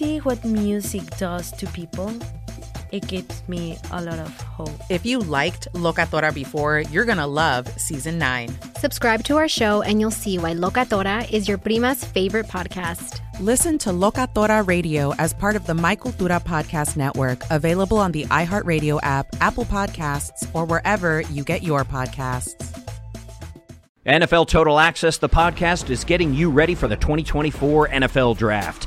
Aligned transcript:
what 0.00 0.42
music 0.44 1.02
does 1.18 1.52
to 1.52 1.66
people, 1.66 2.10
it 2.90 3.06
gives 3.06 3.46
me 3.48 3.76
a 3.92 4.02
lot 4.02 4.18
of 4.18 4.40
hope. 4.40 4.70
If 4.88 5.04
you 5.04 5.18
liked 5.20 5.68
Locatora 5.74 6.34
before, 6.34 6.80
you're 6.80 7.04
going 7.04 7.18
to 7.18 7.26
love 7.26 7.68
season 7.78 8.18
9. 8.18 8.48
Subscribe 8.76 9.22
to 9.24 9.36
our 9.36 9.46
show 9.46 9.82
and 9.82 10.00
you'll 10.00 10.10
see 10.10 10.38
why 10.38 10.52
Locatora 10.54 11.30
is 11.30 11.46
your 11.46 11.58
prima's 11.58 12.02
favorite 12.02 12.46
podcast. 12.46 13.20
Listen 13.40 13.76
to 13.78 13.90
Locatora 13.90 14.66
Radio 14.66 15.14
as 15.16 15.34
part 15.34 15.54
of 15.54 15.66
the 15.66 15.74
My 15.74 15.94
Cultura 15.96 16.42
Podcast 16.42 16.96
Network, 16.96 17.42
available 17.50 17.98
on 17.98 18.12
the 18.12 18.24
iHeartRadio 18.24 19.00
app, 19.02 19.26
Apple 19.40 19.66
Podcasts, 19.66 20.48
or 20.54 20.64
wherever 20.64 21.20
you 21.22 21.44
get 21.44 21.62
your 21.62 21.84
podcasts. 21.84 22.66
NFL 24.06 24.48
Total 24.48 24.78
Access, 24.78 25.18
the 25.18 25.28
podcast, 25.28 25.90
is 25.90 26.04
getting 26.04 26.32
you 26.32 26.50
ready 26.50 26.74
for 26.74 26.88
the 26.88 26.96
2024 26.96 27.88
NFL 27.88 28.38
Draft. 28.38 28.86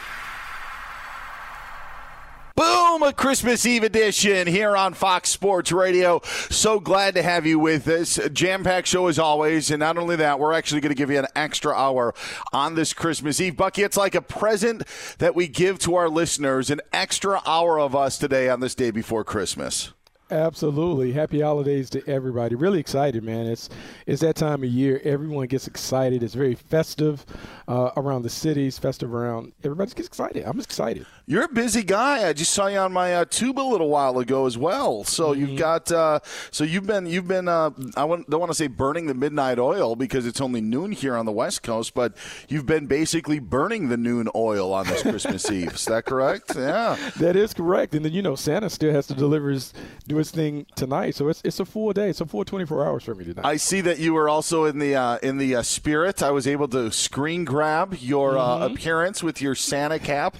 Boom, 2.55 3.03
a 3.03 3.13
Christmas 3.13 3.65
Eve 3.65 3.83
edition 3.83 4.45
here 4.45 4.75
on 4.75 4.93
Fox 4.93 5.29
Sports 5.29 5.71
Radio. 5.71 6.21
So 6.49 6.79
glad 6.79 7.15
to 7.15 7.23
have 7.23 7.45
you 7.45 7.57
with 7.59 7.87
us. 7.87 8.19
Jam 8.33 8.63
packed 8.63 8.87
show 8.87 9.07
as 9.07 9.17
always. 9.17 9.71
And 9.71 9.79
not 9.79 9.97
only 9.97 10.17
that, 10.17 10.39
we're 10.39 10.53
actually 10.53 10.81
going 10.81 10.91
to 10.93 10.97
give 10.97 11.09
you 11.09 11.19
an 11.19 11.27
extra 11.35 11.73
hour 11.73 12.13
on 12.51 12.75
this 12.75 12.93
Christmas 12.93 13.39
Eve. 13.39 13.55
Bucky, 13.55 13.83
it's 13.83 13.97
like 13.97 14.15
a 14.15 14.21
present 14.21 14.83
that 15.19 15.33
we 15.33 15.47
give 15.47 15.79
to 15.79 15.95
our 15.95 16.09
listeners 16.09 16.69
an 16.69 16.81
extra 16.91 17.41
hour 17.45 17.79
of 17.79 17.95
us 17.95 18.17
today 18.17 18.49
on 18.49 18.59
this 18.59 18.75
day 18.75 18.91
before 18.91 19.23
Christmas. 19.23 19.93
Absolutely. 20.31 21.11
Happy 21.11 21.41
holidays 21.41 21.89
to 21.89 22.07
everybody. 22.09 22.55
Really 22.55 22.79
excited, 22.79 23.21
man. 23.21 23.47
It's 23.47 23.69
it's 24.07 24.21
that 24.21 24.37
time 24.37 24.63
of 24.63 24.69
year. 24.69 25.01
Everyone 25.03 25.45
gets 25.47 25.67
excited. 25.67 26.23
It's 26.23 26.33
very 26.35 26.55
festive 26.55 27.25
uh, 27.67 27.91
around 27.97 28.21
the 28.21 28.29
cities, 28.29 28.79
festive 28.79 29.13
around. 29.13 29.51
Everybody 29.61 29.91
gets 29.93 30.07
excited. 30.07 30.45
I'm 30.45 30.59
excited. 30.59 31.05
You're 31.25 31.43
a 31.43 31.49
busy 31.49 31.83
guy. 31.83 32.27
I 32.27 32.33
just 32.33 32.51
saw 32.51 32.67
you 32.67 32.77
on 32.77 32.91
my 32.91 33.15
uh, 33.15 33.25
tube 33.25 33.59
a 33.59 33.61
little 33.61 33.89
while 33.89 34.17
ago 34.19 34.45
as 34.45 34.57
well. 34.57 35.03
So 35.03 35.31
mm-hmm. 35.31 35.41
you've 35.41 35.59
got 35.59 35.91
uh, 35.91 36.19
so 36.49 36.63
you've 36.63 36.87
been 36.87 37.05
you've 37.05 37.27
been 37.27 37.47
uh, 37.47 37.71
I 37.95 38.07
don't 38.07 38.29
want 38.29 38.49
to 38.49 38.55
say 38.55 38.67
burning 38.67 39.07
the 39.07 39.13
midnight 39.13 39.59
oil 39.59 39.95
because 39.95 40.25
it's 40.25 40.41
only 40.41 40.61
noon 40.61 40.91
here 40.91 41.15
on 41.15 41.25
the 41.25 41.31
West 41.31 41.63
Coast, 41.63 41.93
but 41.93 42.15
you've 42.49 42.65
been 42.65 42.87
basically 42.87 43.39
burning 43.39 43.89
the 43.89 43.97
noon 43.97 44.29
oil 44.35 44.73
on 44.73 44.87
this 44.87 45.03
Christmas 45.03 45.49
Eve. 45.51 45.73
Is 45.73 45.85
that 45.85 46.05
correct? 46.05 46.53
Yeah, 46.55 46.97
that 47.17 47.35
is 47.35 47.53
correct. 47.53 47.93
And 47.95 48.03
then 48.03 48.13
you 48.13 48.21
know 48.21 48.35
Santa 48.35 48.69
still 48.69 48.93
has 48.93 49.07
to 49.07 49.13
deliver 49.13 49.51
his 49.51 49.73
do 50.07 50.17
his 50.17 50.31
thing 50.31 50.65
tonight, 50.75 51.15
so 51.15 51.29
it's 51.29 51.41
it's 51.45 51.59
a 51.59 51.65
full 51.65 51.93
day. 51.93 52.09
It's 52.09 52.21
a 52.21 52.25
full 52.25 52.43
24 52.43 52.85
hours 52.85 53.03
for 53.03 53.15
me 53.15 53.25
tonight. 53.25 53.45
I 53.45 53.57
see 53.57 53.81
that 53.81 53.99
you 53.99 54.13
were 54.13 54.27
also 54.27 54.65
in 54.65 54.79
the 54.79 54.95
uh, 54.95 55.17
in 55.21 55.37
the 55.37 55.55
uh, 55.55 55.61
spirit. 55.61 56.23
I 56.23 56.31
was 56.31 56.47
able 56.47 56.67
to 56.69 56.91
screen 56.91 57.45
grab 57.45 57.95
your 57.99 58.37
uh, 58.37 58.41
mm-hmm. 58.41 58.73
appearance 58.73 59.23
with 59.23 59.41
your 59.41 59.55
Santa 59.55 59.99
cap. 59.99 60.35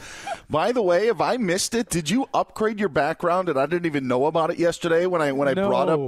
By 0.50 0.71
the 0.72 0.82
way, 0.82 1.08
if 1.08 1.22
I 1.22 1.38
missed 1.38 1.74
it, 1.76 1.90
did 1.90 2.10
you 2.10 2.28
upgrade 2.34 2.80
your 2.80 2.90
background 2.90 3.50
and 3.50 3.60
I 3.60 3.66
didn't 3.66 3.86
even 3.86 4.08
know 4.08 4.26
about 4.26 4.52
it 4.52 4.60
yesterday 4.60 5.06
when 5.06 5.22
I 5.22 5.32
when 5.32 5.48
I 5.48 5.54
no. 5.54 5.68
brought 5.68 5.90
up? 5.90 6.00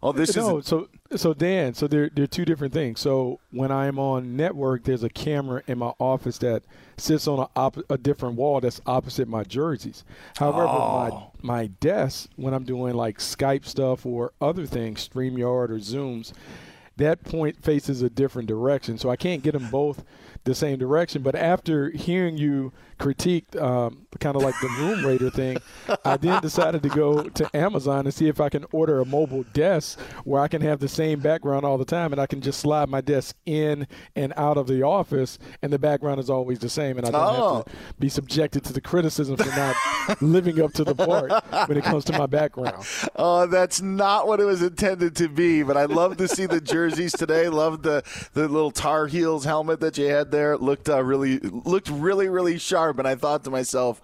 Oh, 0.00 0.12
this 0.12 0.36
no, 0.36 0.58
is 0.58 0.66
so 0.66 0.88
so 1.16 1.34
Dan. 1.34 1.74
So 1.74 1.88
there 1.88 2.08
there 2.08 2.24
are 2.24 2.28
two 2.28 2.44
different 2.44 2.72
things. 2.72 3.00
So 3.00 3.40
when 3.50 3.72
I'm 3.72 3.98
on 3.98 4.36
network, 4.36 4.84
there's 4.84 5.02
a 5.02 5.08
camera 5.08 5.62
in 5.66 5.78
my 5.78 5.92
office 5.98 6.38
that 6.38 6.62
sits 6.96 7.26
on 7.26 7.40
a, 7.40 7.48
op- 7.56 7.90
a 7.90 7.98
different 7.98 8.36
wall 8.36 8.60
that's 8.60 8.80
opposite 8.86 9.26
my 9.26 9.42
jerseys. 9.42 10.04
However, 10.36 10.66
oh. 10.68 11.32
my 11.42 11.62
my 11.62 11.66
desk 11.66 12.30
when 12.36 12.54
I'm 12.54 12.64
doing 12.64 12.94
like 12.94 13.18
Skype 13.18 13.64
stuff 13.64 14.06
or 14.06 14.32
other 14.40 14.66
things, 14.66 15.08
Streamyard 15.08 15.70
or 15.70 15.78
Zooms, 15.78 16.32
that 16.96 17.24
point 17.24 17.62
faces 17.64 18.02
a 18.02 18.10
different 18.10 18.48
direction. 18.48 18.98
So 18.98 19.10
I 19.10 19.16
can't 19.16 19.42
get 19.42 19.52
them 19.52 19.68
both 19.70 20.04
the 20.44 20.54
same 20.54 20.78
direction. 20.78 21.22
But 21.22 21.34
after 21.34 21.90
hearing 21.90 22.36
you 22.36 22.72
critique, 22.98 23.54
um, 23.56 24.06
kind 24.20 24.36
of 24.36 24.42
like 24.42 24.54
the 24.60 24.68
room 24.78 25.04
raider 25.04 25.30
thing, 25.30 25.58
I 26.04 26.16
then 26.16 26.40
decided 26.42 26.82
to 26.82 26.88
go 26.88 27.24
to 27.24 27.56
Amazon 27.56 28.06
and 28.06 28.14
see 28.14 28.28
if 28.28 28.40
I 28.40 28.48
can 28.48 28.64
order 28.72 29.00
a 29.00 29.04
mobile 29.04 29.44
desk 29.52 29.98
where 30.24 30.40
I 30.40 30.48
can 30.48 30.62
have 30.62 30.80
the 30.80 30.88
same 30.88 31.20
background 31.20 31.64
all 31.64 31.78
the 31.78 31.84
time, 31.84 32.12
and 32.12 32.20
I 32.20 32.26
can 32.26 32.40
just 32.40 32.60
slide 32.60 32.88
my 32.88 33.00
desk 33.00 33.36
in 33.46 33.86
and 34.14 34.32
out 34.36 34.56
of 34.56 34.66
the 34.66 34.82
office, 34.82 35.38
and 35.62 35.72
the 35.72 35.78
background 35.78 36.20
is 36.20 36.30
always 36.30 36.58
the 36.58 36.68
same, 36.68 36.98
and 36.98 37.06
I 37.06 37.10
don't 37.10 37.20
oh. 37.20 37.54
have 37.56 37.64
to 37.64 37.70
oh. 37.70 37.74
be 37.98 38.08
subjected 38.08 38.64
to 38.64 38.72
the 38.72 38.80
criticism 38.80 39.36
for 39.36 39.48
not 39.56 39.76
living 40.20 40.60
up 40.60 40.72
to 40.74 40.84
the 40.84 40.94
part 40.94 41.30
when 41.68 41.78
it 41.78 41.84
comes 41.84 42.04
to 42.06 42.18
my 42.18 42.26
background. 42.26 42.84
Oh, 43.20 43.46
that's 43.46 43.80
not 43.80 44.26
what 44.26 44.38
it 44.38 44.44
was 44.44 44.62
intended 44.62 45.16
to 45.16 45.28
be. 45.28 45.62
But 45.62 45.76
I 45.76 45.86
love 45.86 46.16
to 46.18 46.28
see 46.28 46.46
the 46.46 46.60
jerseys 46.60 47.12
today. 47.12 47.48
Love 47.48 47.82
the 47.82 48.02
the 48.32 48.48
little 48.48 48.70
Tar 48.70 49.06
Heels 49.06 49.44
helmet 49.44 49.80
that 49.80 49.98
you 49.98 50.06
had 50.06 50.30
there. 50.30 50.52
It 50.52 50.62
looked 50.62 50.88
uh, 50.88 51.02
really 51.02 51.38
looked 51.38 51.88
really 51.90 52.28
really 52.28 52.58
sharp, 52.58 52.87
and 52.96 53.08
I 53.08 53.14
thought 53.16 53.44
to 53.44 53.50
myself. 53.50 54.00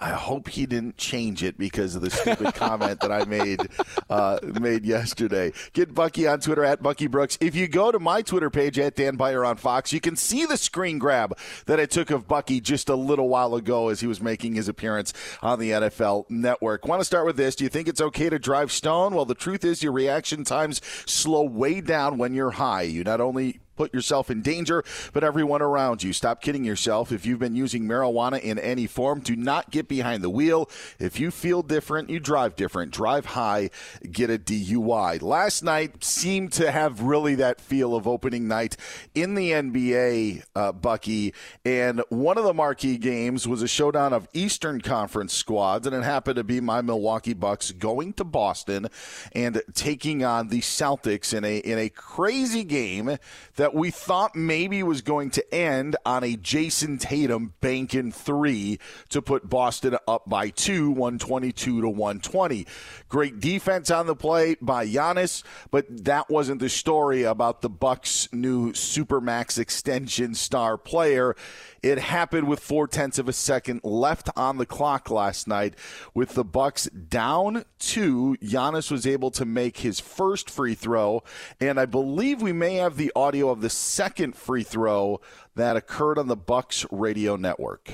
I 0.00 0.10
hope 0.10 0.48
he 0.48 0.64
didn't 0.66 0.96
change 0.96 1.42
it 1.42 1.58
because 1.58 1.96
of 1.96 2.02
the 2.02 2.10
stupid 2.10 2.54
comment 2.54 3.00
that 3.00 3.10
I 3.10 3.24
made 3.24 3.68
uh, 4.10 4.38
made 4.42 4.84
yesterday. 4.84 5.52
Get 5.72 5.92
Bucky 5.92 6.26
on 6.28 6.38
Twitter 6.38 6.64
at 6.64 6.82
Bucky 6.82 7.08
Brooks. 7.08 7.36
If 7.40 7.56
you 7.56 7.66
go 7.66 7.90
to 7.90 7.98
my 7.98 8.22
Twitter 8.22 8.48
page 8.48 8.78
at 8.78 8.94
Dan 8.94 9.16
Beyer 9.16 9.44
on 9.44 9.56
Fox, 9.56 9.92
you 9.92 10.00
can 10.00 10.14
see 10.14 10.46
the 10.46 10.56
screen 10.56 10.98
grab 10.98 11.36
that 11.66 11.80
I 11.80 11.86
took 11.86 12.10
of 12.10 12.28
Bucky 12.28 12.60
just 12.60 12.88
a 12.88 12.94
little 12.94 13.28
while 13.28 13.56
ago 13.56 13.88
as 13.88 14.00
he 14.00 14.06
was 14.06 14.20
making 14.20 14.54
his 14.54 14.68
appearance 14.68 15.12
on 15.42 15.58
the 15.58 15.72
NFL 15.72 16.30
Network. 16.30 16.86
Want 16.86 17.00
to 17.00 17.04
start 17.04 17.26
with 17.26 17.36
this? 17.36 17.56
Do 17.56 17.64
you 17.64 17.70
think 17.70 17.88
it's 17.88 18.00
okay 18.00 18.30
to 18.30 18.38
drive 18.38 18.70
stone? 18.70 19.14
Well, 19.14 19.24
the 19.24 19.34
truth 19.34 19.64
is 19.64 19.82
your 19.82 19.92
reaction 19.92 20.44
times 20.44 20.80
slow 21.06 21.42
way 21.42 21.80
down 21.80 22.18
when 22.18 22.34
you're 22.34 22.52
high. 22.52 22.82
You 22.82 23.02
not 23.02 23.20
only 23.20 23.60
put 23.78 23.94
yourself 23.94 24.28
in 24.28 24.42
danger, 24.42 24.82
but 25.12 25.22
everyone 25.22 25.62
around 25.62 26.02
you. 26.02 26.12
Stop 26.12 26.42
kidding 26.42 26.64
yourself. 26.64 27.12
If 27.12 27.24
you've 27.24 27.38
been 27.38 27.54
using 27.54 27.84
marijuana 27.84 28.40
in 28.40 28.58
any 28.58 28.88
form, 28.88 29.20
do 29.20 29.36
not 29.36 29.70
get 29.70 29.86
behind 29.86 30.24
the 30.24 30.28
wheel. 30.28 30.68
If 30.98 31.20
you 31.20 31.30
feel 31.30 31.62
different, 31.62 32.10
you 32.10 32.18
drive 32.18 32.56
different. 32.56 32.92
Drive 32.92 33.26
high, 33.26 33.70
get 34.10 34.30
a 34.30 34.38
DUI. 34.38 35.22
Last 35.22 35.62
night 35.62 36.02
seemed 36.02 36.52
to 36.54 36.72
have 36.72 37.02
really 37.02 37.36
that 37.36 37.60
feel 37.60 37.94
of 37.94 38.08
opening 38.08 38.48
night 38.48 38.76
in 39.14 39.34
the 39.34 39.52
NBA, 39.52 40.42
uh, 40.56 40.72
Bucky. 40.72 41.32
And 41.64 42.02
one 42.08 42.36
of 42.36 42.42
the 42.42 42.54
marquee 42.54 42.98
games 42.98 43.46
was 43.46 43.62
a 43.62 43.68
showdown 43.68 44.12
of 44.12 44.26
Eastern 44.32 44.80
Conference 44.80 45.32
squads, 45.32 45.86
and 45.86 45.94
it 45.94 46.02
happened 46.02 46.34
to 46.34 46.44
be 46.44 46.60
my 46.60 46.80
Milwaukee 46.80 47.32
Bucks 47.32 47.70
going 47.70 48.12
to 48.14 48.24
Boston 48.24 48.88
and 49.32 49.62
taking 49.72 50.24
on 50.24 50.48
the 50.48 50.60
Celtics 50.60 51.32
in 51.32 51.44
a 51.44 51.58
in 51.58 51.78
a 51.78 51.88
crazy 51.88 52.64
game 52.64 53.18
that 53.58 53.74
we 53.74 53.90
thought 53.90 54.36
maybe 54.36 54.84
was 54.84 55.02
going 55.02 55.30
to 55.30 55.54
end 55.54 55.96
on 56.06 56.22
a 56.22 56.36
Jayson 56.36 56.96
Tatum 56.96 57.54
banking 57.60 58.12
three 58.12 58.78
to 59.08 59.20
put 59.20 59.50
Boston 59.50 59.96
up 60.06 60.28
by 60.28 60.50
two, 60.50 60.90
122 60.90 61.80
to 61.82 61.88
120. 61.88 62.66
Great 63.08 63.40
defense 63.40 63.90
on 63.90 64.06
the 64.06 64.14
play 64.14 64.56
by 64.60 64.86
Giannis, 64.86 65.42
but 65.70 65.86
that 66.04 66.28
wasn't 66.28 66.60
the 66.60 66.68
story 66.68 67.22
about 67.22 67.62
the 67.62 67.70
Bucks' 67.70 68.28
new 68.32 68.72
supermax 68.72 69.58
extension 69.58 70.34
star 70.34 70.76
player. 70.76 71.34
It 71.82 71.98
happened 71.98 72.48
with 72.48 72.60
four 72.60 72.86
tenths 72.86 73.18
of 73.18 73.26
a 73.26 73.32
second 73.32 73.80
left 73.82 74.28
on 74.36 74.58
the 74.58 74.66
clock 74.66 75.10
last 75.10 75.48
night. 75.48 75.74
With 76.12 76.34
the 76.34 76.44
Bucks 76.44 76.84
down 76.86 77.64
two, 77.78 78.36
Giannis 78.42 78.90
was 78.90 79.06
able 79.06 79.30
to 79.30 79.46
make 79.46 79.78
his 79.78 80.00
first 80.00 80.50
free 80.50 80.74
throw, 80.74 81.22
and 81.60 81.80
I 81.80 81.86
believe 81.86 82.42
we 82.42 82.52
may 82.52 82.74
have 82.74 82.96
the 82.96 83.12
audio 83.16 83.48
of 83.48 83.62
the 83.62 83.70
second 83.70 84.36
free 84.36 84.64
throw 84.64 85.20
that 85.54 85.76
occurred 85.76 86.18
on 86.18 86.28
the 86.28 86.36
Bucks 86.36 86.84
radio 86.90 87.36
network. 87.36 87.90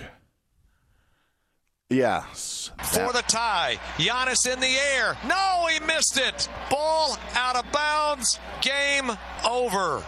Yes. 1.91 2.71
For 2.79 3.13
the 3.13 3.23
tie. 3.29 3.79
Giannis 3.97 4.51
in 4.51 4.61
the 4.61 4.77
air. 4.97 5.17
No, 5.27 5.67
he 5.71 5.81
missed 5.81 6.19
it. 6.19 6.49
Ball 6.71 7.17
out 7.35 7.57
of 7.57 7.71
bounds. 7.73 8.39
Game 8.63 9.13
over. 9.47 10.03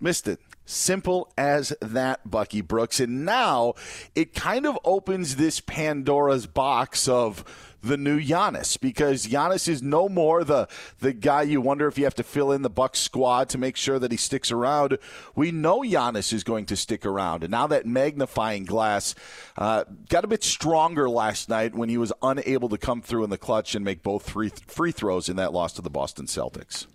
Missed 0.00 0.26
it. 0.28 0.40
Simple 0.64 1.32
as 1.36 1.72
that, 1.80 2.28
Bucky 2.28 2.60
Brooks. 2.60 3.00
And 3.00 3.24
now 3.24 3.74
it 4.14 4.34
kind 4.34 4.66
of 4.66 4.78
opens 4.84 5.36
this 5.36 5.60
Pandora's 5.60 6.46
box 6.46 7.08
of 7.08 7.44
the 7.82 7.96
new 7.96 8.20
Giannis 8.20 8.78
because 8.78 9.26
Giannis 9.26 9.68
is 9.68 9.82
no 9.82 10.08
more 10.08 10.44
the 10.44 10.68
the 10.98 11.12
guy 11.12 11.42
you 11.42 11.60
wonder 11.60 11.86
if 11.86 11.98
you 11.98 12.04
have 12.04 12.14
to 12.16 12.22
fill 12.22 12.52
in 12.52 12.62
the 12.62 12.70
Bucks 12.70 12.98
squad 12.98 13.48
to 13.50 13.58
make 13.58 13.76
sure 13.76 13.98
that 13.98 14.10
he 14.10 14.16
sticks 14.16 14.50
around. 14.50 14.98
We 15.34 15.50
know 15.50 15.80
Giannis 15.80 16.32
is 16.32 16.44
going 16.44 16.66
to 16.66 16.76
stick 16.76 17.06
around, 17.06 17.42
and 17.42 17.50
now 17.50 17.66
that 17.66 17.86
magnifying 17.86 18.64
glass 18.64 19.14
uh, 19.56 19.84
got 20.08 20.24
a 20.24 20.28
bit 20.28 20.44
stronger 20.44 21.08
last 21.08 21.48
night 21.48 21.74
when 21.74 21.88
he 21.88 21.98
was 21.98 22.12
unable 22.22 22.68
to 22.68 22.78
come 22.78 23.02
through 23.02 23.24
in 23.24 23.30
the 23.30 23.38
clutch 23.38 23.74
and 23.74 23.84
make 23.84 24.02
both 24.02 24.28
free 24.28 24.50
free 24.66 24.92
throws 24.92 25.28
in 25.28 25.36
that 25.36 25.52
loss 25.52 25.72
to 25.74 25.82
the 25.82 25.90
Boston 25.90 26.26
Celtics. 26.26 26.86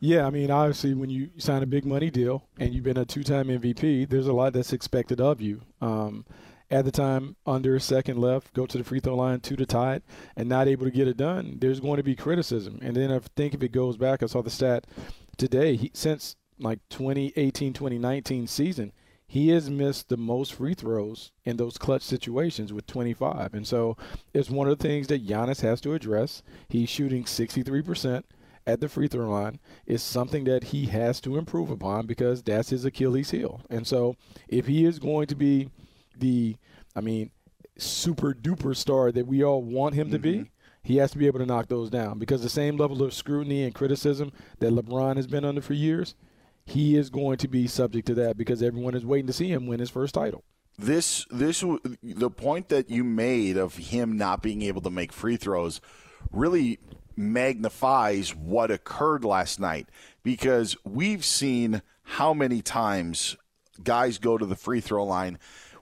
Yeah, 0.00 0.26
I 0.26 0.30
mean, 0.30 0.50
obviously, 0.50 0.94
when 0.94 1.10
you 1.10 1.30
sign 1.38 1.62
a 1.62 1.66
big 1.66 1.84
money 1.84 2.08
deal 2.10 2.44
and 2.58 2.72
you've 2.72 2.84
been 2.84 2.98
a 2.98 3.04
two-time 3.04 3.48
MVP, 3.48 4.08
there's 4.08 4.28
a 4.28 4.32
lot 4.32 4.52
that's 4.52 4.72
expected 4.72 5.20
of 5.20 5.40
you. 5.40 5.60
Um, 5.80 6.24
at 6.70 6.84
the 6.84 6.90
time, 6.90 7.36
under 7.46 7.76
a 7.76 7.80
second 7.80 8.18
left, 8.18 8.52
go 8.52 8.66
to 8.66 8.78
the 8.78 8.84
free 8.84 9.00
throw 9.00 9.16
line, 9.16 9.40
two 9.40 9.56
to 9.56 9.66
tie 9.66 9.94
it, 9.94 10.04
and 10.36 10.48
not 10.48 10.68
able 10.68 10.84
to 10.84 10.90
get 10.90 11.08
it 11.08 11.16
done, 11.16 11.58
there's 11.60 11.80
going 11.80 11.96
to 11.96 12.02
be 12.02 12.14
criticism. 12.14 12.78
And 12.82 12.94
then 12.94 13.10
I 13.10 13.20
think 13.36 13.54
if 13.54 13.62
it 13.62 13.72
goes 13.72 13.96
back, 13.96 14.22
I 14.22 14.26
saw 14.26 14.42
the 14.42 14.50
stat 14.50 14.86
today, 15.36 15.76
he, 15.76 15.90
since 15.94 16.36
like 16.58 16.80
2018, 16.90 17.72
2019 17.72 18.46
season, 18.46 18.92
he 19.26 19.50
has 19.50 19.68
missed 19.68 20.08
the 20.08 20.16
most 20.16 20.54
free 20.54 20.74
throws 20.74 21.32
in 21.44 21.56
those 21.56 21.78
clutch 21.78 22.02
situations 22.02 22.72
with 22.72 22.86
25. 22.86 23.54
And 23.54 23.66
so 23.66 23.96
it's 24.32 24.50
one 24.50 24.68
of 24.68 24.78
the 24.78 24.82
things 24.82 25.06
that 25.08 25.26
Giannis 25.26 25.60
has 25.60 25.80
to 25.82 25.94
address. 25.94 26.42
He's 26.68 26.88
shooting 26.88 27.24
63% 27.24 28.24
at 28.66 28.80
the 28.80 28.88
free 28.88 29.08
throw 29.08 29.28
line 29.30 29.58
is 29.86 30.02
something 30.02 30.44
that 30.44 30.64
he 30.64 30.86
has 30.86 31.20
to 31.22 31.38
improve 31.38 31.70
upon 31.70 32.06
because 32.06 32.42
that's 32.42 32.70
his 32.70 32.84
Achilles 32.84 33.30
heel. 33.30 33.62
And 33.70 33.86
so 33.86 34.16
if 34.48 34.66
he 34.66 34.84
is 34.84 34.98
going 34.98 35.26
to 35.28 35.34
be 35.34 35.70
the, 36.20 36.56
I 36.94 37.00
mean, 37.00 37.30
super 37.76 38.34
duper 38.34 38.76
star 38.76 39.12
that 39.12 39.26
we 39.26 39.42
all 39.42 39.62
want 39.62 39.94
him 39.94 40.06
mm-hmm. 40.06 40.12
to 40.12 40.18
be, 40.18 40.34
mm-hmm. 40.34 40.48
he 40.82 40.96
has 40.96 41.10
to 41.12 41.18
be 41.18 41.26
able 41.26 41.40
to 41.40 41.46
knock 41.46 41.68
those 41.68 41.90
down 41.90 42.18
because 42.18 42.42
the 42.42 42.48
same 42.48 42.76
level 42.76 43.02
of 43.02 43.14
scrutiny 43.14 43.64
and 43.64 43.74
criticism 43.74 44.32
that 44.58 44.72
LeBron 44.72 45.16
has 45.16 45.26
been 45.26 45.44
under 45.44 45.60
for 45.60 45.74
years, 45.74 46.14
he 46.64 46.96
is 46.96 47.10
going 47.10 47.38
to 47.38 47.48
be 47.48 47.66
subject 47.66 48.06
to 48.06 48.14
that 48.14 48.36
because 48.36 48.62
everyone 48.62 48.94
is 48.94 49.06
waiting 49.06 49.26
to 49.26 49.32
see 49.32 49.50
him 49.50 49.66
win 49.66 49.80
his 49.80 49.90
first 49.90 50.14
title 50.14 50.44
this 50.78 51.26
this 51.30 51.64
the 52.02 52.30
point 52.30 52.68
that 52.68 52.88
you 52.88 53.02
made 53.02 53.56
of 53.56 53.76
him 53.76 54.16
not 54.16 54.42
being 54.42 54.62
able 54.62 54.80
to 54.80 54.90
make 54.90 55.12
free 55.12 55.36
throws 55.36 55.80
really 56.30 56.78
magnifies 57.16 58.34
what 58.34 58.70
occurred 58.70 59.24
last 59.24 59.58
night 59.58 59.88
because 60.22 60.76
we've 60.84 61.24
seen 61.24 61.82
how 62.02 62.32
many 62.32 62.62
times 62.62 63.36
guys 63.82 64.18
go 64.18 64.38
to 64.38 64.46
the 64.46 64.54
free 64.54 64.80
throw 64.80 65.04
line 65.04 65.36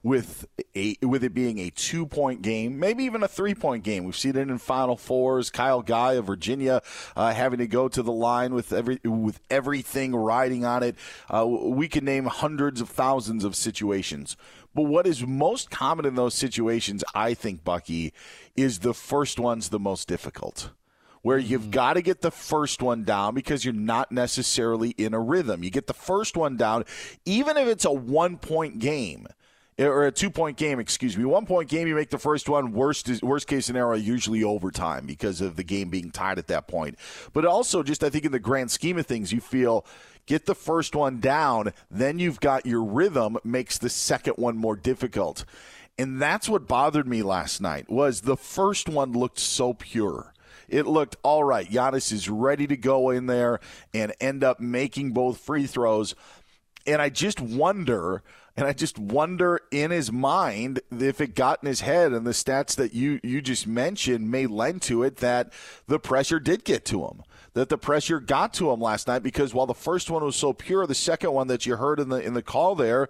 with 0.07 0.47
a 0.77 0.97
with 1.03 1.25
it 1.25 1.35
being 1.35 1.59
a 1.59 1.69
two 1.71 2.07
point 2.07 2.41
game, 2.41 2.79
maybe 2.79 3.03
even 3.03 3.25
a 3.25 3.29
three 3.29 3.57
point 3.57 3.83
game. 3.83 4.05
We've 4.05 4.17
seen 4.17 4.37
it 4.37 4.49
in 4.49 4.59
Final 4.59 4.97
Fours. 4.97 5.51
Kyle 5.51 5.83
Guy 5.83 6.13
of 6.13 6.27
Virginia 6.27 6.81
uh, 7.17 7.35
having 7.35 7.59
to 7.59 7.67
go 7.67 7.89
to 7.89 8.03
the 8.05 8.13
line 8.13 8.55
with 8.55 8.73
every 8.73 9.01
with 9.03 9.41
everything 9.51 10.15
riding 10.15 10.65
on 10.65 10.85
it. 10.85 10.95
Uh, 11.29 11.45
we 11.45 11.89
can 11.89 12.05
name 12.05 12.27
hundreds 12.27 12.81
of 12.81 12.89
thousands 12.89 13.43
of 13.43 13.57
situations. 13.57 14.37
But 14.77 14.83
what 14.83 15.09
is 15.09 15.27
most 15.27 15.71
common 15.71 16.07
in 16.07 16.15
those 16.15 16.35
situations, 16.35 17.03
I 17.13 17.35
think, 17.35 17.65
Bucky, 17.65 18.13
is 18.57 18.81
the 18.81 18.95
first 18.95 19.41
one's 19.41 19.71
the 19.71 19.81
most 19.81 20.07
difficult 20.07 20.71
where 21.23 21.39
you've 21.39 21.63
mm. 21.63 21.71
got 21.73 21.95
to 21.95 22.03
get 22.03 22.21
the 22.21 22.31
first 22.31 22.81
one 22.81 23.03
down 23.03 23.35
because 23.35 23.65
you're 23.65 23.75
not 23.75 24.13
necessarily 24.13 24.91
in 24.91 25.13
a 25.13 25.19
rhythm. 25.19 25.65
You 25.65 25.71
get 25.71 25.89
the 25.89 25.93
first 25.93 26.37
one 26.37 26.57
down, 26.57 26.85
even 27.25 27.57
if 27.57 27.67
it's 27.67 27.85
a 27.85 27.91
one 27.91 28.37
point 28.37 28.79
game 28.79 29.27
or 29.79 30.07
a 30.07 30.13
two 30.13 30.31
point 30.31 30.57
game, 30.57 30.81
excuse 30.81 31.17
me. 31.17 31.25
One 31.25 31.47
point 31.47 31.69
game, 31.69 31.87
you 31.87 31.95
make 31.95 32.11
the 32.11 32.19
first 32.19 32.49
one. 32.49 32.73
Worst 32.73 33.23
worst 33.23 33.47
case 33.47 33.67
scenario, 33.67 34.01
usually 34.01 34.43
overtime 34.43 35.07
because 35.07 35.41
of 35.41 35.57
the 35.57 35.65
game 35.65 35.91
being 35.91 36.11
tied 36.11 36.39
at 36.39 36.47
that 36.49 36.67
point. 36.69 36.99
But 37.33 37.45
also, 37.45 37.83
just 37.83 38.03
I 38.03 38.11
think 38.11 38.25
in 38.25 38.33
the 38.33 38.39
grand 38.39 38.71
scheme 38.71 38.99
of 38.99 39.07
things, 39.07 39.33
you 39.33 39.41
feel 39.41 39.87
get 40.27 40.47
the 40.47 40.55
first 40.55 40.97
one 40.97 41.21
down, 41.21 41.73
then 41.91 42.19
you've 42.19 42.41
got 42.41 42.67
your 42.67 42.83
rhythm 42.83 43.39
makes 43.45 43.79
the 43.79 43.89
second 43.89 44.35
one 44.35 44.57
more 44.57 44.77
difficult. 44.77 45.45
And 45.99 46.21
that's 46.21 46.49
what 46.49 46.67
bothered 46.67 47.07
me 47.07 47.23
last 47.23 47.61
night 47.61 47.89
was 47.89 48.23
the 48.23 48.37
first 48.37 48.89
one 48.89 49.13
looked 49.13 49.39
so 49.39 49.73
pure 49.73 50.35
it 50.69 50.87
looked 50.87 51.17
all 51.23 51.45
right. 51.45 51.69
Giannis 51.69 52.13
is 52.13 52.29
ready 52.29 52.67
to 52.67 52.77
go 52.77 53.11
in 53.11 53.27
there 53.27 53.61
and 53.95 54.13
end 54.21 54.43
up 54.43 54.61
making 54.61 55.13
both 55.13 55.39
free 55.39 55.67
throws. 55.67 56.15
And 56.87 57.01
I 57.03 57.09
just 57.09 57.41
wonder, 57.41 58.23
and 58.57 58.67
I 58.67 58.73
just 58.73 58.99
wonder 58.99 59.61
in 59.71 59.91
his 59.91 60.11
mind 60.11 60.81
if 60.91 61.21
it 61.21 61.35
got 61.35 61.63
in 61.63 61.69
his 61.69 61.81
head, 61.83 62.13
and 62.13 62.27
the 62.27 62.31
stats 62.33 62.75
that 62.77 62.95
you 62.95 63.21
you 63.23 63.41
just 63.41 63.67
mentioned 63.67 64.31
may 64.31 64.47
lend 64.47 64.83
to 64.83 65.03
it 65.03 65.17
that 65.17 65.53
the 65.87 65.99
pressure 65.99 66.41
did 66.41 66.65
get 66.65 66.85
to 66.87 67.05
him 67.05 67.23
that 67.57 67.71
the 67.71 67.79
pressure 67.79 68.21
got 68.21 68.53
to 68.53 68.71
him 68.71 68.79
last 68.83 69.09
night 69.09 69.23
because 69.23 69.55
while 69.55 69.65
the 69.65 69.73
first 69.73 70.11
one 70.11 70.23
was 70.23 70.37
so 70.37 70.53
pure, 70.53 70.87
the 70.87 70.95
second 70.95 71.33
one 71.33 71.47
that 71.47 71.65
you 71.65 71.77
heard 71.77 71.99
in 71.99 72.11
the 72.11 72.23
in 72.23 72.35
the 72.35 72.43
call 72.43 72.75
there 72.75 73.09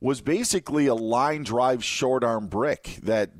was 0.00 0.20
basically 0.20 0.86
a 0.86 0.94
line 0.94 1.42
drive 1.42 1.82
short 1.82 2.22
arm 2.22 2.46
brick 2.46 3.00
that 3.02 3.30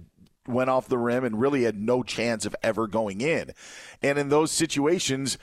went 0.49 0.69
off 0.69 0.89
the 0.89 0.99
rim 0.99 1.25
and 1.25 1.41
really 1.41 1.63
had 1.63 1.81
no 1.81 2.03
chance 2.03 2.45
of 2.45 2.57
ever 2.61 2.89
going 2.89 3.21
in. 3.21 3.53
And 4.03 4.19
in 4.19 4.31
those 4.31 4.51
situations, 4.51 5.39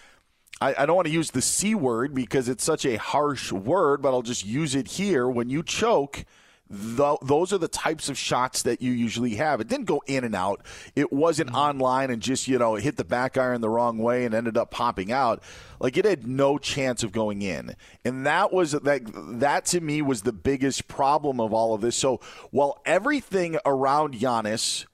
I, 0.62 0.76
I, 0.80 0.86
don't 0.86 0.96
want 0.96 1.08
to 1.08 1.14
use 1.14 1.32
the 1.32 1.42
C 1.42 1.76
word 1.76 2.14
because 2.14 2.48
it's 2.48 2.64
such 2.64 2.86
a 2.86 2.96
harsh 2.96 3.52
word, 3.52 4.02
but 4.02 4.10
I'll 4.10 4.22
just 4.22 4.46
use 4.46 4.74
it 4.74 4.88
here. 4.88 5.28
When 5.28 5.50
you 5.50 5.64
choke, 5.64 6.26
the, 6.70 7.18
those 7.22 7.54
are 7.54 7.60
the 7.60 7.68
types 7.68 8.10
of 8.10 8.18
shots 8.18 8.64
that 8.64 8.82
you 8.82 8.92
usually 8.92 9.36
have. 9.36 9.62
It 9.62 9.68
didn't 9.68 9.86
go 9.86 10.02
in 10.08 10.24
and 10.24 10.34
out. 10.34 10.66
It 10.96 11.14
wasn't 11.14 11.50
mm-hmm. 11.50 11.58
online 11.58 12.10
and 12.10 12.22
just, 12.22 12.48
you 12.48 12.58
know, 12.58 12.76
hit 12.76 12.98
the 12.98 13.04
back 13.04 13.38
iron 13.38 13.62
the 13.62 13.70
wrong 13.70 14.00
way 14.00 14.26
and 14.26 14.34
ended 14.34 14.58
up 14.58 14.72
popping 14.72 15.12
out. 15.12 15.44
Like 15.80 15.98
it 15.98 16.06
had 16.06 16.26
no 16.26 16.58
chance 16.58 17.04
of 17.04 17.12
going 17.12 17.42
in. 17.42 17.76
And 18.04 18.26
that 18.26 18.52
was 18.52 18.72
that 18.72 19.02
that 19.40 19.66
to 19.68 19.82
me 19.82 20.02
was 20.02 20.24
the 20.24 20.34
biggest 20.34 20.88
problem 20.88 21.40
of 21.40 21.54
all 21.54 21.76
of 21.76 21.82
this. 21.82 21.96
So 21.96 22.20
while 22.50 22.82
everything 22.86 23.58
around 23.66 24.16
Giannis 24.16 24.86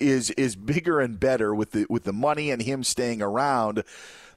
is 0.00 0.30
is 0.30 0.56
bigger 0.56 1.00
and 1.00 1.20
better 1.20 1.54
with 1.54 1.72
the 1.72 1.86
with 1.90 2.04
the 2.04 2.12
money 2.12 2.50
and 2.50 2.62
him 2.62 2.82
staying 2.84 3.20
around, 3.20 3.84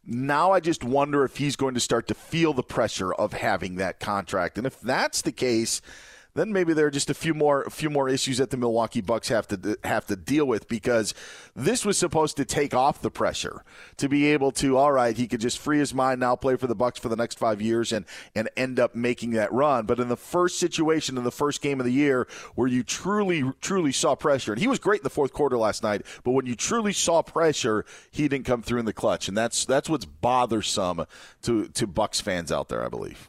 now 0.06 0.52
I 0.52 0.60
just 0.60 0.84
wonder 0.84 1.24
if 1.24 1.38
he's 1.38 1.56
going 1.56 1.74
to 1.76 1.80
start 1.80 2.08
to 2.08 2.14
feel 2.14 2.54
the 2.54 2.64
pressure 2.64 3.14
of 3.14 3.34
having 3.34 3.76
that 3.76 4.00
contract. 4.00 4.58
And 4.58 4.66
if 4.66 4.80
that's 4.82 5.22
the 5.22 5.32
case, 5.32 5.82
then 6.34 6.54
maybe 6.54 6.74
there 6.74 6.86
are 6.86 6.92
just 6.92 7.10
a 7.10 7.14
few 7.14 7.34
more 7.34 7.64
a 7.64 7.72
few 7.72 7.90
more 7.90 8.08
issues 8.08 8.38
that 8.38 8.50
the 8.50 8.58
Milwaukee 8.58 9.02
Bucks 9.02 9.28
have 9.30 9.48
to 9.48 9.78
have 9.84 10.06
to 10.08 10.16
deal 10.16 10.46
with 10.46 10.68
because 10.68 11.14
this 11.56 11.86
was 11.86 11.98
supposed 11.98 12.38
to 12.38 12.46
take 12.46 12.74
off 12.74 13.02
the 13.02 13.12
pressure 13.12 13.64
to 13.98 14.08
be 14.08 14.28
able 14.28 14.52
to 14.54 14.78
all 14.78 14.92
right 14.92 15.16
he 15.16 15.28
could 15.28 15.42
just 15.42 15.60
free 15.60 15.80
his 15.80 15.94
mind 15.94 16.20
now 16.20 16.36
play 16.36 16.56
for 16.56 16.68
the 16.68 16.76
Bucks 16.76 17.00
for 17.00 17.10
the 17.10 17.16
next 17.16 17.38
5 17.38 17.62
years 17.62 17.92
and 17.92 18.06
and 18.34 18.50
end 18.56 18.80
up 18.80 18.96
making 18.96 19.32
that 19.32 19.52
run. 19.52 19.86
But 19.86 20.00
in 20.00 20.08
the 20.08 20.18
first 20.18 20.60
situation 20.60 21.18
in 21.18 21.24
the 21.24 21.32
first 21.32 21.62
game 21.62 21.80
of 21.80 21.86
the 21.86 21.92
year 21.92 22.28
where 22.56 22.68
you 22.68 22.84
truly 22.84 23.52
truly 23.62 23.92
saw 23.92 24.16
pressure 24.16 24.54
and 24.54 24.62
he 24.62 24.68
was 24.68 24.80
great 24.80 25.02
in 25.02 25.04
the 25.04 25.10
fourth 25.10 25.34
quarter 25.34 25.58
last 25.58 25.84
night 25.84 26.04
but 26.24 26.32
when 26.32 26.46
you 26.46 26.56
truly 26.56 26.94
saw 26.94 27.22
pressure 27.22 27.86
he 28.10 28.28
didn't 28.28 28.46
come 28.46 28.62
through 28.62 28.80
in 28.80 28.86
the 28.86 28.94
clutch. 28.94 29.28
And 29.28 29.38
that's 29.38 29.66
that's 29.66 29.90
what's 29.90 30.06
bothersome 30.06 31.06
to 31.44 31.68
to 31.68 31.88
Bucks 31.88 32.22
fans 32.22 32.52
out 32.52 32.70
there 32.70 32.86
I 32.86 32.90
believe 32.90 33.28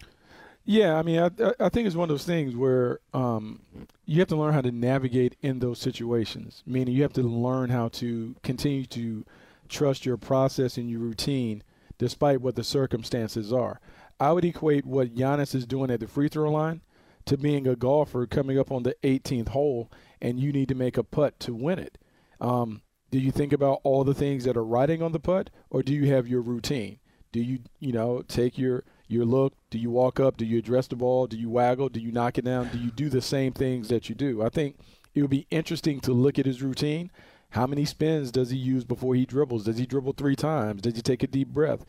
yeah, 0.65 0.97
I 0.97 1.03
mean, 1.03 1.19
I, 1.19 1.31
I 1.59 1.69
think 1.69 1.87
it's 1.87 1.97
one 1.97 2.05
of 2.05 2.15
those 2.15 2.25
things 2.25 2.55
where 2.55 3.01
um, 3.13 3.61
you 4.07 4.21
have 4.21 4.29
to 4.29 4.37
learn 4.37 4.55
how 4.55 4.61
to 4.61 4.71
navigate 4.71 5.37
in 5.43 5.59
those 5.59 5.79
situations. 5.79 6.63
Meaning, 6.67 6.95
you 6.95 7.03
have 7.03 7.13
to 7.15 7.23
learn 7.23 7.71
how 7.71 7.89
to 7.89 8.37
continue 8.43 8.87
to 8.87 9.25
trust 9.69 10.07
your 10.07 10.17
process 10.17 10.77
and 10.77 10.89
your 10.89 11.01
routine, 11.01 11.63
despite 11.99 12.41
what 12.41 12.55
the 12.55 12.65
circumstances 12.65 13.53
are. 13.53 13.81
I 14.21 14.31
would 14.33 14.45
equate 14.45 14.87
what 14.87 15.17
Giannis 15.17 15.55
is 15.55 15.67
doing 15.67 15.91
at 15.91 15.99
the 15.99 16.07
free 16.07 16.29
throw 16.29 16.51
line 16.51 16.83
to 17.25 17.37
being 17.37 17.67
a 17.67 17.75
golfer 17.75 18.27
coming 18.27 18.59
up 18.59 18.71
on 18.71 18.85
the 18.85 18.95
18th 19.03 19.49
hole, 19.49 19.91
and 20.21 20.39
you 20.39 20.53
need 20.53 20.69
to 20.69 20.75
make 20.75 20.97
a 20.97 21.05
putt 21.05 21.41
to 21.41 21.55
win 21.55 21.79
it. 21.79 21.99
Um, 22.41 22.83
do 23.11 23.19
you 23.19 23.33
think 23.33 23.53
about 23.53 23.81
all 23.83 24.05
the 24.05 24.15
things 24.15 24.45
that 24.45 24.57
are 24.57 24.65
riding 24.65 25.03
on 25.03 25.13
the 25.13 25.21
putt, 25.21 25.51
or 25.71 25.83
do 25.83 25.93
you 25.93 26.07
have 26.13 26.29
your 26.29 26.41
routine? 26.41 26.99
Do 27.33 27.41
you, 27.41 27.61
you 27.81 27.93
know, 27.93 28.23
take 28.23 28.59
your 28.59 28.85
your 29.13 29.25
look? 29.25 29.55
Do 29.71 29.79
you 29.79 29.91
walk 29.91 30.19
up? 30.19 30.37
Do 30.37 30.45
you 30.45 30.59
address 30.59 30.87
the 30.87 30.97
ball? 30.97 31.27
Do 31.27 31.37
you 31.37 31.51
waggle? 31.51 31.89
Do 31.89 32.01
you 32.01 32.11
knock 32.11 32.39
it 32.39 32.45
down? 32.45 32.69
Do 32.69 32.79
you 32.79 32.91
do 32.91 33.09
the 33.09 33.21
same 33.21 33.53
things 33.53 33.89
that 33.89 34.09
you 34.09 34.15
do? 34.15 34.43
I 34.43 34.49
think 34.49 34.77
it 35.15 35.21
would 35.21 35.31
be 35.31 35.47
interesting 35.51 36.01
to 36.01 36.13
look 36.13 36.39
at 36.39 36.47
his 36.47 36.63
routine. 36.63 37.11
How 37.51 37.67
many 37.67 37.85
spins 37.85 38.31
does 38.31 38.51
he 38.51 38.57
use 38.57 38.85
before 38.85 39.15
he 39.15 39.27
dribbles? 39.27 39.65
Does 39.65 39.79
he 39.79 39.87
dribble 39.87 40.15
three 40.15 40.37
times? 40.37 40.83
Does 40.83 40.97
he 40.97 41.03
take 41.03 41.23
a 41.23 41.27
deep 41.27 41.49
breath? 41.49 41.85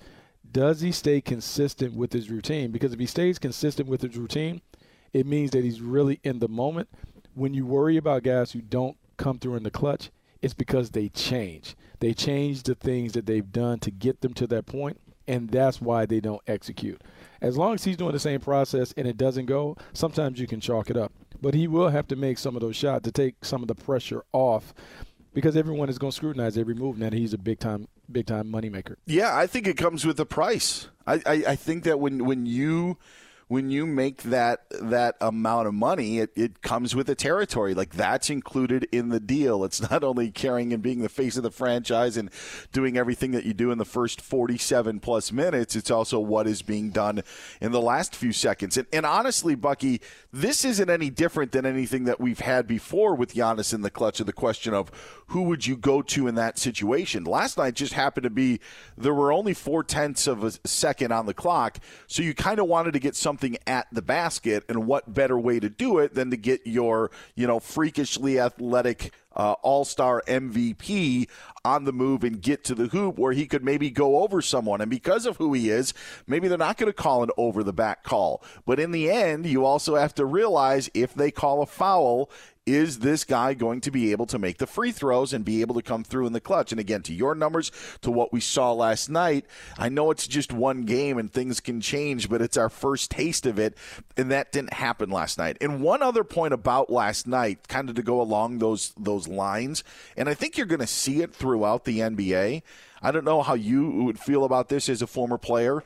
Does 0.51 0.81
he 0.81 0.91
stay 0.91 1.21
consistent 1.21 1.95
with 1.95 2.11
his 2.11 2.29
routine? 2.29 2.71
Because 2.71 2.93
if 2.93 2.99
he 2.99 3.05
stays 3.05 3.39
consistent 3.39 3.87
with 3.87 4.01
his 4.01 4.17
routine, 4.17 4.61
it 5.13 5.25
means 5.25 5.51
that 5.51 5.63
he's 5.63 5.81
really 5.81 6.19
in 6.23 6.39
the 6.39 6.49
moment. 6.49 6.89
When 7.33 7.53
you 7.53 7.65
worry 7.65 7.97
about 7.97 8.23
guys 8.23 8.51
who 8.51 8.61
don't 8.61 8.97
come 9.17 9.39
through 9.39 9.55
in 9.55 9.63
the 9.63 9.71
clutch, 9.71 10.11
it's 10.41 10.53
because 10.53 10.91
they 10.91 11.07
change. 11.07 11.75
They 12.01 12.13
change 12.13 12.63
the 12.63 12.75
things 12.75 13.13
that 13.13 13.25
they've 13.25 13.49
done 13.49 13.79
to 13.79 13.89
get 13.89 14.19
them 14.19 14.33
to 14.33 14.47
that 14.47 14.65
point, 14.65 14.99
and 15.27 15.49
that's 15.49 15.81
why 15.81 16.05
they 16.05 16.19
don't 16.19 16.41
execute. 16.47 17.01
As 17.41 17.57
long 17.57 17.75
as 17.75 17.83
he's 17.83 17.97
doing 17.97 18.13
the 18.13 18.19
same 18.19 18.39
process 18.39 18.93
and 18.95 19.07
it 19.07 19.17
doesn't 19.17 19.45
go, 19.45 19.75
sometimes 19.93 20.39
you 20.39 20.47
can 20.47 20.59
chalk 20.59 20.89
it 20.89 20.97
up. 20.97 21.11
But 21.41 21.53
he 21.53 21.67
will 21.67 21.89
have 21.89 22.07
to 22.07 22.15
make 22.15 22.37
some 22.37 22.55
of 22.55 22.61
those 22.61 22.75
shots 22.75 23.03
to 23.03 23.11
take 23.11 23.43
some 23.43 23.61
of 23.61 23.67
the 23.67 23.75
pressure 23.75 24.23
off 24.31 24.73
because 25.33 25.57
everyone 25.57 25.89
is 25.89 25.97
going 25.97 26.11
to 26.11 26.15
scrutinize 26.15 26.57
every 26.57 26.75
move 26.75 26.97
now 26.97 27.09
he's 27.09 27.33
a 27.33 27.37
big 27.37 27.59
time 27.59 27.87
big 28.11 28.25
time 28.27 28.47
moneymaker. 28.51 28.95
Yeah, 29.05 29.35
I 29.35 29.47
think 29.47 29.67
it 29.67 29.77
comes 29.77 30.05
with 30.05 30.17
the 30.17 30.25
price. 30.25 30.87
I, 31.05 31.15
I, 31.25 31.43
I 31.49 31.55
think 31.55 31.83
that 31.83 31.99
when 31.99 32.25
when 32.25 32.45
you 32.45 32.97
when 33.47 33.69
you 33.69 33.85
make 33.85 34.23
that 34.23 34.65
that 34.69 35.15
amount 35.21 35.67
of 35.67 35.73
money, 35.73 36.19
it, 36.19 36.31
it 36.35 36.61
comes 36.61 36.95
with 36.95 37.07
the 37.07 37.15
territory. 37.15 37.73
Like 37.73 37.91
that's 37.93 38.29
included 38.29 38.87
in 38.91 39.09
the 39.09 39.19
deal. 39.19 39.63
It's 39.63 39.81
not 39.91 40.03
only 40.03 40.31
carrying 40.31 40.73
and 40.73 40.81
being 40.81 41.01
the 41.01 41.09
face 41.09 41.37
of 41.37 41.43
the 41.43 41.51
franchise 41.51 42.17
and 42.17 42.29
doing 42.71 42.97
everything 42.97 43.31
that 43.31 43.45
you 43.45 43.53
do 43.53 43.71
in 43.71 43.77
the 43.77 43.85
first 43.85 44.21
47 44.21 44.99
plus 44.99 45.31
minutes. 45.31 45.75
It's 45.75 45.91
also 45.91 46.19
what 46.19 46.47
is 46.47 46.61
being 46.61 46.89
done 46.89 47.21
in 47.61 47.71
the 47.71 47.81
last 47.81 48.15
few 48.15 48.31
seconds. 48.31 48.77
And, 48.77 48.87
and 48.91 49.05
honestly, 49.05 49.55
Bucky, 49.55 50.01
this 50.31 50.65
isn't 50.65 50.89
any 50.89 51.09
different 51.09 51.51
than 51.51 51.65
anything 51.65 52.05
that 52.05 52.19
we've 52.19 52.39
had 52.39 52.67
before 52.67 53.13
with 53.15 53.35
Giannis 53.35 53.73
in 53.73 53.81
the 53.81 53.91
clutch 53.91 54.19
of 54.19 54.25
the 54.25 54.33
question 54.33 54.73
of 54.73 54.89
who 55.27 55.43
would 55.43 55.65
you 55.65 55.75
go 55.75 56.01
to 56.01 56.27
in 56.27 56.35
that 56.35 56.57
situation. 56.57 57.23
Last 57.23 57.57
night 57.57 57.75
just 57.75 57.93
happened 57.93 58.23
to 58.23 58.29
be 58.29 58.59
there 58.97 59.13
were 59.13 59.31
only 59.31 59.53
four 59.53 59.83
tenths 59.83 60.27
of 60.27 60.43
a 60.43 60.51
second 60.65 61.11
on 61.11 61.25
the 61.25 61.33
clock, 61.33 61.79
so 62.07 62.23
you 62.23 62.33
kind 62.33 62.59
of 62.59 62.67
wanted 62.67 62.93
to 62.93 62.99
get 62.99 63.15
something 63.15 63.32
something 63.33 63.57
at 63.65 63.87
the 63.91 64.01
basket, 64.03 64.63
and 64.69 64.85
what 64.85 65.11
better 65.11 65.39
way 65.39 65.59
to 65.59 65.67
do 65.67 65.97
it 65.97 66.13
than 66.13 66.29
to 66.29 66.37
get 66.37 66.67
your, 66.67 67.09
you 67.33 67.47
know, 67.47 67.59
freakishly 67.59 68.39
athletic 68.39 69.11
uh, 69.35 69.53
all 69.63 69.83
star 69.83 70.21
MVP 70.27 71.27
on 71.65 71.85
the 71.85 71.91
move 71.91 72.23
and 72.23 72.39
get 72.43 72.63
to 72.65 72.75
the 72.75 72.85
hoop 72.87 73.17
where 73.17 73.33
he 73.33 73.47
could 73.47 73.63
maybe 73.63 73.89
go 73.89 74.21
over 74.21 74.39
someone. 74.39 74.81
And 74.81 74.91
because 74.91 75.25
of 75.25 75.37
who 75.37 75.51
he 75.53 75.71
is, 75.71 75.95
maybe 76.27 76.47
they're 76.47 76.59
not 76.59 76.77
going 76.77 76.91
to 76.91 76.93
call 76.93 77.23
an 77.23 77.31
over 77.35 77.63
the 77.63 77.73
back 77.73 78.03
call. 78.03 78.43
But 78.67 78.79
in 78.79 78.91
the 78.91 79.09
end, 79.09 79.47
you 79.47 79.65
also 79.65 79.95
have 79.95 80.13
to 80.15 80.25
realize 80.25 80.91
if 80.93 81.15
they 81.15 81.31
call 81.31 81.63
a 81.63 81.65
foul, 81.65 82.29
is 82.65 82.99
this 82.99 83.23
guy 83.23 83.53
going 83.53 83.81
to 83.81 83.91
be 83.91 84.11
able 84.11 84.25
to 84.27 84.39
make 84.39 84.57
the 84.57 84.67
free 84.67 84.91
throws 84.91 85.33
and 85.33 85.43
be 85.43 85.61
able 85.61 85.75
to 85.75 85.81
come 85.81 86.03
through 86.03 86.27
in 86.27 86.33
the 86.33 86.39
clutch? 86.39 86.71
And 86.71 86.79
again, 86.79 87.01
to 87.03 87.13
your 87.13 87.35
numbers, 87.35 87.71
to 88.01 88.11
what 88.11 88.31
we 88.31 88.39
saw 88.39 88.71
last 88.71 89.09
night, 89.09 89.45
I 89.77 89.89
know 89.89 90.11
it's 90.11 90.27
just 90.27 90.53
one 90.53 90.83
game 90.83 91.17
and 91.17 91.31
things 91.31 91.59
can 91.59 91.81
change, 91.81 92.29
but 92.29 92.41
it's 92.41 92.57
our 92.57 92.69
first 92.69 93.11
taste 93.11 93.45
of 93.45 93.59
it, 93.59 93.77
and 94.15 94.31
that 94.31 94.51
didn't 94.51 94.73
happen 94.73 95.09
last 95.09 95.37
night. 95.37 95.57
And 95.59 95.81
one 95.81 96.01
other 96.01 96.23
point 96.23 96.53
about 96.53 96.89
last 96.89 97.27
night, 97.27 97.67
kind 97.67 97.89
of 97.89 97.95
to 97.95 98.03
go 98.03 98.21
along 98.21 98.59
those 98.59 98.93
those 98.97 99.27
lines, 99.27 99.83
and 100.15 100.29
I 100.29 100.33
think 100.33 100.57
you're 100.57 100.65
going 100.65 100.79
to 100.79 100.87
see 100.87 101.21
it 101.21 101.33
throughout 101.33 101.83
the 101.83 101.99
NBA. 101.99 102.61
I 103.01 103.11
don't 103.11 103.25
know 103.25 103.41
how 103.41 103.55
you 103.55 104.03
would 104.03 104.19
feel 104.19 104.45
about 104.45 104.69
this 104.69 104.87
as 104.87 105.01
a 105.01 105.07
former 105.07 105.37
player. 105.37 105.83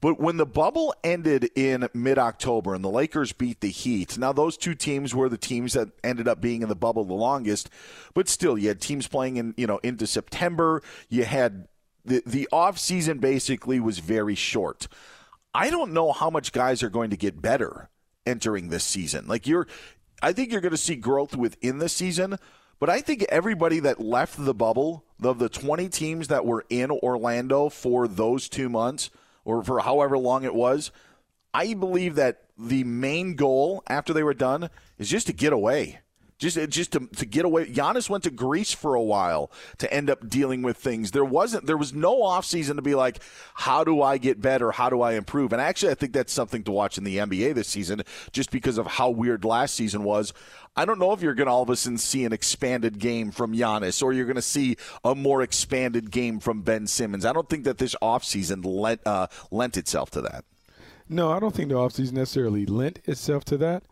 But 0.00 0.20
when 0.20 0.36
the 0.36 0.46
bubble 0.46 0.94
ended 1.02 1.50
in 1.56 1.88
mid 1.92 2.18
October 2.18 2.74
and 2.74 2.84
the 2.84 2.90
Lakers 2.90 3.32
beat 3.32 3.60
the 3.60 3.70
Heat, 3.70 4.16
now 4.16 4.32
those 4.32 4.56
two 4.56 4.74
teams 4.74 5.14
were 5.14 5.28
the 5.28 5.38
teams 5.38 5.72
that 5.72 5.88
ended 6.04 6.28
up 6.28 6.40
being 6.40 6.62
in 6.62 6.68
the 6.68 6.76
bubble 6.76 7.04
the 7.04 7.14
longest. 7.14 7.68
But 8.14 8.28
still, 8.28 8.56
you 8.56 8.68
had 8.68 8.80
teams 8.80 9.08
playing 9.08 9.36
in 9.36 9.54
you 9.56 9.66
know 9.66 9.78
into 9.78 10.06
September. 10.06 10.82
You 11.08 11.24
had 11.24 11.66
the 12.04 12.22
the 12.24 12.48
off 12.52 12.78
season 12.78 13.18
basically 13.18 13.80
was 13.80 13.98
very 13.98 14.36
short. 14.36 14.86
I 15.54 15.70
don't 15.70 15.92
know 15.92 16.12
how 16.12 16.30
much 16.30 16.52
guys 16.52 16.82
are 16.82 16.90
going 16.90 17.10
to 17.10 17.16
get 17.16 17.42
better 17.42 17.88
entering 18.26 18.68
this 18.68 18.84
season. 18.84 19.26
Like 19.26 19.46
you're, 19.46 19.66
I 20.22 20.32
think 20.32 20.52
you're 20.52 20.60
going 20.60 20.72
to 20.72 20.76
see 20.76 20.94
growth 20.94 21.34
within 21.34 21.78
the 21.78 21.88
season. 21.88 22.36
But 22.78 22.90
I 22.90 23.00
think 23.00 23.24
everybody 23.28 23.80
that 23.80 23.98
left 24.00 24.44
the 24.44 24.54
bubble, 24.54 25.04
of 25.20 25.40
the 25.40 25.48
20 25.48 25.88
teams 25.88 26.28
that 26.28 26.46
were 26.46 26.64
in 26.70 26.92
Orlando 26.92 27.68
for 27.68 28.06
those 28.06 28.48
two 28.48 28.68
months, 28.68 29.10
or 29.48 29.62
for 29.62 29.80
however 29.80 30.18
long 30.18 30.44
it 30.44 30.54
was, 30.54 30.90
I 31.54 31.72
believe 31.72 32.16
that 32.16 32.42
the 32.58 32.84
main 32.84 33.34
goal 33.34 33.82
after 33.88 34.12
they 34.12 34.22
were 34.22 34.34
done 34.34 34.68
is 34.98 35.08
just 35.08 35.26
to 35.28 35.32
get 35.32 35.54
away. 35.54 36.00
Just, 36.38 36.56
just 36.70 36.92
to, 36.92 37.00
to 37.16 37.26
get 37.26 37.44
away. 37.44 37.66
Giannis 37.66 38.08
went 38.08 38.24
to 38.24 38.30
Greece 38.30 38.72
for 38.72 38.94
a 38.94 39.02
while 39.02 39.50
to 39.78 39.92
end 39.92 40.08
up 40.08 40.28
dealing 40.28 40.62
with 40.62 40.76
things. 40.76 41.10
There 41.10 41.24
wasn't, 41.24 41.66
there 41.66 41.76
was 41.76 41.92
no 41.92 42.20
offseason 42.20 42.76
to 42.76 42.82
be 42.82 42.94
like, 42.94 43.20
how 43.54 43.82
do 43.82 44.00
I 44.02 44.18
get 44.18 44.40
better? 44.40 44.70
How 44.70 44.88
do 44.88 45.02
I 45.02 45.14
improve? 45.14 45.52
And 45.52 45.60
actually, 45.60 45.90
I 45.90 45.94
think 45.96 46.12
that's 46.12 46.32
something 46.32 46.62
to 46.64 46.70
watch 46.70 46.96
in 46.96 47.04
the 47.04 47.16
NBA 47.16 47.54
this 47.54 47.66
season, 47.66 48.02
just 48.30 48.52
because 48.52 48.78
of 48.78 48.86
how 48.86 49.10
weird 49.10 49.44
last 49.44 49.74
season 49.74 50.04
was. 50.04 50.32
I 50.76 50.84
don't 50.84 51.00
know 51.00 51.12
if 51.12 51.22
you're 51.22 51.34
going 51.34 51.48
to 51.48 51.52
all 51.52 51.62
of 51.64 51.70
a 51.70 51.76
sudden 51.76 51.98
see 51.98 52.24
an 52.24 52.32
expanded 52.32 53.00
game 53.00 53.32
from 53.32 53.52
Giannis 53.52 54.00
or 54.00 54.12
you're 54.12 54.26
going 54.26 54.36
to 54.36 54.42
see 54.42 54.76
a 55.02 55.16
more 55.16 55.42
expanded 55.42 56.12
game 56.12 56.38
from 56.38 56.62
Ben 56.62 56.86
Simmons. 56.86 57.24
I 57.24 57.32
don't 57.32 57.48
think 57.48 57.64
that 57.64 57.78
this 57.78 57.96
offseason 58.00 58.64
lent, 58.64 59.00
uh, 59.04 59.26
lent 59.50 59.76
itself 59.76 60.10
to 60.10 60.20
that. 60.20 60.44
No, 61.08 61.32
I 61.32 61.40
don't 61.40 61.52
think 61.52 61.70
the 61.70 61.74
offseason 61.74 62.12
necessarily 62.12 62.64
lent 62.64 63.00
itself 63.06 63.44
to 63.46 63.56
that. 63.56 63.82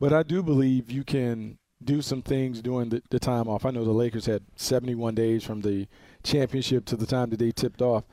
But 0.00 0.12
I 0.12 0.24
do 0.24 0.42
believe 0.42 0.90
you 0.90 1.04
can 1.04 1.58
do 1.82 2.02
some 2.02 2.22
things 2.22 2.62
during 2.62 2.88
the, 2.88 3.02
the 3.10 3.18
time 3.18 3.48
off. 3.48 3.66
I 3.66 3.70
know 3.70 3.84
the 3.84 3.90
Lakers 3.90 4.26
had 4.26 4.42
71 4.56 5.14
days 5.14 5.44
from 5.44 5.60
the 5.60 5.86
championship 6.22 6.84
to 6.86 6.96
the 6.96 7.06
time 7.06 7.30
that 7.30 7.38
they 7.38 7.52
tipped 7.52 7.82
off. 7.82 8.04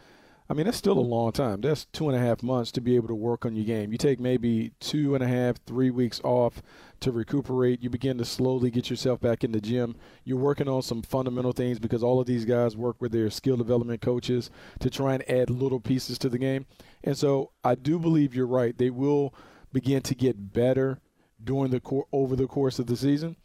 I 0.51 0.55
mean, 0.55 0.65
that's 0.65 0.77
still 0.77 0.97
a 0.97 0.99
long 0.99 1.31
time. 1.31 1.61
That's 1.61 1.85
two 1.85 2.09
and 2.09 2.17
a 2.17 2.19
half 2.19 2.41
months 2.41 2.71
to 2.71 2.81
be 2.81 2.95
able 2.95 3.07
to 3.09 3.15
work 3.15 3.45
on 3.45 3.55
your 3.55 3.65
game. 3.65 3.91
You 3.91 3.99
take 3.99 4.19
maybe 4.19 4.71
two 4.79 5.13
and 5.13 5.23
a 5.23 5.27
half, 5.27 5.57
three 5.67 5.91
weeks 5.91 6.19
off 6.23 6.63
to 7.01 7.11
recuperate. 7.11 7.83
You 7.83 7.91
begin 7.91 8.17
to 8.17 8.25
slowly 8.25 8.71
get 8.71 8.89
yourself 8.89 9.21
back 9.21 9.43
in 9.43 9.51
the 9.51 9.61
gym. 9.61 9.95
You're 10.23 10.39
working 10.39 10.67
on 10.67 10.81
some 10.81 11.03
fundamental 11.03 11.51
things 11.51 11.77
because 11.77 12.01
all 12.01 12.19
of 12.19 12.25
these 12.25 12.45
guys 12.45 12.75
work 12.75 12.99
with 12.99 13.11
their 13.11 13.29
skill 13.29 13.57
development 13.57 14.01
coaches 14.01 14.49
to 14.79 14.89
try 14.89 15.13
and 15.13 15.29
add 15.29 15.51
little 15.51 15.79
pieces 15.79 16.17
to 16.17 16.29
the 16.29 16.39
game. 16.39 16.65
And 17.03 17.15
so 17.15 17.51
I 17.63 17.75
do 17.75 17.99
believe 17.99 18.33
you're 18.33 18.47
right. 18.47 18.75
They 18.75 18.89
will 18.89 19.35
begin 19.71 20.01
to 20.01 20.15
get 20.15 20.51
better 20.51 20.99
during 21.43 21.69
the 21.69 21.79
cor- 21.79 22.07
over 22.11 22.35
the 22.35 22.47
course 22.47 22.79
of 22.79 22.87
the 22.87 22.97
season, 22.97 23.35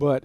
but 0.00 0.24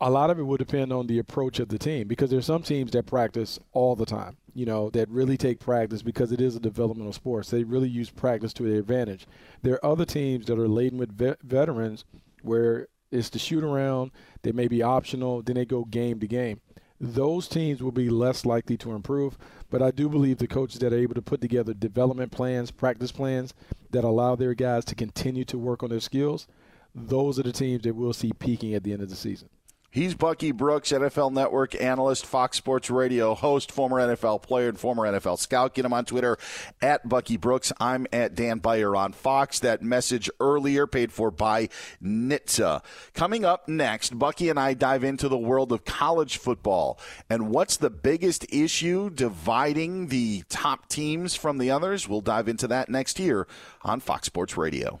a 0.00 0.10
lot 0.10 0.30
of 0.30 0.38
it 0.40 0.42
will 0.42 0.56
depend 0.56 0.92
on 0.92 1.06
the 1.06 1.20
approach 1.20 1.60
of 1.60 1.68
the 1.68 1.78
team 1.78 2.08
because 2.08 2.28
there's 2.28 2.46
some 2.46 2.62
teams 2.62 2.90
that 2.90 3.06
practice 3.06 3.60
all 3.72 3.94
the 3.94 4.04
time, 4.04 4.36
you 4.52 4.66
know, 4.66 4.90
that 4.90 5.08
really 5.08 5.36
take 5.36 5.60
practice 5.60 6.02
because 6.02 6.32
it 6.32 6.40
is 6.40 6.56
a 6.56 6.60
developmental 6.60 7.12
sport. 7.12 7.46
So 7.46 7.56
they 7.56 7.62
really 7.62 7.88
use 7.88 8.10
practice 8.10 8.52
to 8.54 8.64
their 8.64 8.80
advantage. 8.80 9.28
There 9.62 9.74
are 9.74 9.92
other 9.92 10.04
teams 10.04 10.46
that 10.46 10.58
are 10.58 10.66
laden 10.66 10.98
with 10.98 11.16
vet- 11.16 11.40
veterans 11.42 12.04
where 12.42 12.88
it's 13.12 13.28
the 13.28 13.38
shoot 13.38 13.62
around, 13.62 14.10
they 14.42 14.50
may 14.50 14.66
be 14.66 14.82
optional, 14.82 15.40
then 15.40 15.54
they 15.54 15.64
go 15.64 15.84
game 15.84 16.18
to 16.18 16.26
game. 16.26 16.60
Those 17.00 17.46
teams 17.46 17.80
will 17.80 17.92
be 17.92 18.10
less 18.10 18.44
likely 18.44 18.76
to 18.78 18.92
improve, 18.92 19.38
but 19.70 19.82
I 19.82 19.92
do 19.92 20.08
believe 20.08 20.38
the 20.38 20.48
coaches 20.48 20.80
that 20.80 20.92
are 20.92 20.98
able 20.98 21.14
to 21.14 21.22
put 21.22 21.40
together 21.40 21.74
development 21.74 22.32
plans, 22.32 22.72
practice 22.72 23.12
plans 23.12 23.54
that 23.90 24.02
allow 24.02 24.34
their 24.34 24.54
guys 24.54 24.84
to 24.86 24.96
continue 24.96 25.44
to 25.44 25.58
work 25.58 25.84
on 25.84 25.90
their 25.90 26.00
skills, 26.00 26.48
those 26.94 27.38
are 27.38 27.42
the 27.42 27.52
teams 27.52 27.82
that 27.82 27.94
we'll 27.94 28.12
see 28.12 28.32
peaking 28.32 28.74
at 28.74 28.84
the 28.84 28.92
end 28.92 29.02
of 29.02 29.10
the 29.10 29.16
season. 29.16 29.48
He's 29.92 30.14
Bucky 30.14 30.52
Brooks, 30.52 30.90
NFL 30.90 31.32
Network 31.32 31.78
analyst, 31.78 32.24
Fox 32.24 32.56
Sports 32.56 32.88
Radio 32.88 33.34
host, 33.34 33.70
former 33.70 33.98
NFL 33.98 34.40
player, 34.40 34.70
and 34.70 34.80
former 34.80 35.02
NFL 35.02 35.38
scout. 35.38 35.74
Get 35.74 35.84
him 35.84 35.92
on 35.92 36.06
Twitter 36.06 36.38
at 36.80 37.06
Bucky 37.06 37.36
Brooks. 37.36 37.74
I'm 37.78 38.06
at 38.10 38.34
Dan 38.34 38.56
Beyer 38.56 38.96
on 38.96 39.12
Fox. 39.12 39.60
That 39.60 39.82
message 39.82 40.30
earlier 40.40 40.86
paid 40.86 41.12
for 41.12 41.30
by 41.30 41.68
NHTSA. 42.02 42.82
Coming 43.12 43.44
up 43.44 43.68
next, 43.68 44.18
Bucky 44.18 44.48
and 44.48 44.58
I 44.58 44.72
dive 44.72 45.04
into 45.04 45.28
the 45.28 45.36
world 45.36 45.72
of 45.72 45.84
college 45.84 46.38
football 46.38 46.98
and 47.28 47.50
what's 47.50 47.76
the 47.76 47.90
biggest 47.90 48.46
issue 48.50 49.10
dividing 49.10 50.06
the 50.06 50.44
top 50.48 50.88
teams 50.88 51.34
from 51.34 51.58
the 51.58 51.70
others. 51.70 52.08
We'll 52.08 52.22
dive 52.22 52.48
into 52.48 52.66
that 52.68 52.88
next 52.88 53.18
year 53.18 53.46
on 53.82 54.00
Fox 54.00 54.24
Sports 54.24 54.56
Radio. 54.56 55.00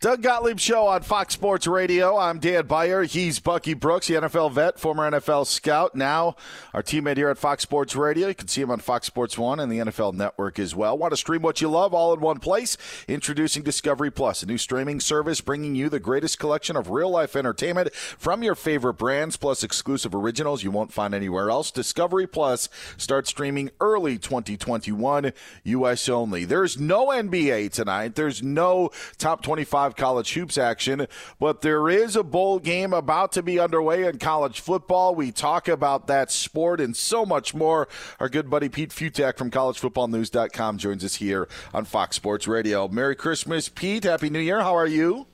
Doug 0.00 0.22
Gottlieb 0.22 0.60
Show 0.60 0.86
on 0.86 1.02
Fox 1.02 1.34
Sports 1.34 1.66
Radio. 1.66 2.16
I'm 2.16 2.38
Dan 2.38 2.68
Beyer. 2.68 3.02
He's 3.02 3.40
Bucky 3.40 3.74
Brooks, 3.74 4.06
the 4.06 4.14
NFL 4.14 4.52
vet, 4.52 4.78
former 4.78 5.10
NFL 5.10 5.44
scout, 5.44 5.96
now 5.96 6.36
our 6.72 6.84
teammate 6.84 7.16
here 7.16 7.30
at 7.30 7.36
Fox 7.36 7.64
Sports 7.64 7.96
Radio. 7.96 8.28
You 8.28 8.34
can 8.36 8.46
see 8.46 8.60
him 8.60 8.70
on 8.70 8.78
Fox 8.78 9.08
Sports 9.08 9.36
One 9.36 9.58
and 9.58 9.72
the 9.72 9.78
NFL 9.78 10.14
Network 10.14 10.60
as 10.60 10.72
well. 10.72 10.96
Want 10.96 11.10
to 11.14 11.16
stream 11.16 11.42
what 11.42 11.60
you 11.60 11.68
love 11.68 11.92
all 11.94 12.14
in 12.14 12.20
one 12.20 12.38
place? 12.38 12.76
Introducing 13.08 13.64
Discovery 13.64 14.12
Plus, 14.12 14.40
a 14.44 14.46
new 14.46 14.56
streaming 14.56 15.00
service 15.00 15.40
bringing 15.40 15.74
you 15.74 15.88
the 15.88 15.98
greatest 15.98 16.38
collection 16.38 16.76
of 16.76 16.90
real 16.90 17.10
life 17.10 17.34
entertainment 17.34 17.92
from 17.92 18.44
your 18.44 18.54
favorite 18.54 18.94
brands, 18.94 19.36
plus 19.36 19.64
exclusive 19.64 20.14
originals 20.14 20.62
you 20.62 20.70
won't 20.70 20.92
find 20.92 21.12
anywhere 21.12 21.50
else. 21.50 21.72
Discovery 21.72 22.28
Plus 22.28 22.68
starts 22.96 23.30
streaming 23.30 23.68
early 23.80 24.16
2021, 24.16 25.32
U.S. 25.64 26.08
only. 26.08 26.44
There's 26.44 26.78
no 26.78 27.08
NBA 27.08 27.72
tonight. 27.72 28.14
There's 28.14 28.44
no 28.44 28.90
top 29.18 29.42
25 29.42 29.87
college 29.96 30.32
hoops 30.34 30.58
action, 30.58 31.06
but 31.38 31.60
there 31.60 31.88
is 31.88 32.16
a 32.16 32.22
bowl 32.22 32.58
game 32.58 32.92
about 32.92 33.32
to 33.32 33.42
be 33.42 33.58
underway 33.58 34.04
in 34.04 34.18
college 34.18 34.60
football. 34.60 35.14
We 35.14 35.32
talk 35.32 35.68
about 35.68 36.06
that 36.06 36.30
sport 36.30 36.80
and 36.80 36.96
so 36.96 37.24
much 37.24 37.54
more. 37.54 37.88
Our 38.20 38.28
good 38.28 38.50
buddy 38.50 38.68
Pete 38.68 38.90
Fiutak 38.90 39.36
from 39.36 39.50
collegefootballnews.com 39.50 40.78
joins 40.78 41.04
us 41.04 41.16
here 41.16 41.48
on 41.72 41.84
Fox 41.84 42.16
Sports 42.16 42.46
Radio. 42.46 42.88
Merry 42.88 43.16
Christmas, 43.16 43.68
Pete. 43.68 44.04
Happy 44.04 44.30
New 44.30 44.40
Year. 44.40 44.60
How 44.60 44.76
are 44.76 44.86
you? 44.86 45.26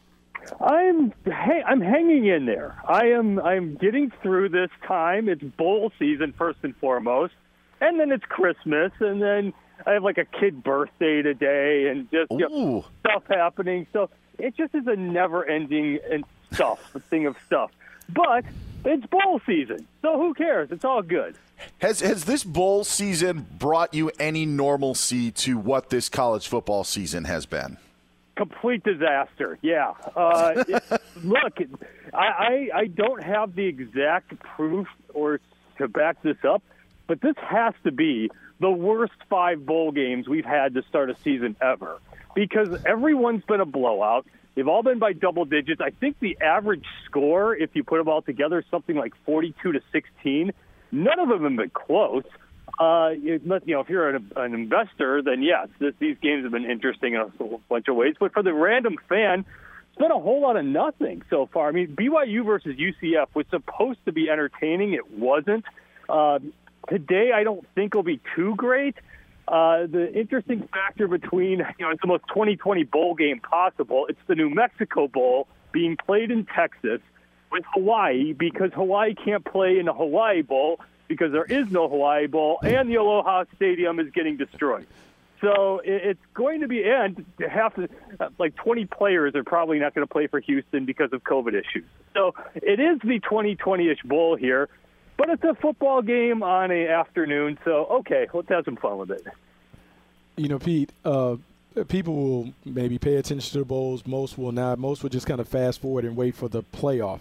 I'm 0.60 1.12
hey, 1.24 1.62
I'm 1.66 1.80
hanging 1.80 2.26
in 2.26 2.46
there. 2.46 2.76
I 2.88 3.06
am 3.06 3.38
I'm 3.38 3.76
getting 3.76 4.12
through 4.22 4.50
this 4.50 4.70
time. 4.86 5.28
It's 5.28 5.42
bowl 5.42 5.92
season 5.98 6.34
first 6.36 6.58
and 6.62 6.76
foremost, 6.76 7.34
and 7.80 7.98
then 7.98 8.12
it's 8.12 8.24
Christmas, 8.24 8.92
and 9.00 9.22
then 9.22 9.52
I 9.86 9.92
have 9.92 10.02
like 10.02 10.18
a 10.18 10.24
kid 10.24 10.62
birthday 10.62 11.22
today, 11.22 11.88
and 11.88 12.10
just 12.10 12.30
you 12.30 12.48
know, 12.48 12.84
stuff 13.00 13.24
happening. 13.28 13.86
So 13.92 14.10
it 14.38 14.56
just 14.56 14.74
is 14.74 14.86
a 14.86 14.96
never-ending 14.96 16.00
and 16.10 16.24
stuff, 16.52 16.94
a 16.94 17.00
thing 17.10 17.26
of 17.26 17.36
stuff. 17.46 17.70
But 18.08 18.44
it's 18.84 19.06
bowl 19.06 19.40
season, 19.46 19.86
so 20.02 20.18
who 20.18 20.34
cares? 20.34 20.70
It's 20.70 20.84
all 20.84 21.02
good. 21.02 21.36
Has 21.78 22.00
has 22.00 22.24
this 22.24 22.44
bowl 22.44 22.84
season 22.84 23.46
brought 23.58 23.94
you 23.94 24.10
any 24.18 24.44
normalcy 24.44 25.30
to 25.30 25.56
what 25.56 25.88
this 25.90 26.08
college 26.08 26.48
football 26.48 26.84
season 26.84 27.24
has 27.24 27.46
been? 27.46 27.78
Complete 28.36 28.82
disaster. 28.82 29.58
Yeah. 29.62 29.94
Uh, 30.16 30.64
it, 30.66 30.82
look, 31.24 31.58
I, 32.12 32.18
I 32.18 32.68
I 32.74 32.86
don't 32.88 33.22
have 33.22 33.54
the 33.54 33.66
exact 33.66 34.38
proof 34.40 34.88
or 35.14 35.40
to 35.78 35.88
back 35.88 36.20
this 36.22 36.36
up, 36.44 36.62
but 37.06 37.20
this 37.20 37.36
has 37.38 37.74
to 37.84 37.92
be 37.92 38.30
the 38.60 38.70
worst 38.70 39.14
five 39.30 39.64
bowl 39.64 39.92
games 39.92 40.28
we've 40.28 40.44
had 40.44 40.74
to 40.74 40.82
start 40.82 41.10
a 41.10 41.16
season 41.16 41.56
ever 41.60 41.98
because 42.34 42.84
everyone's 42.84 43.44
been 43.44 43.60
a 43.60 43.66
blowout. 43.66 44.26
They've 44.54 44.68
all 44.68 44.82
been 44.82 44.98
by 44.98 45.12
double 45.12 45.44
digits. 45.44 45.80
I 45.80 45.90
think 45.90 46.18
the 46.20 46.38
average 46.40 46.84
score, 47.06 47.56
if 47.56 47.70
you 47.74 47.82
put 47.82 47.98
them 47.98 48.08
all 48.08 48.22
together, 48.22 48.60
is 48.60 48.64
something 48.70 48.96
like 48.96 49.12
42 49.26 49.72
to 49.72 49.80
16. 49.92 50.52
None 50.92 51.18
of 51.18 51.28
them 51.28 51.42
have 51.42 51.56
been 51.56 51.70
close. 51.70 52.24
Uh, 52.78 53.10
you 53.10 53.40
know, 53.44 53.80
if 53.80 53.88
you're 53.88 54.10
an, 54.10 54.32
an 54.36 54.54
investor, 54.54 55.22
then 55.22 55.42
yes, 55.42 55.68
this, 55.78 55.94
these 55.98 56.16
games 56.20 56.44
have 56.44 56.52
been 56.52 56.68
interesting 56.68 57.14
in 57.14 57.20
a 57.20 57.58
bunch 57.68 57.88
of 57.88 57.96
ways. 57.96 58.14
But 58.18 58.32
for 58.32 58.42
the 58.42 58.52
random 58.52 58.96
fan, 59.08 59.44
it's 59.88 59.98
been 59.98 60.10
a 60.10 60.18
whole 60.18 60.40
lot 60.40 60.56
of 60.56 60.64
nothing 60.64 61.22
so 61.30 61.48
far. 61.52 61.68
I 61.68 61.72
mean, 61.72 61.94
BYU 61.94 62.44
versus 62.44 62.76
UCF 62.76 63.26
was 63.34 63.46
supposed 63.50 64.04
to 64.06 64.12
be 64.12 64.28
entertaining. 64.28 64.92
It 64.92 65.10
wasn't. 65.12 65.64
Uh, 66.08 66.40
today, 66.88 67.30
I 67.32 67.44
don't 67.44 67.64
think 67.74 67.94
will 67.94 68.02
be 68.02 68.20
too 68.34 68.54
great. 68.56 68.96
Uh, 69.46 69.86
the 69.86 70.10
interesting 70.14 70.66
factor 70.72 71.06
between, 71.06 71.58
you 71.78 71.84
know, 71.84 71.90
it's 71.90 72.00
the 72.00 72.08
most 72.08 72.24
2020 72.28 72.84
bowl 72.84 73.14
game 73.14 73.40
possible. 73.40 74.06
It's 74.08 74.20
the 74.26 74.34
New 74.34 74.48
Mexico 74.48 75.06
Bowl 75.06 75.48
being 75.72 75.96
played 75.96 76.30
in 76.30 76.46
Texas 76.46 77.00
with 77.52 77.64
Hawaii 77.74 78.32
because 78.32 78.72
Hawaii 78.74 79.14
can't 79.14 79.44
play 79.44 79.78
in 79.78 79.86
the 79.86 79.92
Hawaii 79.92 80.42
Bowl 80.42 80.80
because 81.08 81.32
there 81.32 81.44
is 81.44 81.70
no 81.70 81.88
Hawaii 81.88 82.26
Bowl 82.26 82.58
and 82.62 82.88
the 82.88 82.96
Aloha 82.96 83.44
Stadium 83.56 84.00
is 84.00 84.10
getting 84.12 84.36
destroyed. 84.36 84.86
So 85.40 85.82
it's 85.84 86.20
going 86.32 86.62
to 86.62 86.68
be, 86.68 86.84
and 86.84 87.22
half, 87.46 87.78
like 88.38 88.56
20 88.56 88.86
players 88.86 89.34
are 89.34 89.44
probably 89.44 89.78
not 89.78 89.94
going 89.94 90.06
to 90.06 90.10
play 90.10 90.26
for 90.26 90.40
Houston 90.40 90.86
because 90.86 91.12
of 91.12 91.22
COVID 91.22 91.48
issues. 91.48 91.84
So 92.14 92.34
it 92.54 92.80
is 92.80 92.98
the 93.04 93.20
2020-ish 93.20 94.02
bowl 94.04 94.36
here. 94.36 94.70
But 95.16 95.30
it's 95.30 95.44
a 95.44 95.54
football 95.54 96.02
game 96.02 96.42
on 96.42 96.70
a 96.70 96.88
afternoon, 96.88 97.58
so 97.64 97.86
okay, 97.86 98.26
let's 98.32 98.48
have 98.48 98.64
some 98.64 98.76
fun 98.76 98.98
with 98.98 99.10
it. 99.10 99.24
You 100.36 100.48
know, 100.48 100.58
Pete, 100.58 100.90
uh, 101.04 101.36
people 101.88 102.14
will 102.14 102.52
maybe 102.64 102.98
pay 102.98 103.16
attention 103.16 103.52
to 103.52 103.58
the 103.58 103.64
bowls. 103.64 104.06
Most 104.06 104.36
will 104.36 104.52
not. 104.52 104.78
Most 104.78 105.02
will 105.02 105.10
just 105.10 105.26
kind 105.26 105.40
of 105.40 105.48
fast 105.48 105.80
forward 105.80 106.04
and 106.04 106.16
wait 106.16 106.34
for 106.34 106.48
the 106.48 106.62
playoff. 106.62 107.20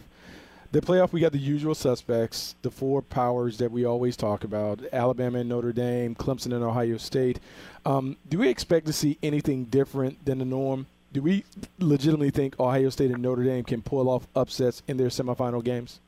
The 0.71 0.81
playoff, 0.81 1.11
we 1.11 1.21
got 1.21 1.31
the 1.33 1.37
usual 1.37 1.75
suspects, 1.75 2.55
the 2.63 2.71
four 2.71 3.03
powers 3.03 3.59
that 3.59 3.71
we 3.71 3.85
always 3.85 4.17
talk 4.17 4.43
about 4.43 4.79
Alabama 4.91 5.37
and 5.37 5.49
Notre 5.49 5.71
Dame, 5.71 6.15
Clemson 6.15 6.51
and 6.51 6.63
Ohio 6.63 6.97
State. 6.97 7.39
Um, 7.85 8.17
do 8.27 8.39
we 8.39 8.49
expect 8.49 8.87
to 8.87 8.93
see 8.93 9.19
anything 9.21 9.65
different 9.65 10.25
than 10.25 10.39
the 10.39 10.45
norm? 10.45 10.87
Do 11.11 11.21
we 11.21 11.45
legitimately 11.77 12.31
think 12.31 12.59
Ohio 12.59 12.89
State 12.89 13.11
and 13.11 13.21
Notre 13.21 13.43
Dame 13.43 13.63
can 13.63 13.83
pull 13.83 14.09
off 14.09 14.27
upsets 14.35 14.81
in 14.87 14.97
their 14.97 15.09
semifinal 15.09 15.63
games? 15.63 15.99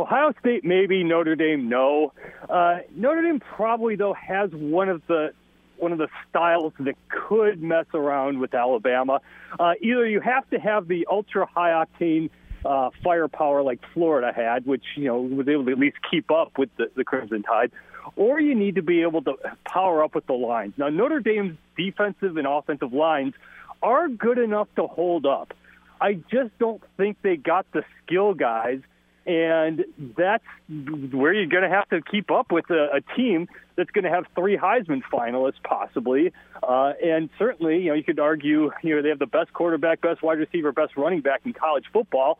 Ohio 0.00 0.32
State, 0.40 0.64
maybe 0.64 1.04
Notre 1.04 1.36
Dame, 1.36 1.68
no. 1.68 2.12
Uh, 2.48 2.78
Notre 2.96 3.22
Dame 3.22 3.38
probably 3.38 3.96
though 3.96 4.14
has 4.14 4.50
one 4.50 4.88
of 4.88 5.02
the 5.06 5.32
one 5.76 5.92
of 5.92 5.98
the 5.98 6.08
styles 6.28 6.72
that 6.80 6.94
could 7.08 7.62
mess 7.62 7.86
around 7.94 8.38
with 8.38 8.54
Alabama. 8.54 9.20
Uh, 9.58 9.72
either 9.80 10.06
you 10.06 10.20
have 10.20 10.48
to 10.50 10.58
have 10.58 10.88
the 10.88 11.06
ultra 11.10 11.46
high 11.46 11.84
octane 11.84 12.28
uh, 12.64 12.90
firepower 13.02 13.62
like 13.62 13.80
Florida 13.94 14.32
had, 14.34 14.66
which 14.66 14.84
you 14.96 15.04
know 15.04 15.20
was 15.20 15.48
able 15.48 15.66
to 15.66 15.72
at 15.72 15.78
least 15.78 15.96
keep 16.10 16.30
up 16.30 16.56
with 16.58 16.70
the, 16.76 16.90
the 16.96 17.04
Crimson 17.04 17.42
Tide, 17.42 17.70
or 18.16 18.40
you 18.40 18.54
need 18.54 18.76
to 18.76 18.82
be 18.82 19.02
able 19.02 19.22
to 19.22 19.34
power 19.66 20.02
up 20.02 20.14
with 20.14 20.26
the 20.26 20.32
lines. 20.34 20.74
Now 20.78 20.88
Notre 20.88 21.20
Dame's 21.20 21.58
defensive 21.76 22.38
and 22.38 22.46
offensive 22.46 22.94
lines 22.94 23.34
are 23.82 24.08
good 24.08 24.38
enough 24.38 24.68
to 24.76 24.86
hold 24.86 25.26
up. 25.26 25.52
I 26.00 26.14
just 26.14 26.58
don't 26.58 26.82
think 26.96 27.18
they 27.20 27.36
got 27.36 27.66
the 27.72 27.84
skill 28.02 28.32
guys 28.32 28.80
and 29.26 29.84
that's 30.16 30.44
where 30.68 31.32
you're 31.32 31.46
going 31.46 31.62
to 31.62 31.68
have 31.68 31.88
to 31.90 32.00
keep 32.02 32.30
up 32.30 32.50
with 32.50 32.68
a, 32.70 32.96
a 32.96 33.16
team 33.16 33.48
that's 33.76 33.90
going 33.90 34.04
to 34.04 34.10
have 34.10 34.24
three 34.34 34.56
Heisman 34.56 35.02
finalists, 35.12 35.62
possibly. 35.62 36.32
Uh, 36.62 36.92
and 37.02 37.28
certainly, 37.38 37.78
you 37.78 37.88
know, 37.88 37.94
you 37.94 38.04
could 38.04 38.18
argue, 38.18 38.70
you 38.82 38.96
know, 38.96 39.02
they 39.02 39.10
have 39.10 39.18
the 39.18 39.26
best 39.26 39.52
quarterback, 39.52 40.00
best 40.00 40.22
wide 40.22 40.38
receiver, 40.38 40.72
best 40.72 40.96
running 40.96 41.20
back 41.20 41.42
in 41.44 41.52
college 41.52 41.84
football. 41.92 42.38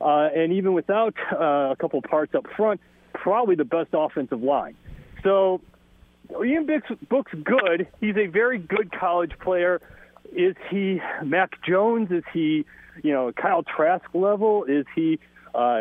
Uh, 0.00 0.28
and 0.34 0.52
even 0.52 0.72
without 0.72 1.14
uh, 1.32 1.70
a 1.70 1.76
couple 1.78 2.00
parts 2.02 2.34
up 2.34 2.46
front, 2.56 2.80
probably 3.12 3.54
the 3.54 3.64
best 3.64 3.90
offensive 3.92 4.42
line. 4.42 4.74
So 5.22 5.60
Ian 6.30 6.66
Bix 6.66 6.82
Book's 7.08 7.32
good. 7.44 7.86
He's 8.00 8.16
a 8.16 8.26
very 8.26 8.58
good 8.58 8.90
college 8.90 9.32
player. 9.38 9.80
Is 10.34 10.56
he 10.70 11.00
Mac 11.22 11.62
Jones? 11.62 12.10
Is 12.10 12.24
he, 12.32 12.64
you 13.02 13.12
know, 13.12 13.32
Kyle 13.32 13.62
Trask 13.62 14.04
level? 14.14 14.64
Is 14.64 14.86
he 14.94 15.20
uh, 15.54 15.80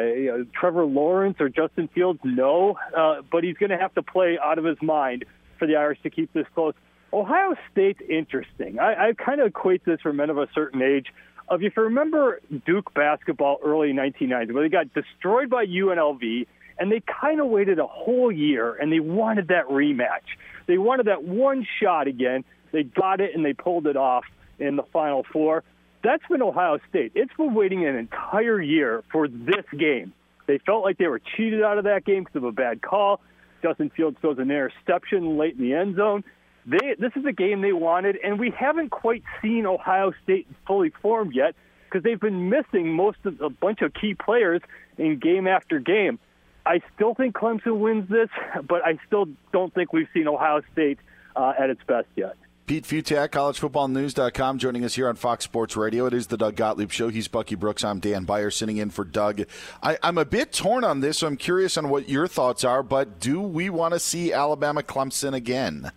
Trevor 0.53 0.85
Lawrence 0.85 1.37
or 1.39 1.49
Justin 1.49 1.87
Fields, 1.87 2.19
no, 2.23 2.77
uh, 2.95 3.21
but 3.31 3.43
he's 3.43 3.57
going 3.57 3.69
to 3.69 3.77
have 3.77 3.93
to 3.95 4.01
play 4.01 4.37
out 4.41 4.57
of 4.57 4.65
his 4.65 4.81
mind 4.81 5.25
for 5.57 5.67
the 5.67 5.75
Irish 5.75 6.01
to 6.03 6.09
keep 6.09 6.33
this 6.33 6.45
close. 6.53 6.73
Ohio 7.13 7.55
State's 7.71 8.01
interesting. 8.09 8.79
I, 8.79 9.09
I 9.09 9.13
kind 9.13 9.41
of 9.41 9.47
equate 9.47 9.83
this 9.85 9.99
for 10.01 10.13
men 10.13 10.29
of 10.29 10.37
a 10.37 10.47
certain 10.53 10.81
age. 10.81 11.07
Of 11.49 11.61
if 11.61 11.75
you 11.75 11.83
remember 11.83 12.39
Duke 12.65 12.93
basketball 12.93 13.59
early 13.63 13.91
1990s, 13.91 14.53
where 14.53 14.63
they 14.63 14.69
got 14.69 14.93
destroyed 14.93 15.49
by 15.49 15.65
UNLV, 15.65 16.47
and 16.77 16.91
they 16.91 17.01
kind 17.01 17.41
of 17.41 17.47
waited 17.47 17.79
a 17.79 17.87
whole 17.87 18.31
year, 18.31 18.73
and 18.73 18.91
they 18.91 18.99
wanted 18.99 19.49
that 19.49 19.67
rematch. 19.67 20.37
They 20.67 20.77
wanted 20.77 21.07
that 21.07 21.23
one 21.23 21.67
shot 21.81 22.07
again. 22.07 22.45
They 22.71 22.83
got 22.83 23.19
it, 23.19 23.35
and 23.35 23.43
they 23.43 23.53
pulled 23.53 23.87
it 23.87 23.97
off 23.97 24.23
in 24.59 24.77
the 24.77 24.83
Final 24.93 25.25
Four. 25.31 25.63
That's 26.03 26.23
been 26.29 26.41
Ohio 26.41 26.79
State. 26.89 27.11
It's 27.15 27.33
been 27.37 27.53
waiting 27.53 27.85
an 27.85 27.95
entire 27.95 28.59
year 28.61 29.03
for 29.11 29.27
this 29.27 29.65
game. 29.77 30.13
They 30.47 30.57
felt 30.57 30.83
like 30.83 30.97
they 30.97 31.07
were 31.07 31.21
cheated 31.37 31.61
out 31.61 31.77
of 31.77 31.83
that 31.83 32.05
game 32.05 32.23
because 32.23 32.37
of 32.37 32.43
a 32.43 32.51
bad 32.51 32.81
call. 32.81 33.21
Justin 33.61 33.91
Fields 33.91 34.17
throws 34.19 34.37
an 34.39 34.45
interception 34.45 35.37
late 35.37 35.55
in 35.55 35.61
the 35.61 35.73
end 35.73 35.95
zone. 35.95 36.23
They, 36.65 36.95
this 36.97 37.11
is 37.15 37.25
a 37.25 37.31
game 37.31 37.61
they 37.61 37.73
wanted, 37.73 38.17
and 38.23 38.39
we 38.39 38.51
haven't 38.51 38.89
quite 38.89 39.23
seen 39.41 39.65
Ohio 39.65 40.13
State 40.23 40.47
fully 40.67 40.91
formed 41.01 41.33
yet 41.35 41.55
because 41.85 42.03
they've 42.03 42.19
been 42.19 42.49
missing 42.49 42.93
most 42.93 43.17
of 43.25 43.41
a 43.41 43.49
bunch 43.49 43.81
of 43.81 43.93
key 43.93 44.13
players 44.15 44.61
in 44.97 45.19
game 45.19 45.47
after 45.47 45.79
game. 45.79 46.19
I 46.65 46.81
still 46.95 47.15
think 47.15 47.35
Clemson 47.35 47.79
wins 47.79 48.09
this, 48.09 48.29
but 48.67 48.85
I 48.85 48.99
still 49.07 49.27
don't 49.51 49.73
think 49.73 49.93
we've 49.93 50.07
seen 50.13 50.27
Ohio 50.27 50.61
State 50.71 50.99
uh, 51.35 51.53
at 51.57 51.69
its 51.69 51.81
best 51.87 52.07
yet. 52.15 52.35
Pete 52.67 52.85
Fiutak, 52.85 53.29
collegefootballnews.com, 53.29 54.57
joining 54.57 54.85
us 54.85 54.95
here 54.95 55.09
on 55.09 55.15
Fox 55.15 55.43
Sports 55.43 55.75
Radio. 55.75 56.05
It 56.05 56.13
is 56.13 56.27
the 56.27 56.37
Doug 56.37 56.55
Gottlieb 56.55 56.89
Show. 56.89 57.09
He's 57.09 57.27
Bucky 57.27 57.55
Brooks. 57.55 57.83
I'm 57.83 57.99
Dan 57.99 58.23
Beyer, 58.23 58.49
sitting 58.49 58.77
in 58.77 58.91
for 58.91 59.03
Doug. 59.03 59.41
I, 59.83 59.97
am 60.01 60.17
a 60.17 60.23
bit 60.23 60.53
torn 60.53 60.85
on 60.85 61.01
this, 61.01 61.17
so 61.17 61.27
I'm 61.27 61.35
curious 61.35 61.75
on 61.75 61.89
what 61.89 62.07
your 62.07 62.27
thoughts 62.27 62.63
are, 62.63 62.81
but 62.81 63.19
do 63.19 63.41
we 63.41 63.69
want 63.69 63.93
to 63.93 63.99
see 63.99 64.31
Alabama 64.31 64.83
Clemson 64.83 65.33
again? 65.33 65.91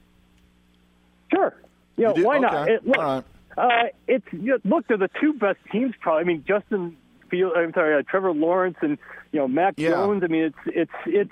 Sure. 1.32 1.54
You 1.96 2.04
know, 2.06 2.16
You 2.16 2.24
why 2.24 2.38
not? 2.38 2.68
It, 2.68 2.84
look, 2.84 2.96
right. 2.96 3.24
uh, 3.56 3.82
it's 4.08 4.26
you 4.32 4.40
know, 4.40 4.58
look, 4.64 4.88
they're 4.88 4.96
the 4.96 5.10
two 5.20 5.34
best 5.34 5.58
teams. 5.70 5.94
Probably. 6.00 6.22
I 6.22 6.24
mean, 6.24 6.44
Justin 6.46 6.96
Field. 7.30 7.52
I'm 7.56 7.72
sorry, 7.72 7.96
uh, 7.96 8.02
Trevor 8.02 8.32
Lawrence 8.32 8.78
and 8.80 8.98
you 9.30 9.38
know 9.38 9.46
Mac 9.46 9.74
Yeah. 9.76 9.90
Jones. 9.90 10.24
I 10.24 10.26
mean, 10.26 10.44
it's 10.44 10.56
it's 10.66 10.92
it's. 11.06 11.30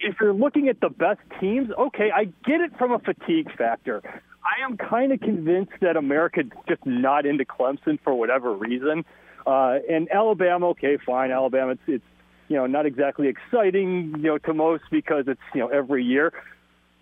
If 0.00 0.16
you're 0.20 0.34
looking 0.34 0.68
at 0.68 0.80
the 0.80 0.90
best 0.90 1.20
teams, 1.40 1.70
okay, 1.76 2.10
I 2.14 2.26
get 2.44 2.60
it 2.60 2.76
from 2.76 2.92
a 2.92 2.98
fatigue 3.00 3.50
factor. 3.56 4.02
I 4.48 4.64
am 4.64 4.76
kind 4.76 5.12
of 5.12 5.20
convinced 5.20 5.72
that 5.82 5.96
America's 5.96 6.46
just 6.68 6.84
not 6.86 7.26
into 7.26 7.44
Clemson 7.44 7.98
for 8.02 8.14
whatever 8.14 8.52
reason. 8.52 9.04
Uh, 9.46 9.78
and 9.88 10.08
Alabama, 10.10 10.68
okay, 10.68 10.96
fine, 11.04 11.30
Alabama. 11.30 11.72
It's, 11.72 11.82
it's 11.86 12.04
you 12.48 12.56
know 12.56 12.66
not 12.66 12.86
exactly 12.86 13.28
exciting, 13.28 14.14
you 14.16 14.22
know, 14.22 14.38
to 14.38 14.54
most 14.54 14.84
because 14.90 15.24
it's 15.28 15.40
you 15.54 15.60
know 15.60 15.68
every 15.68 16.04
year. 16.04 16.32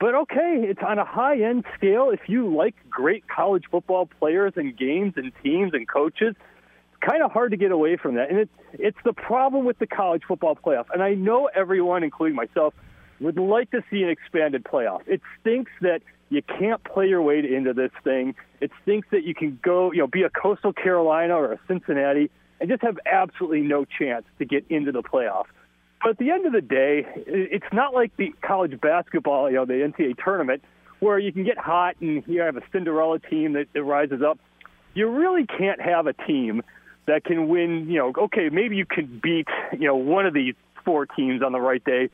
But 0.01 0.15
okay, 0.15 0.65
it's 0.69 0.81
on 0.87 0.99
a 0.99 1.05
high 1.05 1.41
end 1.41 1.65
scale. 1.77 2.11
If 2.11 2.29
you 2.29 2.55
like 2.55 2.75
great 2.91 3.27
college 3.29 3.65
football 3.71 4.07
players 4.07 4.55
and 4.57 4.77
games 4.77 5.15
and 5.17 5.33
teams 5.43 5.73
and 5.73 5.89
coaches, 5.89 6.35
it's 6.35 7.09
kind 7.09 7.23
of 7.23 7.31
hard 7.31 7.53
to 7.53 7.57
get 7.57 7.71
away 7.71 7.97
from 7.97 8.17
that. 8.17 8.29
And 8.29 8.39
it's 8.41 8.53
it's 8.73 8.99
the 9.05 9.13
problem 9.13 9.65
with 9.65 9.79
the 9.79 9.87
college 9.87 10.23
football 10.27 10.57
playoff. 10.57 10.87
And 10.93 11.03
I 11.03 11.15
know 11.15 11.49
everyone, 11.55 12.03
including 12.03 12.35
myself, 12.35 12.75
would 13.21 13.39
like 13.39 13.71
to 13.71 13.83
see 13.91 14.03
an 14.03 14.09
expanded 14.09 14.65
playoff. 14.65 15.03
It 15.07 15.23
stinks 15.41 15.71
that 15.81 16.03
you 16.29 16.43
can't 16.43 16.83
play 16.83 17.09
your 17.09 17.23
way 17.23 17.39
into 17.39 17.73
this 17.73 17.93
thing. 18.03 18.35
It 18.61 18.71
stinks 18.83 19.09
that 19.13 19.25
you 19.25 19.35
can 19.35 19.59
go, 19.63 19.93
you 19.93 19.99
know, 19.99 20.07
be 20.07 20.23
a 20.23 20.31
Coastal 20.31 20.73
Carolina 20.73 21.35
or 21.35 21.53
a 21.53 21.59
Cincinnati 21.69 22.31
and 22.61 22.69
just 22.69 22.83
have 22.83 22.99
absolutely 23.07 23.61
no 23.61 23.85
chance 23.85 24.25
to 24.39 24.45
get 24.45 24.65
into 24.69 24.93
the 24.93 25.03
playoff. 25.03 25.45
But 26.03 26.11
at 26.11 26.19
the 26.19 26.31
end 26.31 26.47
of 26.47 26.53
the 26.53 26.61
day, 26.61 27.07
it's 27.27 27.67
not 27.73 27.95
like 27.95 28.17
the 28.17 28.33
college 28.43 28.79
basketball, 28.81 29.51
you 29.51 29.57
know, 29.57 29.65
the 29.65 29.75
NCAA 29.75 30.23
tournament, 30.23 30.63
where 31.01 31.19
you 31.19 31.33
can 31.33 31.45
get 31.45 31.59
hot 31.59 31.97
and 32.01 32.23
you 32.27 32.41
have 32.41 32.57
a 32.57 32.63
Cinderella 32.73 33.19
team 33.19 33.53
that, 33.55 33.67
that 33.73 33.83
rises 33.83 34.23
up. 34.23 34.39
You 34.95 35.09
really 35.11 35.47
can't 35.47 35.81
have 35.81 36.07
a 36.07 36.13
team 36.13 36.63
that 37.07 37.25
can 37.25 37.49
win, 37.49 37.89
you 37.89 37.99
know, 37.99 38.13
okay, 38.25 38.49
maybe 38.51 38.77
you 38.77 38.87
can 38.87 39.21
beat, 39.23 39.47
you 39.73 39.87
know, 39.87 39.97
one 39.97 40.27
of 40.27 40.35
these 40.35 40.55
four 40.85 41.07
teams 41.07 41.43
on 41.43 41.53
the 41.53 41.61
right 41.61 41.85
day. 41.85 42.09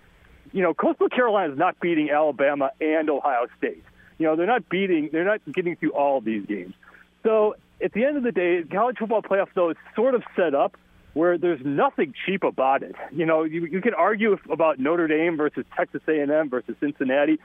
You 0.52 0.62
know, 0.62 0.74
Coastal 0.74 1.08
Carolina 1.08 1.52
is 1.52 1.58
not 1.58 1.80
beating 1.80 2.10
Alabama 2.10 2.70
and 2.80 3.08
Ohio 3.08 3.46
State. 3.56 3.84
You 4.18 4.26
know, 4.26 4.36
they're 4.36 4.46
not 4.46 4.68
beating, 4.68 5.10
they're 5.12 5.24
not 5.24 5.40
getting 5.52 5.76
through 5.76 5.92
all 5.92 6.18
of 6.18 6.24
these 6.24 6.46
games. 6.46 6.74
So 7.22 7.56
at 7.82 7.92
the 7.92 8.04
end 8.04 8.16
of 8.16 8.22
the 8.22 8.32
day, 8.32 8.62
college 8.64 8.98
football 8.98 9.22
playoff 9.22 9.48
though 9.54 9.70
is 9.70 9.76
sort 9.94 10.14
of 10.14 10.22
set 10.36 10.54
up 10.54 10.76
where 11.14 11.36
there's 11.36 11.60
nothing 11.64 12.14
cheap 12.24 12.42
about 12.42 12.82
it. 12.82 12.94
You 13.10 13.26
know, 13.26 13.42
you, 13.44 13.66
you 13.66 13.80
can 13.80 13.94
argue 13.94 14.38
about 14.50 14.78
Notre 14.78 15.08
Dame 15.08 15.36
versus 15.36 15.64
Texas 15.76 16.00
A&M 16.08 16.48
versus 16.48 16.74
Cincinnati, 16.80 17.38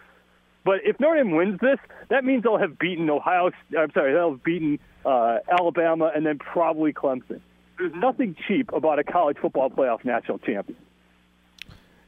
but 0.64 0.82
if 0.84 1.00
Notre 1.00 1.24
Dame 1.24 1.32
wins 1.32 1.60
this, 1.62 1.80
that 2.10 2.26
means 2.26 2.44
they'll 2.44 2.58
have 2.58 2.78
beaten 2.78 3.10
Ohio. 3.10 3.52
I'm 3.78 3.92
sorry, 3.94 4.14
they'll 4.14 4.32
have 4.32 4.44
beaten 4.44 4.80
uh, 5.06 5.40
Alabama 5.50 6.12
and 6.14 6.26
then 6.26 6.40
probably 6.40 6.92
Clemson. 6.92 7.40
There's 7.78 7.94
nothing 7.96 8.36
cheap 8.48 8.74
about 8.74 9.00
a 9.00 9.04
college 9.04 9.38
football 9.38 9.70
playoff 9.70 10.04
national 10.04 10.40
champion. 10.40 10.78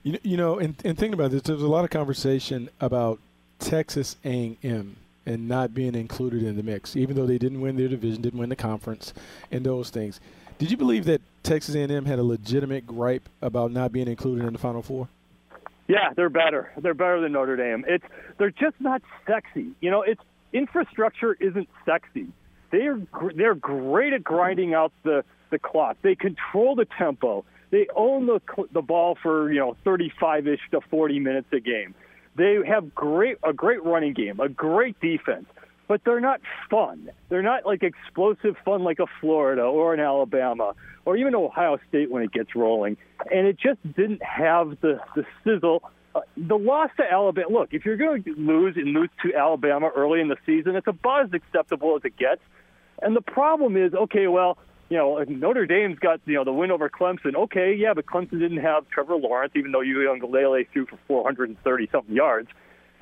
You, 0.03 0.17
you 0.23 0.37
know, 0.37 0.59
and, 0.59 0.75
and 0.83 0.97
thinking 0.97 1.13
about 1.13 1.31
this, 1.31 1.43
there's 1.43 1.61
a 1.61 1.67
lot 1.67 1.83
of 1.83 1.89
conversation 1.89 2.69
about 2.81 3.19
Texas 3.59 4.15
A&M 4.25 4.95
and 5.25 5.47
not 5.47 5.73
being 5.73 5.95
included 5.95 6.43
in 6.43 6.57
the 6.57 6.63
mix, 6.63 6.95
even 6.95 7.15
though 7.15 7.27
they 7.27 7.37
didn't 7.37 7.61
win 7.61 7.77
their 7.77 7.87
division, 7.87 8.21
didn't 8.21 8.39
win 8.39 8.49
the 8.49 8.55
conference, 8.55 9.13
and 9.51 9.65
those 9.65 9.89
things. 9.89 10.19
Did 10.57 10.71
you 10.71 10.77
believe 10.77 11.05
that 11.05 11.21
Texas 11.43 11.75
A&M 11.75 12.05
had 12.05 12.19
a 12.19 12.23
legitimate 12.23 12.87
gripe 12.87 13.29
about 13.41 13.71
not 13.71 13.91
being 13.91 14.07
included 14.07 14.45
in 14.45 14.53
the 14.53 14.59
Final 14.59 14.81
Four? 14.81 15.07
Yeah, 15.87 16.13
they're 16.15 16.29
better. 16.29 16.71
They're 16.77 16.93
better 16.93 17.19
than 17.21 17.31
Notre 17.31 17.55
Dame. 17.55 17.83
It's 17.87 18.03
they're 18.37 18.51
just 18.51 18.75
not 18.79 19.01
sexy. 19.25 19.71
You 19.81 19.89
know, 19.89 20.03
it's 20.03 20.21
infrastructure 20.53 21.35
isn't 21.39 21.67
sexy. 21.85 22.27
They're 22.71 22.99
they're 23.35 23.55
great 23.55 24.13
at 24.13 24.23
grinding 24.23 24.73
out 24.73 24.91
the 25.03 25.23
the 25.49 25.57
clock. 25.57 25.97
They 26.03 26.15
control 26.15 26.75
the 26.75 26.85
tempo. 26.85 27.43
They 27.71 27.87
own 27.95 28.27
the 28.27 28.39
the 28.71 28.81
ball 28.81 29.17
for 29.21 29.51
you 29.51 29.59
know 29.59 29.77
35ish 29.85 30.59
to 30.71 30.81
40 30.81 31.19
minutes 31.19 31.47
a 31.53 31.59
game. 31.59 31.95
They 32.35 32.59
have 32.67 32.93
great 32.95 33.37
a 33.43 33.53
great 33.53 33.83
running 33.83 34.13
game, 34.13 34.39
a 34.39 34.49
great 34.49 34.99
defense, 34.99 35.45
but 35.87 36.01
they're 36.05 36.21
not 36.21 36.41
fun. 36.69 37.09
They're 37.29 37.41
not 37.41 37.65
like 37.65 37.83
explosive 37.83 38.55
fun 38.63 38.83
like 38.83 38.99
a 38.99 39.07
Florida 39.19 39.63
or 39.63 39.93
an 39.93 39.99
Alabama 39.99 40.73
or 41.05 41.17
even 41.17 41.35
Ohio 41.35 41.79
State 41.89 42.11
when 42.11 42.23
it 42.23 42.31
gets 42.31 42.55
rolling. 42.55 42.97
And 43.31 43.47
it 43.47 43.57
just 43.59 43.79
didn't 43.95 44.23
have 44.23 44.77
the 44.81 44.99
the 45.15 45.25
sizzle. 45.43 45.83
Uh, 46.15 46.21
the 46.35 46.57
loss 46.57 46.89
to 46.97 47.03
Alabama. 47.03 47.49
Look, 47.49 47.69
if 47.71 47.85
you're 47.85 47.97
going 47.97 48.23
to 48.23 48.33
lose 48.33 48.77
and 48.77 48.93
lose 48.93 49.09
to 49.23 49.35
Alabama 49.35 49.91
early 49.95 50.21
in 50.21 50.27
the 50.27 50.37
season, 50.43 50.75
it's 50.75 50.87
about 50.87 51.25
as 51.25 51.33
acceptable 51.33 51.95
as 51.95 52.03
it 52.03 52.17
gets. 52.17 52.41
And 53.01 53.15
the 53.15 53.21
problem 53.21 53.77
is, 53.77 53.93
okay, 53.93 54.27
well, 54.27 54.57
you 54.89 54.97
know, 54.97 55.23
Notre 55.27 55.65
Dame's 55.65 55.99
got 55.99 56.19
you 56.25 56.35
know 56.35 56.43
the 56.43 56.53
win 56.53 56.71
over 56.71 56.89
Clemson. 56.89 57.35
Okay, 57.35 57.73
yeah, 57.73 57.93
but 57.93 58.05
Clemson 58.05 58.39
didn't 58.39 58.57
have 58.57 58.87
Trevor 58.89 59.15
Lawrence, 59.15 59.53
even 59.55 59.71
though 59.71 59.79
Uiagalelei 59.79 60.67
threw 60.71 60.85
for 60.85 60.97
430 61.07 61.89
something 61.91 62.15
yards, 62.15 62.49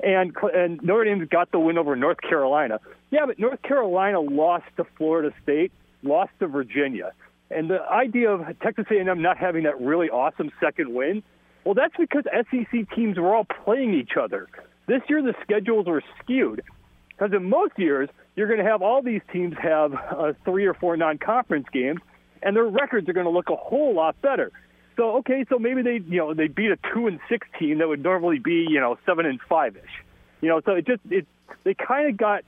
and 0.00 0.36
and 0.54 0.82
Notre 0.82 1.04
Dame's 1.04 1.28
got 1.28 1.50
the 1.50 1.58
win 1.58 1.78
over 1.78 1.96
North 1.96 2.20
Carolina. 2.20 2.78
Yeah, 3.10 3.26
but 3.26 3.38
North 3.38 3.62
Carolina 3.62 4.20
lost 4.20 4.66
to 4.76 4.84
Florida 4.96 5.32
State, 5.42 5.72
lost 6.02 6.32
to 6.40 6.46
Virginia, 6.46 7.12
and 7.50 7.70
the 7.70 7.80
idea 7.82 8.30
of 8.30 8.58
Texas 8.60 8.86
A&M 8.90 9.22
not 9.22 9.38
having 9.38 9.64
that 9.64 9.80
really 9.80 10.10
awesome 10.10 10.50
second 10.60 10.94
win, 10.94 11.22
well, 11.64 11.74
that's 11.74 11.94
because 11.98 12.24
SEC 12.24 12.94
teams 12.94 13.18
were 13.18 13.34
all 13.34 13.46
playing 13.64 13.94
each 13.94 14.12
other. 14.20 14.48
This 14.86 15.02
year 15.08 15.22
the 15.22 15.34
schedules 15.42 15.86
were 15.86 16.02
skewed. 16.22 16.62
Because 17.08 17.32
in 17.34 17.48
most 17.48 17.72
years, 17.76 18.08
you're 18.38 18.46
going 18.46 18.64
to 18.64 18.70
have 18.70 18.82
all 18.82 19.02
these 19.02 19.20
teams 19.32 19.56
have 19.60 19.92
uh, 19.94 20.32
three 20.44 20.66
or 20.66 20.74
four 20.74 20.96
non-conference 20.96 21.66
games, 21.72 22.00
and 22.40 22.54
their 22.54 22.66
records 22.66 23.08
are 23.08 23.12
going 23.12 23.26
to 23.26 23.32
look 23.32 23.50
a 23.50 23.56
whole 23.56 23.94
lot 23.94 24.20
better. 24.22 24.52
So 24.96 25.16
okay, 25.18 25.44
so 25.48 25.58
maybe 25.58 25.82
they 25.82 26.00
you 26.06 26.18
know 26.18 26.34
they 26.34 26.46
beat 26.46 26.70
a 26.70 26.78
two 26.94 27.08
and 27.08 27.18
six 27.28 27.46
team 27.58 27.78
that 27.78 27.88
would 27.88 28.02
normally 28.02 28.38
be 28.38 28.66
you 28.68 28.80
know 28.80 28.96
seven 29.04 29.26
and 29.26 29.40
five 29.48 29.76
ish. 29.76 30.04
You 30.40 30.48
know, 30.48 30.60
so 30.64 30.72
it 30.72 30.86
just 30.86 31.00
it 31.10 31.26
they 31.64 31.74
kind 31.74 32.08
of 32.08 32.16
got 32.16 32.44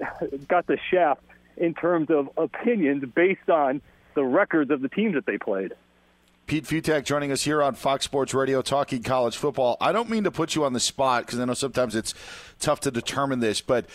got 0.48 0.66
the 0.66 0.79
shaft 0.90 1.22
in 1.57 1.74
terms 1.74 2.09
of 2.11 2.31
opinions 2.37 3.05
based 3.12 3.50
on 3.50 3.83
the 4.14 4.24
records 4.24 4.70
of 4.70 4.83
the 4.83 4.88
teams 4.88 5.14
that 5.14 5.26
they 5.26 5.38
played. 5.38 5.74
Pete 6.46 6.64
Fiutak 6.64 7.05
joining 7.05 7.31
us 7.31 7.44
here 7.44 7.62
on 7.62 7.74
Fox 7.76 8.05
Sports 8.05 8.35
Radio 8.35 8.61
talking 8.61 9.05
college 9.05 9.37
football. 9.37 9.76
I 9.81 9.92
don't 9.92 10.11
mean 10.11 10.24
to 10.24 10.33
put 10.33 10.57
you 10.57 10.64
on 10.64 10.72
the 10.72 10.81
spot 10.81 11.24
because 11.24 11.38
I 11.38 11.44
know 11.44 11.55
sometimes 11.55 11.94
it's 11.94 12.12
tough 12.59 12.81
to 12.81 12.90
determine 12.90 13.38
this, 13.38 13.61
but 13.61 13.87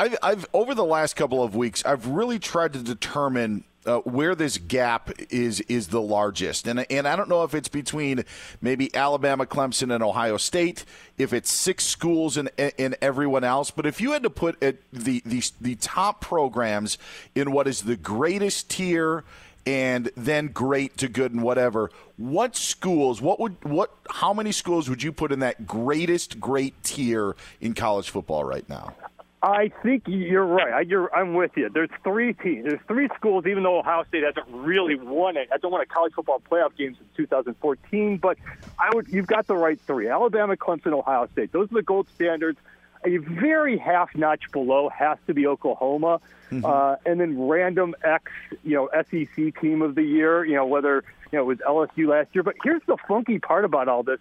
I've, 0.00 0.16
I've 0.22 0.46
over 0.54 0.74
the 0.74 0.84
last 0.84 1.14
couple 1.14 1.42
of 1.42 1.54
weeks, 1.54 1.84
I've 1.84 2.06
really 2.06 2.38
tried 2.38 2.72
to 2.72 2.78
determine 2.78 3.64
uh, 3.84 3.98
where 3.98 4.34
this 4.34 4.56
gap 4.56 5.10
is 5.28 5.60
is 5.62 5.88
the 5.88 6.00
largest, 6.00 6.66
and 6.66 6.90
and 6.90 7.06
I 7.06 7.16
don't 7.16 7.28
know 7.28 7.44
if 7.44 7.54
it's 7.54 7.68
between 7.68 8.24
maybe 8.62 8.94
Alabama, 8.94 9.44
Clemson, 9.44 9.94
and 9.94 10.02
Ohio 10.02 10.38
State, 10.38 10.86
if 11.18 11.34
it's 11.34 11.50
six 11.50 11.84
schools 11.84 12.38
and 12.38 12.50
and 12.56 12.96
everyone 13.02 13.44
else, 13.44 13.70
but 13.70 13.84
if 13.84 14.00
you 14.00 14.12
had 14.12 14.22
to 14.22 14.30
put 14.30 14.58
the 14.60 14.76
the 14.92 15.42
the 15.60 15.74
top 15.74 16.22
programs 16.22 16.96
in 17.34 17.52
what 17.52 17.68
is 17.68 17.82
the 17.82 17.96
greatest 17.96 18.70
tier 18.70 19.22
and 19.66 20.10
then 20.16 20.46
great 20.46 20.96
to 20.96 21.06
good 21.06 21.32
and 21.32 21.42
whatever. 21.42 21.90
What 22.16 22.56
schools? 22.56 23.20
What 23.20 23.38
would 23.38 23.62
what? 23.64 23.94
How 24.08 24.32
many 24.32 24.52
schools 24.52 24.88
would 24.88 25.02
you 25.02 25.12
put 25.12 25.30
in 25.30 25.40
that 25.40 25.66
greatest 25.66 26.40
great 26.40 26.82
tier 26.82 27.36
in 27.60 27.74
college 27.74 28.08
football 28.08 28.44
right 28.44 28.66
now? 28.66 28.94
I 29.42 29.72
think 29.82 30.02
you're 30.06 30.44
right. 30.44 30.72
I, 30.72 30.80
you're, 30.82 31.14
I'm 31.14 31.32
with 31.32 31.52
you. 31.56 31.70
There's 31.72 31.88
three 32.04 32.34
teams. 32.34 32.66
There's 32.66 32.80
three 32.86 33.08
schools. 33.16 33.46
Even 33.46 33.62
though 33.62 33.78
Ohio 33.78 34.04
State 34.08 34.22
hasn't 34.22 34.46
really 34.54 34.96
won 34.96 35.38
it, 35.38 35.48
hasn't 35.50 35.72
won 35.72 35.80
a 35.80 35.86
college 35.86 36.12
football 36.12 36.42
playoff 36.50 36.76
game 36.76 36.94
since 36.94 37.08
2014. 37.16 38.18
But 38.18 38.36
I 38.78 38.90
would. 38.94 39.08
You've 39.08 39.26
got 39.26 39.46
the 39.46 39.56
right 39.56 39.80
three: 39.80 40.08
Alabama, 40.08 40.56
Clemson, 40.56 40.92
Ohio 40.92 41.26
State. 41.32 41.52
Those 41.52 41.70
are 41.72 41.76
the 41.76 41.82
gold 41.82 42.06
standards. 42.14 42.58
A 43.02 43.16
very 43.16 43.78
half 43.78 44.14
notch 44.14 44.42
below 44.52 44.90
has 44.90 45.16
to 45.26 45.34
be 45.34 45.46
Oklahoma, 45.46 46.20
Mm-hmm. 46.50 46.64
uh, 46.64 46.96
and 47.06 47.20
then 47.20 47.40
random 47.46 47.94
X, 48.02 48.24
you 48.64 48.74
know, 48.74 48.90
SEC 49.08 49.60
team 49.60 49.82
of 49.82 49.94
the 49.94 50.02
year. 50.02 50.44
You 50.44 50.56
know, 50.56 50.66
whether 50.66 51.04
you 51.32 51.38
know 51.38 51.48
it 51.50 51.58
was 51.64 51.88
LSU 51.88 52.08
last 52.08 52.28
year. 52.34 52.42
But 52.42 52.56
here's 52.62 52.82
the 52.86 52.98
funky 53.08 53.38
part 53.38 53.64
about 53.64 53.88
all 53.88 54.02
this. 54.02 54.18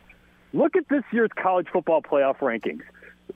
Look 0.54 0.76
at 0.78 0.88
this 0.88 1.04
year's 1.12 1.32
college 1.36 1.68
football 1.74 2.02
playoff 2.02 2.38
rankings. 2.38 2.84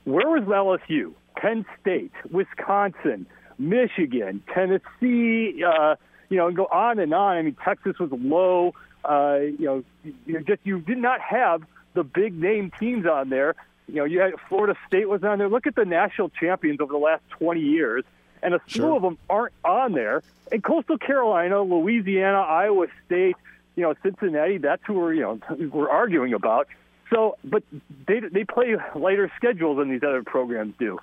Where 0.04 0.28
was 0.30 0.44
LSU? 0.44 1.12
Penn 1.36 1.64
State, 1.80 2.12
Wisconsin, 2.30 3.26
Michigan, 3.58 4.42
Tennessee, 4.52 5.62
uh, 5.64 5.96
you 6.28 6.36
know, 6.36 6.48
and 6.48 6.56
go 6.56 6.66
on 6.66 6.98
and 6.98 7.12
on. 7.14 7.36
I 7.36 7.42
mean, 7.42 7.56
Texas 7.64 7.98
was 7.98 8.10
low. 8.12 8.74
Uh, 9.04 9.38
you 9.58 9.64
know, 9.66 9.84
you 10.26 10.40
just 10.40 10.60
you 10.64 10.80
did 10.80 10.98
not 10.98 11.20
have 11.20 11.62
the 11.94 12.02
big 12.04 12.34
name 12.34 12.72
teams 12.80 13.06
on 13.06 13.28
there. 13.28 13.54
You 13.86 13.96
know, 13.96 14.04
you 14.04 14.20
had 14.20 14.32
Florida 14.48 14.74
State 14.86 15.08
was 15.08 15.22
on 15.22 15.38
there. 15.38 15.48
Look 15.48 15.66
at 15.66 15.74
the 15.74 15.84
national 15.84 16.30
champions 16.30 16.80
over 16.80 16.92
the 16.92 16.98
last 16.98 17.22
20 17.38 17.60
years, 17.60 18.04
and 18.42 18.54
a 18.54 18.60
slew 18.66 18.82
Sure. 18.82 18.96
of 18.96 19.02
them 19.02 19.18
aren't 19.28 19.52
on 19.64 19.92
there. 19.92 20.22
And 20.50 20.62
Coastal 20.64 20.96
Carolina, 20.98 21.62
Louisiana, 21.62 22.38
Iowa 22.40 22.86
State, 23.04 23.36
you 23.76 23.82
know, 23.82 23.94
Cincinnati, 24.02 24.58
that's 24.58 24.82
who 24.86 24.94
we're 24.94 25.12
you 25.14 25.22
know 25.22 25.38
we're 25.70 25.90
arguing 25.90 26.32
about. 26.32 26.66
So, 27.14 27.36
but 27.44 27.62
they 28.08 28.20
they 28.20 28.44
play 28.44 28.76
lighter 28.96 29.30
schedules 29.36 29.78
than 29.78 29.88
these 29.88 30.02
other 30.02 30.24
programs 30.24 30.74
do. 30.78 30.98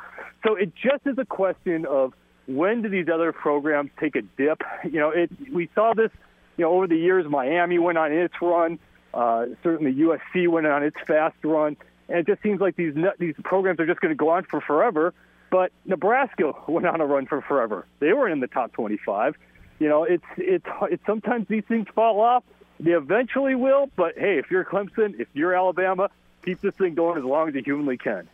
So 0.46 0.56
it 0.56 0.74
just 0.76 1.06
is 1.06 1.18
a 1.18 1.26
question 1.26 1.86
of 1.86 2.14
when 2.48 2.82
do 2.82 2.90
these 2.90 3.08
other 3.08 3.32
programs 3.32 3.92
take 3.98 4.18
a 4.18 4.22
dip? 4.22 4.62
You 4.84 5.00
know, 5.00 5.12
it 5.12 5.32
we 5.54 5.70
saw 5.74 5.94
this, 5.94 6.12
you 6.58 6.66
know, 6.66 6.72
over 6.74 6.88
the 6.88 6.98
years. 6.98 7.26
Miami 7.30 7.80
went 7.80 7.98
on 7.98 8.12
its 8.12 8.34
run. 8.42 8.78
Uh, 9.14 9.46
certainly, 9.64 9.94
USC 9.94 10.50
went 10.50 10.68
on 10.68 10.84
its 10.84 10.98
fast 11.08 11.38
run, 11.44 11.78
and 12.10 12.20
it 12.20 12.28
just 12.28 12.44
seems 12.44 12.60
like 12.60 12.76
these 12.76 12.94
these 13.18 13.36
programs 13.44 13.80
are 13.80 13.86
just 13.86 14.02
going 14.02 14.12
to 14.12 14.16
go 14.16 14.30
on 14.30 14.44
for 14.44 14.60
forever. 14.60 15.14
But 15.50 15.72
Nebraska 15.86 16.54
went 16.68 16.88
on 16.88 17.00
a 17.00 17.06
run 17.06 17.26
for 17.26 17.42
forever. 17.42 17.86
They 18.00 18.12
were 18.12 18.28
in 18.28 18.42
the 18.42 18.48
top 18.48 18.74
25. 18.74 19.36
You 19.80 19.88
know, 19.88 20.04
it's 20.04 20.24
it's 20.36 20.66
it's 20.84 21.06
sometimes 21.06 21.48
these 21.48 21.64
things 21.70 21.88
fall 21.96 22.20
off. 22.20 22.44
They 22.82 22.92
eventually 22.92 23.54
will, 23.54 23.90
but 23.96 24.18
hey, 24.18 24.40
if 24.40 24.50
you're 24.50 24.66
Clemson, 24.66 25.20
if 25.20 25.28
you're 25.34 25.54
Alabama, 25.54 26.10
keep 26.44 26.62
this 26.62 26.74
thing 26.74 26.96
going 26.96 27.18
as 27.18 27.24
long 27.24 27.48
as 27.48 27.54
you 27.54 27.62
humanly 27.64 27.98
can. 27.98 28.28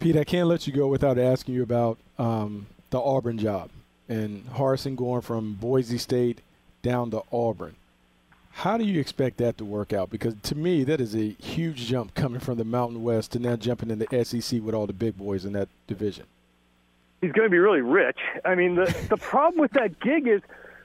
Pete, 0.00 0.16
I 0.16 0.24
can't 0.24 0.48
let 0.48 0.66
you 0.66 0.72
go 0.72 0.88
without 0.88 1.16
asking 1.16 1.54
you 1.54 1.62
about 1.62 1.98
um, 2.18 2.66
the 2.90 2.98
Auburn 3.00 3.38
job 3.38 3.70
and 4.08 4.44
Harsin 4.46 4.96
going 4.96 5.20
from 5.20 5.54
Boise 5.54 5.96
State 5.96 6.40
down 6.82 7.12
to 7.12 7.22
Auburn. 7.32 7.76
How 8.50 8.76
do 8.76 8.84
you 8.84 9.00
expect 9.00 9.36
that 9.36 9.58
to 9.58 9.64
work 9.64 9.92
out? 9.92 10.10
Because 10.10 10.34
to 10.44 10.54
me, 10.56 10.82
that 10.84 11.00
is 11.00 11.14
a 11.14 11.36
huge 11.38 11.86
jump 11.86 12.14
coming 12.14 12.40
from 12.40 12.58
the 12.58 12.64
Mountain 12.64 13.02
West 13.02 13.32
to 13.32 13.38
now 13.38 13.54
jumping 13.54 13.90
in 13.90 13.98
the 14.00 14.24
SEC 14.24 14.60
with 14.62 14.74
all 14.74 14.86
the 14.86 14.92
big 14.92 15.16
boys 15.16 15.44
in 15.44 15.52
that 15.52 15.68
division. 15.86 16.24
he's 17.20 17.32
going 17.32 17.46
to 17.46 17.50
be 17.50 17.58
really 17.58 17.82
rich. 17.82 18.18
I 18.44 18.54
mean, 18.56 18.74
the 18.74 18.86
the 19.08 19.16
problem 19.16 19.60
with 19.60 19.72
that 19.72 20.00
gig 20.00 20.26
is 20.26 20.40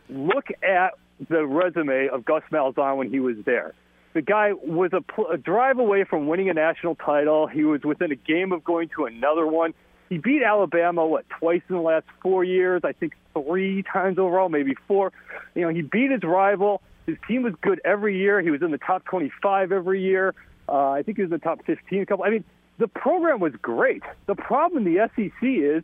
look 0.09 0.49
at 0.61 0.93
the 1.29 1.45
resume 1.45 2.09
of 2.09 2.25
Gus 2.25 2.43
Malzahn 2.51 2.97
when 2.97 3.09
he 3.09 3.19
was 3.19 3.35
there. 3.45 3.73
The 4.13 4.21
guy 4.21 4.51
was 4.53 4.91
a, 4.93 5.01
pl- 5.01 5.27
a 5.27 5.37
drive 5.37 5.79
away 5.79 6.03
from 6.03 6.27
winning 6.27 6.49
a 6.49 6.53
national 6.53 6.95
title. 6.95 7.47
He 7.47 7.63
was 7.63 7.81
within 7.83 8.11
a 8.11 8.15
game 8.15 8.51
of 8.51 8.63
going 8.63 8.89
to 8.95 9.05
another 9.05 9.47
one. 9.47 9.73
He 10.09 10.17
beat 10.17 10.43
Alabama 10.43 11.07
what 11.07 11.25
twice 11.29 11.61
in 11.69 11.75
the 11.75 11.81
last 11.81 12.05
four 12.21 12.43
years. 12.43 12.81
I 12.83 12.91
think 12.91 13.13
three 13.33 13.83
times 13.83 14.19
overall, 14.19 14.49
maybe 14.49 14.75
four. 14.87 15.13
You 15.55 15.61
know, 15.61 15.69
he 15.69 15.81
beat 15.81 16.11
his 16.11 16.23
rival. 16.23 16.81
His 17.05 17.15
team 17.27 17.43
was 17.43 17.53
good 17.61 17.79
every 17.85 18.17
year. 18.17 18.41
He 18.41 18.51
was 18.51 18.61
in 18.61 18.71
the 18.71 18.77
top 18.77 19.05
25 19.05 19.71
every 19.71 20.03
year. 20.03 20.35
Uh, 20.67 20.89
I 20.89 21.03
think 21.03 21.17
he 21.17 21.23
was 21.23 21.31
in 21.31 21.37
the 21.37 21.43
top 21.43 21.65
15 21.65 22.01
a 22.01 22.05
couple. 22.05 22.25
I 22.25 22.29
mean, 22.29 22.43
the 22.77 22.89
program 22.89 23.39
was 23.39 23.53
great. 23.61 24.03
The 24.25 24.35
problem 24.35 24.85
in 24.85 24.93
the 24.93 25.09
SEC 25.15 25.31
is 25.41 25.83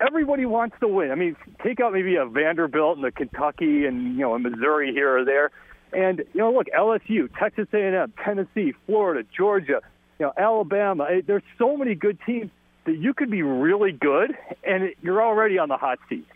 everybody 0.00 0.46
wants 0.46 0.76
to 0.80 0.88
win. 0.88 1.10
I 1.10 1.14
mean, 1.14 1.36
take 1.62 1.80
out 1.80 1.92
maybe 1.92 2.16
a 2.16 2.26
Vanderbilt 2.26 2.96
and 2.96 3.06
a 3.06 3.12
Kentucky 3.12 3.86
and 3.86 4.14
you 4.14 4.20
know 4.20 4.34
a 4.34 4.38
Missouri 4.38 4.92
here 4.92 5.18
or 5.18 5.24
there, 5.24 5.50
and 5.92 6.18
you 6.32 6.40
know 6.40 6.52
look 6.52 6.66
LSU, 6.76 7.28
Texas 7.38 7.66
A&M, 7.72 8.12
Tennessee, 8.24 8.74
Florida, 8.86 9.26
Georgia, 9.36 9.80
you 10.18 10.26
know 10.26 10.32
Alabama. 10.36 11.08
There's 11.26 11.42
so 11.58 11.76
many 11.76 11.94
good 11.94 12.18
teams 12.24 12.50
that 12.86 12.96
you 12.96 13.14
could 13.14 13.30
be 13.30 13.42
really 13.42 13.92
good, 13.92 14.36
and 14.64 14.90
you're 15.02 15.22
already 15.22 15.58
on 15.58 15.68
the 15.68 15.76
hot 15.76 15.98
seat. 16.08 16.26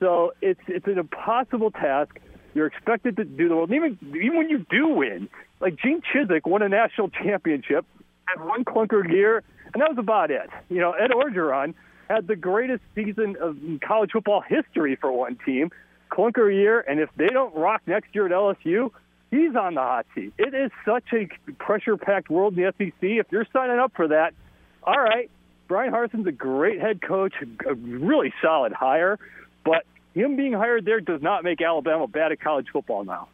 So 0.00 0.32
it's 0.40 0.60
it's 0.66 0.86
an 0.86 0.98
impossible 0.98 1.70
task. 1.70 2.18
You're 2.54 2.66
expected 2.66 3.16
to 3.16 3.24
do 3.24 3.48
the 3.48 3.56
world. 3.56 3.72
Even 3.72 3.98
even 4.02 4.36
when 4.36 4.48
you 4.48 4.66
do 4.70 4.88
win, 4.88 5.28
like 5.60 5.76
Gene 5.76 6.00
Chizik 6.00 6.46
won 6.46 6.62
a 6.62 6.68
national 6.68 7.10
championship, 7.10 7.84
had 8.24 8.44
one 8.44 8.64
clunker 8.64 9.08
year, 9.08 9.42
and 9.72 9.80
that 9.80 9.88
was 9.88 9.98
about 9.98 10.30
it. 10.30 10.48
You 10.68 10.80
know, 10.80 10.92
Ed 10.92 11.10
Orgeron 11.10 11.74
had 12.10 12.26
the 12.26 12.36
greatest 12.36 12.82
season 12.94 13.36
of 13.40 13.56
college 13.80 14.10
football 14.12 14.40
history 14.40 14.96
for 14.96 15.12
one 15.12 15.38
team, 15.46 15.70
clunker 16.10 16.52
year, 16.52 16.80
and 16.80 16.98
if 16.98 17.08
they 17.16 17.28
don't 17.28 17.54
rock 17.54 17.82
next 17.86 18.14
year 18.14 18.26
at 18.26 18.32
LSU, 18.32 18.90
he's 19.30 19.54
on 19.54 19.74
the 19.74 19.80
hot 19.80 20.06
seat. 20.14 20.32
It 20.36 20.52
is 20.52 20.72
such 20.84 21.04
a 21.12 21.28
pressure-packed 21.52 22.28
world 22.28 22.58
in 22.58 22.64
the 22.64 22.72
SEC. 22.76 22.92
If 23.00 23.26
you're 23.30 23.46
signing 23.52 23.78
up 23.78 23.92
for 23.94 24.08
that, 24.08 24.34
all 24.82 24.98
right. 24.98 25.30
Bryan 25.68 25.92
Harsin's 25.92 26.26
a 26.26 26.32
great 26.32 26.80
head 26.80 27.00
coach, 27.00 27.32
a 27.64 27.74
really 27.74 28.32
solid 28.42 28.72
hire, 28.72 29.20
but 29.64 29.84
him 30.14 30.34
being 30.34 30.52
hired 30.52 30.84
there 30.84 31.00
does 31.00 31.22
not 31.22 31.44
make 31.44 31.62
Alabama 31.62 32.08
bad 32.08 32.32
at 32.32 32.40
college 32.40 32.66
football 32.72 33.04
now. 33.04 33.28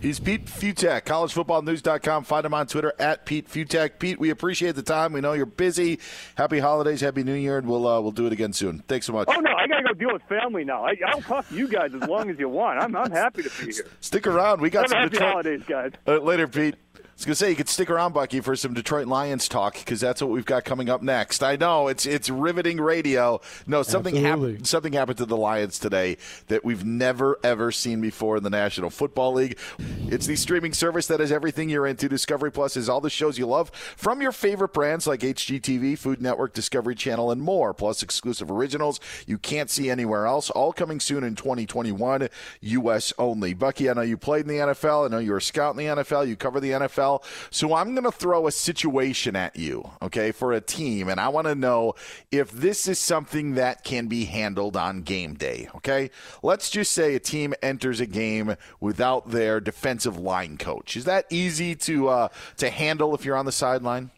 He's 0.00 0.20
Pete 0.20 0.46
Fiutak, 0.46 1.02
collegefootballnews.com. 1.02 2.22
Find 2.24 2.46
him 2.46 2.54
on 2.54 2.66
Twitter 2.68 2.92
at 3.00 3.26
Pete 3.26 3.48
Fiutak. 3.48 3.98
Pete, 3.98 4.20
we 4.20 4.30
appreciate 4.30 4.76
the 4.76 4.82
time. 4.82 5.12
We 5.12 5.20
know 5.20 5.32
you're 5.32 5.44
busy. 5.46 5.98
Happy 6.36 6.60
holidays, 6.60 7.00
happy 7.00 7.24
New 7.24 7.34
Year, 7.34 7.58
and 7.58 7.66
we'll 7.66 7.86
uh, 7.86 8.00
we'll 8.00 8.12
do 8.12 8.26
it 8.26 8.32
again 8.32 8.52
soon. 8.52 8.78
Thanks 8.86 9.06
so 9.06 9.12
much. 9.12 9.26
Oh 9.28 9.40
no, 9.40 9.50
I 9.50 9.66
gotta 9.66 9.82
go 9.82 9.94
deal 9.94 10.12
with 10.12 10.22
family 10.28 10.64
now. 10.64 10.84
I, 10.84 10.94
I'll 11.08 11.20
talk 11.20 11.48
to 11.48 11.54
you 11.56 11.66
guys 11.66 11.90
as 11.94 12.08
long 12.08 12.30
as 12.30 12.38
you 12.38 12.48
want. 12.48 12.78
I'm 12.78 12.94
I'm 12.94 13.10
happy 13.10 13.42
to 13.42 13.50
be 13.66 13.72
here. 13.72 13.86
Stick 14.00 14.26
around. 14.28 14.60
We 14.60 14.70
got 14.70 14.82
Have 14.82 14.90
some 14.90 14.98
happy 15.00 15.10
Detroit- 15.10 15.30
holidays, 15.32 15.62
guys. 15.66 15.92
Uh, 16.06 16.18
later, 16.18 16.46
Pete. 16.46 16.76
I 17.18 17.20
was 17.20 17.24
gonna 17.24 17.34
say 17.34 17.50
you 17.50 17.56
could 17.56 17.68
stick 17.68 17.90
around, 17.90 18.14
Bucky, 18.14 18.38
for 18.40 18.54
some 18.54 18.74
Detroit 18.74 19.08
Lions 19.08 19.48
talk 19.48 19.74
because 19.74 19.98
that's 19.98 20.22
what 20.22 20.30
we've 20.30 20.44
got 20.44 20.64
coming 20.64 20.88
up 20.88 21.02
next. 21.02 21.42
I 21.42 21.56
know 21.56 21.88
it's 21.88 22.06
it's 22.06 22.30
riveting 22.30 22.80
radio. 22.80 23.40
No, 23.66 23.82
something 23.82 24.14
happened. 24.14 24.68
Something 24.68 24.92
happened 24.92 25.18
to 25.18 25.26
the 25.26 25.36
Lions 25.36 25.80
today 25.80 26.16
that 26.46 26.64
we've 26.64 26.84
never 26.84 27.36
ever 27.42 27.72
seen 27.72 28.00
before 28.00 28.36
in 28.36 28.44
the 28.44 28.50
National 28.50 28.88
Football 28.88 29.32
League. 29.32 29.58
It's 30.06 30.28
the 30.28 30.36
streaming 30.36 30.72
service 30.72 31.08
that 31.08 31.18
has 31.18 31.32
everything 31.32 31.68
you're 31.68 31.88
into. 31.88 32.08
Discovery 32.08 32.52
Plus 32.52 32.76
is 32.76 32.88
all 32.88 33.00
the 33.00 33.10
shows 33.10 33.36
you 33.36 33.48
love 33.48 33.72
from 33.96 34.22
your 34.22 34.30
favorite 34.30 34.72
brands 34.72 35.08
like 35.08 35.22
HGTV, 35.22 35.98
Food 35.98 36.22
Network, 36.22 36.52
Discovery 36.52 36.94
Channel, 36.94 37.32
and 37.32 37.42
more. 37.42 37.74
Plus 37.74 38.00
exclusive 38.00 38.48
originals 38.48 39.00
you 39.26 39.38
can't 39.38 39.70
see 39.70 39.90
anywhere 39.90 40.26
else. 40.26 40.50
All 40.50 40.72
coming 40.72 41.00
soon 41.00 41.24
in 41.24 41.34
2021, 41.34 42.28
U.S. 42.60 43.12
only. 43.18 43.54
Bucky, 43.54 43.90
I 43.90 43.94
know 43.94 44.02
you 44.02 44.16
played 44.16 44.42
in 44.42 44.48
the 44.56 44.66
NFL. 44.66 45.06
I 45.06 45.08
know 45.08 45.18
you're 45.18 45.38
a 45.38 45.42
scout 45.42 45.76
in 45.76 45.78
the 45.78 46.00
NFL. 46.00 46.28
You 46.28 46.36
cover 46.36 46.60
the 46.60 46.70
NFL. 46.70 47.07
So 47.50 47.74
I'm 47.74 47.94
going 47.94 48.04
to 48.04 48.12
throw 48.12 48.46
a 48.46 48.52
situation 48.52 49.36
at 49.36 49.56
you, 49.56 49.90
okay, 50.02 50.32
for 50.32 50.52
a 50.52 50.60
team, 50.60 51.08
and 51.08 51.20
I 51.20 51.28
want 51.28 51.46
to 51.46 51.54
know 51.54 51.94
if 52.30 52.50
this 52.50 52.88
is 52.88 52.98
something 52.98 53.54
that 53.54 53.84
can 53.84 54.06
be 54.06 54.24
handled 54.24 54.76
on 54.76 55.02
game 55.02 55.34
day, 55.34 55.68
okay? 55.76 56.10
Let's 56.42 56.70
just 56.70 56.92
say 56.92 57.14
a 57.14 57.20
team 57.20 57.54
enters 57.62 58.00
a 58.00 58.06
game 58.06 58.56
without 58.80 59.30
their 59.30 59.60
defensive 59.60 60.18
line 60.18 60.56
coach. 60.58 60.96
Is 60.96 61.04
that 61.04 61.26
easy 61.30 61.74
to 61.76 62.08
uh, 62.08 62.28
to 62.58 62.70
handle 62.70 63.14
if 63.14 63.24
you're 63.24 63.36
on 63.36 63.46
the 63.46 63.52
sideline? 63.52 64.10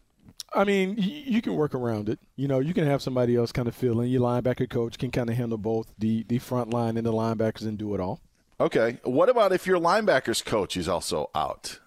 I 0.52 0.64
mean, 0.64 0.96
you 0.98 1.40
can 1.42 1.54
work 1.54 1.74
around 1.74 2.08
it. 2.08 2.18
You 2.34 2.48
know, 2.48 2.58
you 2.58 2.74
can 2.74 2.84
have 2.84 3.02
somebody 3.02 3.36
else 3.36 3.52
kind 3.52 3.68
of 3.68 3.74
fill 3.74 4.00
in. 4.00 4.08
Your 4.08 4.22
linebacker 4.22 4.68
coach 4.68 4.98
can 4.98 5.12
kind 5.12 5.30
of 5.30 5.36
handle 5.36 5.58
both 5.58 5.92
the 5.98 6.24
the 6.24 6.38
front 6.38 6.70
line 6.70 6.96
and 6.96 7.06
the 7.06 7.12
linebackers 7.12 7.62
and 7.62 7.78
do 7.78 7.94
it 7.94 8.00
all. 8.00 8.20
Okay. 8.58 8.98
What 9.04 9.28
about 9.28 9.52
if 9.52 9.66
your 9.66 9.78
linebackers 9.78 10.44
coach 10.44 10.76
is 10.76 10.88
also 10.88 11.30
out? 11.34 11.78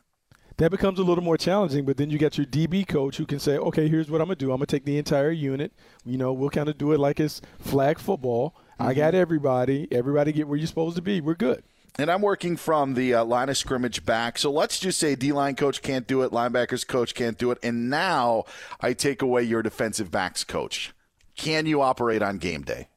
That 0.57 0.69
becomes 0.69 0.99
a 0.99 1.03
little 1.03 1.23
more 1.23 1.37
challenging, 1.37 1.85
but 1.85 1.97
then 1.97 2.09
you 2.09 2.19
got 2.19 2.37
your 2.37 2.45
DB 2.45 2.87
coach 2.87 3.17
who 3.17 3.25
can 3.25 3.39
say, 3.39 3.57
okay, 3.57 3.87
here's 3.87 4.09
what 4.09 4.21
I'm 4.21 4.27
going 4.27 4.37
to 4.37 4.45
do. 4.45 4.51
I'm 4.51 4.57
going 4.57 4.67
to 4.67 4.75
take 4.75 4.85
the 4.85 4.97
entire 4.97 5.31
unit. 5.31 5.73
You 6.05 6.17
know, 6.17 6.31
we'll 6.31 6.51
kind 6.51 6.69
of 6.69 6.77
do 6.77 6.91
it 6.91 6.99
like 6.99 7.19
it's 7.19 7.41
flag 7.59 7.97
football. 7.97 8.55
I 8.77 8.93
got 8.93 9.15
everybody. 9.15 9.87
Everybody 9.91 10.31
get 10.31 10.47
where 10.47 10.57
you're 10.57 10.67
supposed 10.67 10.95
to 10.95 11.01
be. 11.01 11.21
We're 11.21 11.33
good. 11.33 11.63
And 11.97 12.09
I'm 12.09 12.21
working 12.21 12.57
from 12.57 12.95
the 12.95 13.13
uh, 13.13 13.25
line 13.25 13.49
of 13.49 13.57
scrimmage 13.57 14.03
back. 14.03 14.37
So 14.37 14.51
let's 14.51 14.79
just 14.79 14.99
say 14.99 15.15
D 15.15 15.31
line 15.31 15.55
coach 15.55 15.81
can't 15.81 16.07
do 16.07 16.23
it, 16.23 16.31
linebackers 16.31 16.87
coach 16.87 17.13
can't 17.13 17.37
do 17.37 17.51
it. 17.51 17.59
And 17.61 17.89
now 17.89 18.45
I 18.81 18.93
take 18.93 19.21
away 19.21 19.43
your 19.43 19.61
defensive 19.61 20.09
backs 20.09 20.43
coach. 20.43 20.91
Can 21.35 21.65
you 21.65 21.81
operate 21.81 22.21
on 22.21 22.37
game 22.37 22.63
day? 22.63 22.89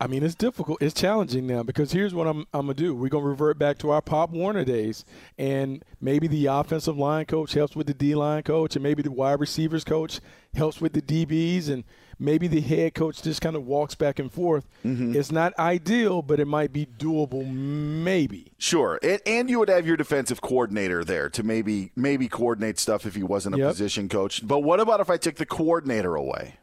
I 0.00 0.06
mean, 0.06 0.22
it's 0.22 0.36
difficult. 0.36 0.80
It's 0.80 0.94
challenging 0.98 1.46
now 1.48 1.64
because 1.64 1.90
here's 1.90 2.14
what 2.14 2.28
I'm, 2.28 2.46
I'm 2.54 2.66
going 2.66 2.76
to 2.76 2.82
do. 2.82 2.94
We're 2.94 3.08
going 3.08 3.24
to 3.24 3.30
revert 3.30 3.58
back 3.58 3.78
to 3.78 3.90
our 3.90 4.00
Pop 4.00 4.30
Warner 4.30 4.64
days. 4.64 5.04
And 5.36 5.84
maybe 6.00 6.28
the 6.28 6.46
offensive 6.46 6.96
line 6.96 7.24
coach 7.26 7.54
helps 7.54 7.74
with 7.74 7.88
the 7.88 7.94
D 7.94 8.14
line 8.14 8.44
coach, 8.44 8.76
and 8.76 8.82
maybe 8.82 9.02
the 9.02 9.10
wide 9.10 9.40
receivers 9.40 9.82
coach 9.82 10.20
helps 10.54 10.80
with 10.80 10.92
the 10.92 11.02
DBs, 11.02 11.68
and 11.68 11.82
maybe 12.16 12.46
the 12.46 12.60
head 12.60 12.94
coach 12.94 13.22
just 13.22 13.40
kind 13.40 13.56
of 13.56 13.66
walks 13.66 13.96
back 13.96 14.20
and 14.20 14.32
forth. 14.32 14.68
Mm-hmm. 14.84 15.16
It's 15.16 15.32
not 15.32 15.56
ideal, 15.58 16.22
but 16.22 16.38
it 16.38 16.46
might 16.46 16.72
be 16.72 16.86
doable, 16.86 17.44
maybe. 17.52 18.52
Sure, 18.56 19.00
and, 19.02 19.20
and 19.26 19.50
you 19.50 19.58
would 19.58 19.68
have 19.68 19.84
your 19.84 19.96
defensive 19.96 20.40
coordinator 20.40 21.02
there 21.02 21.28
to 21.30 21.42
maybe 21.42 21.90
maybe 21.96 22.28
coordinate 22.28 22.78
stuff 22.78 23.04
if 23.04 23.16
he 23.16 23.22
wasn't 23.24 23.56
a 23.56 23.58
Yep. 23.58 23.68
position 23.70 24.08
coach. 24.08 24.46
But 24.46 24.60
what 24.60 24.78
about 24.78 25.00
if 25.00 25.10
I 25.10 25.16
took 25.16 25.34
the 25.36 25.46
coordinator 25.46 26.14
away 26.14 26.54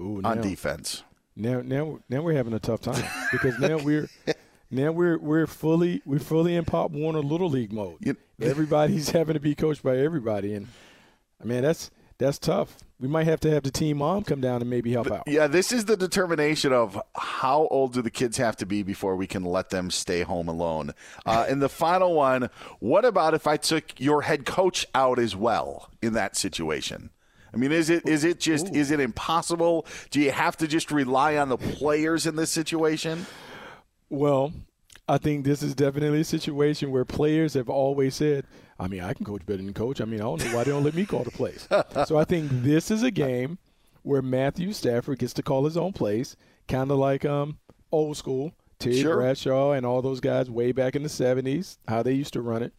Ooh, 0.00 0.22
on 0.24 0.36
now- 0.38 0.42
defense? 0.42 1.02
Now, 1.34 1.62
now, 1.62 2.00
now 2.08 2.22
we're 2.22 2.34
having 2.34 2.52
a 2.52 2.58
tough 2.58 2.80
time 2.80 3.04
because 3.30 3.58
now 3.58 3.78
we're 3.78 4.08
now 4.70 4.92
we're 4.92 5.18
we're 5.18 5.46
fully 5.46 6.02
we're 6.04 6.18
fully 6.18 6.54
in 6.56 6.64
Pop 6.64 6.90
Warner 6.90 7.20
Little 7.20 7.48
League 7.48 7.72
mode. 7.72 8.16
Everybody's 8.40 9.10
having 9.10 9.34
to 9.34 9.40
be 9.40 9.54
coached 9.54 9.82
by 9.82 9.98
everybody, 9.98 10.54
and 10.54 10.68
I 11.40 11.44
mean 11.44 11.62
that's 11.62 11.90
that's 12.18 12.38
tough. 12.38 12.76
We 13.00 13.08
might 13.08 13.26
have 13.26 13.40
to 13.40 13.50
have 13.50 13.64
the 13.64 13.70
team 13.70 13.98
mom 13.98 14.22
come 14.22 14.40
down 14.40 14.60
and 14.60 14.70
maybe 14.70 14.92
help 14.92 15.10
out. 15.10 15.24
Yeah, 15.26 15.48
this 15.48 15.72
is 15.72 15.86
the 15.86 15.96
determination 15.96 16.72
of 16.72 17.00
how 17.16 17.66
old 17.68 17.94
do 17.94 18.02
the 18.02 18.12
kids 18.12 18.36
have 18.36 18.56
to 18.58 18.66
be 18.66 18.84
before 18.84 19.16
we 19.16 19.26
can 19.26 19.44
let 19.44 19.70
them 19.70 19.90
stay 19.90 20.22
home 20.22 20.46
alone. 20.46 20.92
Uh, 21.26 21.44
and 21.48 21.60
the 21.60 21.68
final 21.68 22.14
one, 22.14 22.48
what 22.78 23.04
about 23.04 23.34
if 23.34 23.48
I 23.48 23.56
took 23.56 23.98
your 23.98 24.22
head 24.22 24.46
coach 24.46 24.86
out 24.94 25.18
as 25.18 25.34
well 25.34 25.90
in 26.00 26.12
that 26.12 26.36
situation? 26.36 27.10
I 27.54 27.56
mean, 27.56 27.72
is 27.72 27.90
it 27.90 28.06
is 28.08 28.24
it 28.24 28.40
just 28.40 28.68
Ooh. 28.68 28.78
is 28.78 28.90
it 28.90 29.00
impossible? 29.00 29.86
Do 30.10 30.20
you 30.20 30.32
have 30.32 30.56
to 30.58 30.66
just 30.66 30.90
rely 30.90 31.36
on 31.36 31.48
the 31.48 31.58
players 31.58 32.26
in 32.26 32.36
this 32.36 32.50
situation? 32.50 33.26
Well, 34.08 34.52
I 35.08 35.18
think 35.18 35.44
this 35.44 35.62
is 35.62 35.74
definitely 35.74 36.20
a 36.20 36.24
situation 36.24 36.90
where 36.90 37.04
players 37.04 37.54
have 37.54 37.68
always 37.68 38.14
said, 38.14 38.46
I 38.78 38.88
mean, 38.88 39.00
I 39.00 39.14
can 39.14 39.24
coach 39.24 39.44
better 39.44 39.62
than 39.62 39.74
coach. 39.74 40.00
I 40.00 40.04
mean, 40.04 40.20
I 40.20 40.24
don't 40.24 40.44
know 40.44 40.56
why 40.56 40.64
they 40.64 40.70
don't 40.70 40.84
let 40.84 40.94
me 40.94 41.06
call 41.06 41.24
the 41.24 41.30
plays. 41.30 41.68
so 42.06 42.16
I 42.16 42.24
think 42.24 42.50
this 42.50 42.90
is 42.90 43.02
a 43.02 43.10
game 43.10 43.58
where 44.02 44.22
Matthew 44.22 44.72
Stafford 44.72 45.18
gets 45.18 45.32
to 45.34 45.42
call 45.42 45.64
his 45.64 45.76
own 45.76 45.92
plays, 45.92 46.36
kind 46.68 46.90
of 46.90 46.98
like 46.98 47.24
um, 47.24 47.58
old 47.90 48.16
school. 48.16 48.52
Terry 48.78 49.00
sure. 49.00 49.16
Bradshaw 49.16 49.72
and 49.72 49.86
all 49.86 50.02
those 50.02 50.18
guys 50.18 50.50
way 50.50 50.72
back 50.72 50.96
in 50.96 51.04
the 51.04 51.08
70s, 51.08 51.78
how 51.86 52.02
they 52.02 52.14
used 52.14 52.32
to 52.32 52.42
run 52.42 52.62
it. 52.62 52.72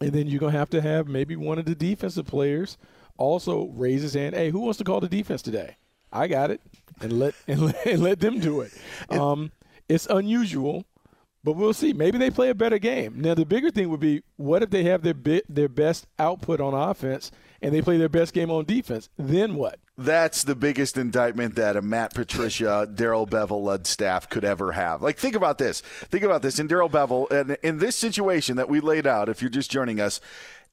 And 0.00 0.12
then 0.12 0.26
you're 0.26 0.40
going 0.40 0.52
to 0.52 0.58
have 0.58 0.70
to 0.70 0.80
have 0.80 1.06
maybe 1.06 1.36
one 1.36 1.58
of 1.58 1.66
the 1.66 1.76
defensive 1.76 2.26
players 2.26 2.76
also 3.16 3.66
raise 3.74 4.02
his 4.02 4.14
hand. 4.14 4.34
Hey, 4.34 4.50
who 4.50 4.60
wants 4.60 4.78
to 4.78 4.84
call 4.84 5.00
the 5.00 5.08
defense 5.08 5.42
today? 5.42 5.76
I 6.12 6.28
got 6.28 6.50
it. 6.50 6.60
And 7.00 7.18
let 7.18 7.34
and 7.48 7.62
let, 7.62 7.86
and 7.86 8.02
let 8.02 8.20
them 8.20 8.38
do 8.40 8.60
it. 8.60 8.72
Um, 9.10 9.52
it's 9.88 10.06
unusual, 10.06 10.84
but 11.42 11.52
we'll 11.52 11.74
see. 11.74 11.92
Maybe 11.92 12.16
they 12.18 12.30
play 12.30 12.48
a 12.48 12.54
better 12.54 12.78
game. 12.78 13.20
Now, 13.20 13.34
the 13.34 13.44
bigger 13.44 13.70
thing 13.70 13.90
would 13.90 14.00
be 14.00 14.22
what 14.36 14.62
if 14.62 14.70
they 14.70 14.84
have 14.84 15.02
their 15.02 15.14
bit, 15.14 15.44
their 15.48 15.68
best 15.68 16.06
output 16.18 16.60
on 16.60 16.72
offense 16.72 17.30
and 17.60 17.74
they 17.74 17.82
play 17.82 17.98
their 17.98 18.08
best 18.08 18.32
game 18.32 18.50
on 18.50 18.64
defense? 18.64 19.08
Then 19.18 19.54
what? 19.56 19.78
That's 19.96 20.42
the 20.42 20.56
biggest 20.56 20.96
indictment 20.96 21.54
that 21.54 21.76
a 21.76 21.82
Matt 21.82 22.14
Patricia, 22.14 22.88
Darrell 22.94 23.26
Bevell 23.26 23.62
led 23.62 23.86
staff 23.86 24.28
could 24.28 24.44
ever 24.44 24.72
have. 24.72 25.02
Like, 25.02 25.18
think 25.18 25.36
about 25.36 25.58
this. 25.58 25.82
Think 25.82 26.24
about 26.24 26.42
this. 26.42 26.58
In 26.58 26.66
Darrell 26.66 26.90
Bevell, 26.90 27.30
and 27.30 27.56
in 27.62 27.78
this 27.78 27.94
situation 27.94 28.56
that 28.56 28.68
we 28.68 28.80
laid 28.80 29.06
out, 29.06 29.28
if 29.28 29.40
you're 29.40 29.50
just 29.50 29.70
joining 29.70 30.00
us, 30.00 30.20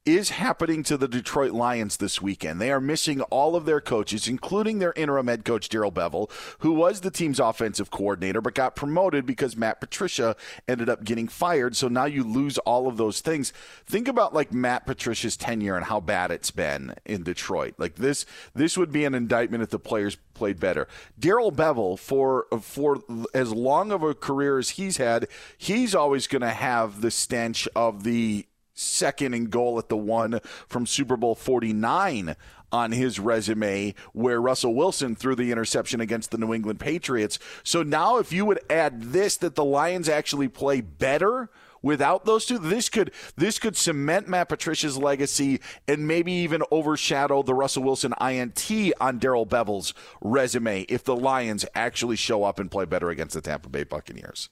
is 0.04 0.32
happening 0.32 0.82
to 0.82 0.98
the 0.98 1.08
Detroit 1.08 1.52
Lions 1.52 1.98
this 1.98 2.22
weekend. 2.22 2.60
They 2.60 2.72
are 2.72 2.82
missing 2.82 3.22
all 3.24 3.56
of 3.56 3.66
their 3.66 3.80
coaches, 3.80 4.28
including 4.28 4.80
their 4.80 4.94
interim 4.94 5.28
head 5.28 5.46
coach, 5.46 5.70
Darrell 5.70 5.92
Bevell, 5.92 6.32
who 6.60 6.72
was 6.72 7.02
the 7.02 7.12
team's 7.12 7.40
offensive 7.40 7.92
coordinator, 7.92 8.42
but 8.42 8.56
got 8.56 8.76
promoted 8.76 9.28
because 9.28 9.56
Matt 9.56 9.80
Patricia 9.80 10.36
ended 10.68 10.90
up 10.90 11.04
getting 11.04 11.28
fired. 11.28 11.76
So 11.76 11.88
now 11.88 12.06
you 12.06 12.24
lose 12.24 12.58
all 12.60 12.88
of 12.88 12.98
those 12.98 13.22
things. 13.22 13.54
Think 13.86 14.08
about 14.08 14.34
like 14.34 14.52
Matt 14.52 14.88
Patricia's 14.88 15.38
tenure 15.38 15.76
and 15.76 15.86
how 15.86 16.00
bad 16.00 16.32
it's 16.32 16.52
been 16.52 16.96
in 17.06 17.22
Detroit. 17.22 17.76
Like 17.78 17.96
this, 17.96 18.26
this 18.56 18.78
would 18.78 18.92
be 18.92 19.06
an 19.06 19.14
indictment 19.14 19.62
if 19.62 19.70
the 19.70 19.78
players 19.78 20.18
played 20.34 20.60
better. 20.60 20.88
Darrell 21.20 21.52
Bevell, 21.52 22.00
for 22.00 22.48
for 22.60 23.04
as 23.36 23.52
long 23.52 23.92
of 23.92 24.02
a 24.02 24.16
career 24.16 24.58
as 24.58 24.72
he's 24.72 24.98
had, 24.98 25.28
he's 25.60 25.94
always 25.94 26.26
going 26.26 26.42
to 26.42 26.50
have 26.50 27.02
the 27.02 27.12
stench 27.12 27.68
of 27.76 28.04
the 28.04 28.48
second 28.82 29.34
and 29.34 29.50
goal 29.50 29.78
at 29.78 29.90
the 29.90 29.98
one 29.98 30.40
from 30.68 30.86
Super 30.86 31.18
Bowl 31.18 31.36
49 31.36 32.36
on 32.72 32.92
his 32.92 33.20
resume 33.20 33.94
where 34.14 34.42
Russell 34.42 34.74
Wilson 34.74 35.16
threw 35.16 35.36
the 35.36 35.52
interception 35.52 36.00
against 36.00 36.32
the 36.32 36.38
New 36.38 36.54
England 36.54 36.80
Patriots. 36.80 37.38
So 37.64 37.84
now 37.84 38.18
if 38.18 38.32
you 38.32 38.46
would 38.46 38.60
add 38.70 39.02
this 39.04 39.38
that 39.38 39.56
the 39.56 39.66
Lions 39.66 40.08
actually 40.08 40.48
play 40.48 40.82
better 40.82 41.50
without 41.82 42.26
those 42.26 42.46
two 42.46 42.58
this 42.58 42.90
could 42.90 43.12
this 43.36 43.60
could 43.60 43.76
cement 43.76 44.28
Matt 44.28 44.50
Patricia's 44.50 44.98
legacy 44.98 45.60
and 45.88 46.08
maybe 46.08 46.32
even 46.32 46.64
overshadow 46.72 47.42
the 47.44 47.54
Russell 47.54 47.84
Wilson 47.84 48.14
INT 48.22 48.72
on 49.00 49.18
Darrell 49.18 49.46
Bevell's 49.46 49.94
resume 50.22 50.82
if 50.84 51.04
the 51.04 51.16
Lions 51.16 51.66
actually 51.76 52.16
show 52.16 52.44
up 52.44 52.60
and 52.60 52.72
play 52.72 52.86
better 52.86 53.10
against 53.10 53.34
the 53.34 53.42
Tampa 53.42 53.70
Bay 53.70 53.84
Buccaneers. 53.84 54.50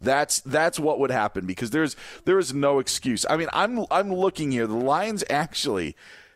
That's 0.00 0.40
that's 0.40 0.78
what 0.78 0.98
would 0.98 1.10
happen 1.10 1.46
because 1.46 1.70
there's 1.70 1.96
there 2.24 2.38
is 2.38 2.54
no 2.54 2.78
excuse. 2.78 3.26
I 3.28 3.36
mean, 3.36 3.48
I'm 3.52 3.84
I'm 3.90 4.12
looking 4.12 4.50
here. 4.50 4.66
The 4.66 4.74
Lions 4.74 5.22
actually 5.28 5.94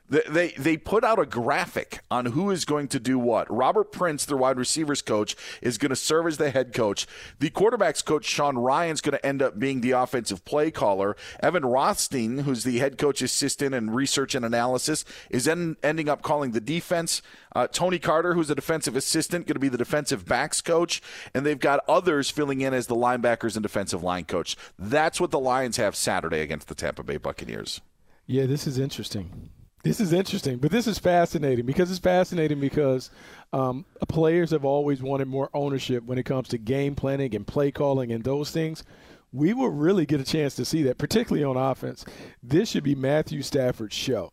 they 0.09 0.48
they 0.59 0.76
put 0.76 1.02
out 1.02 1.18
a 1.18 1.24
graphic 1.24 2.00
on 2.11 2.26
who 2.26 2.50
is 2.50 2.64
going 2.64 2.88
to 2.88 3.00
do 3.00 3.18
what. 3.18 3.50
Robert 3.50 3.90
Prince, 3.90 4.24
their 4.24 4.36
wide 4.36 4.59
receivers 4.59 5.00
coach, 5.00 5.34
is 5.62 5.78
going 5.78 5.90
to 5.90 5.96
serve 5.96 6.26
as 6.26 6.36
the 6.36 6.50
head 6.50 6.74
coach. 6.74 7.07
The 7.38 7.50
quarterbacks 7.50 8.05
coach 8.05 8.26
Sean 8.26 8.59
Ryan, 8.59 8.92
is 8.92 9.00
going 9.00 9.16
to 9.16 9.26
end 9.26 9.40
up 9.40 9.59
being 9.59 9.80
the 9.80 9.92
offensive 9.92 10.44
play 10.44 10.70
caller. 10.70 11.16
Evan 11.40 11.64
Rothstein, 11.64 12.38
who's 12.38 12.64
the 12.64 12.78
head 12.78 12.98
coach 12.98 13.22
assistant 13.22 13.74
in 13.74 13.90
research 13.90 14.34
and 14.34 14.44
analysis, 14.44 15.05
is 15.30 15.48
en- 15.48 15.76
ending 15.82 16.09
up 16.09 16.22
calling 16.22 16.52
the 16.52 16.61
defense. 16.61 17.22
Uh, 17.57 17.66
Tony 17.66 17.98
Carter, 17.98 18.34
who's 18.34 18.50
a 18.50 18.55
defensive 18.55 18.96
assistant, 18.96 19.46
going 19.46 19.55
to 19.55 19.61
be 19.61 19.68
the 19.68 19.78
defensive 19.78 20.26
backs 20.26 20.61
coach, 20.61 21.00
and 21.32 21.46
they've 21.46 21.59
got 21.59 21.80
others 21.88 22.28
filling 22.28 22.61
in 22.61 22.74
as 22.74 22.88
the 22.88 22.96
linebackers 22.96 23.57
and 23.57 23.62
defensive 23.62 24.02
line 24.02 24.24
coach. 24.24 24.57
That's 24.78 25.20
what 25.20 25.30
the 25.30 25.38
Lions 25.38 25.76
have 25.76 25.96
Saturday 25.96 26.40
against 26.40 26.68
the 26.68 26.74
Tampa 26.74 27.02
Bay 27.02 27.16
Buccaneers. 27.16 27.80
Yeah, 28.26 28.46
this 28.46 28.66
is 28.66 28.78
interesting. 28.78 29.50
This 29.85 30.01
is 30.01 30.14
interesting, 30.14 30.57
but 30.57 30.70
this 30.70 30.87
is 30.87 30.99
fascinating 30.99 31.66
because 31.66 31.91
it's 31.91 32.01
fascinating 32.01 32.59
because 32.59 33.11
um, 33.53 33.85
players 34.09 34.51
have 34.51 34.64
always 34.64 35.03
wanted 35.03 35.28
more 35.28 35.51
ownership 35.53 36.05
when 36.05 36.16
it 36.16 36.24
comes 36.24 36.49
to 36.49 36.59
game 36.59 36.95
planning 36.95 37.35
and 37.35 37.47
play 37.47 37.70
calling 37.70 38.11
and 38.11 38.24
those 38.24 38.51
things. 38.51 38.82
We 39.30 39.53
will 39.53 39.68
really 39.68 40.07
get 40.07 40.20
a 40.20 40.24
chance 40.24 40.55
to 40.57 40.64
see 40.64 40.82
that, 40.85 40.97
particularly 40.97 41.45
on 41.45 41.59
offense. 41.59 42.07
This 42.43 42.70
should 42.70 42.82
be 42.82 42.95
Matthew 42.95 43.43
Stafford's 43.43 43.95
show. 43.95 44.32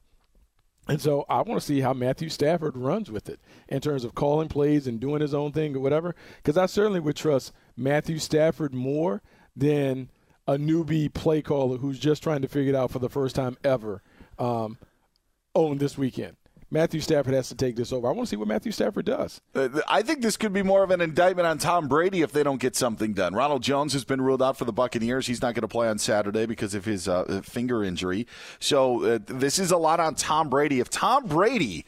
And 0.88 1.02
so 1.02 1.26
I 1.28 1.42
want 1.42 1.60
to 1.60 1.66
see 1.66 1.82
how 1.82 1.92
Matthew 1.92 2.30
Stafford 2.30 2.78
runs 2.78 3.12
with 3.12 3.28
it 3.28 3.42
in 3.68 3.82
terms 3.82 4.06
of 4.06 4.16
calling 4.16 4.48
plays 4.48 4.88
and 4.88 5.02
doing 5.02 5.22
his 5.22 5.34
own 5.34 5.52
thing 5.52 5.76
or 5.76 5.82
whatever. 5.82 6.16
Because 6.38 6.58
I 6.58 6.66
certainly 6.66 7.02
would 7.02 7.18
trust 7.18 7.52
Matthew 7.76 8.20
Stafford 8.20 8.74
more 8.74 9.22
than 9.54 10.12
a 10.48 10.56
newbie 10.56 11.14
play 11.14 11.42
caller 11.42 11.78
who's 11.78 12.00
just 12.00 12.24
trying 12.24 12.42
to 12.42 12.48
figure 12.48 12.74
it 12.74 12.76
out 12.76 12.92
for 12.92 13.00
the 13.00 13.10
first 13.10 13.36
time 13.36 13.58
ever. 13.66 14.02
Um, 14.40 14.78
own 15.56 15.78
this 15.78 15.98
weekend. 15.98 16.36
Matthew 16.74 17.02
Stafford 17.02 17.34
has 17.34 17.50
to 17.50 17.56
take 17.56 17.76
this 17.76 17.92
over. 17.92 18.08
I 18.08 18.12
want 18.12 18.28
to 18.28 18.30
see 18.30 18.38
what 18.38 18.48
Matthew 18.48 18.72
Stafford 18.72 19.04
does. 19.04 19.42
Uh, 19.54 19.82
I 19.90 20.02
think 20.04 20.22
this 20.22 20.38
could 20.38 20.54
be 20.54 20.64
more 20.64 20.84
of 20.84 20.92
an 20.92 21.02
indictment 21.02 21.46
on 21.46 21.58
Tom 21.58 21.90
Brady 21.90 22.22
if 22.22 22.32
they 22.32 22.44
don't 22.44 22.62
get 22.62 22.78
something 22.78 23.12
done. 23.12 23.36
Ronald 23.36 23.62
Jones 23.62 23.92
has 23.92 24.06
been 24.06 24.22
ruled 24.22 24.42
out 24.42 24.56
for 24.56 24.64
the 24.64 24.72
Buccaneers. 24.72 25.28
He's 25.28 25.42
not 25.42 25.54
going 25.54 25.64
to 25.64 25.68
play 25.68 25.90
on 25.90 25.98
Saturday 25.98 26.46
because 26.46 26.74
of 26.74 26.86
his 26.86 27.10
uh, 27.10 27.42
finger 27.44 27.84
injury. 27.84 28.26
So 28.62 29.04
uh, 29.04 29.20
this 29.26 29.60
is 29.60 29.72
a 29.72 29.78
lot 29.78 30.00
on 30.00 30.16
Tom 30.16 30.50
Brady. 30.50 30.80
If 30.80 30.90
Tom 30.90 31.28
Brady 31.28 31.86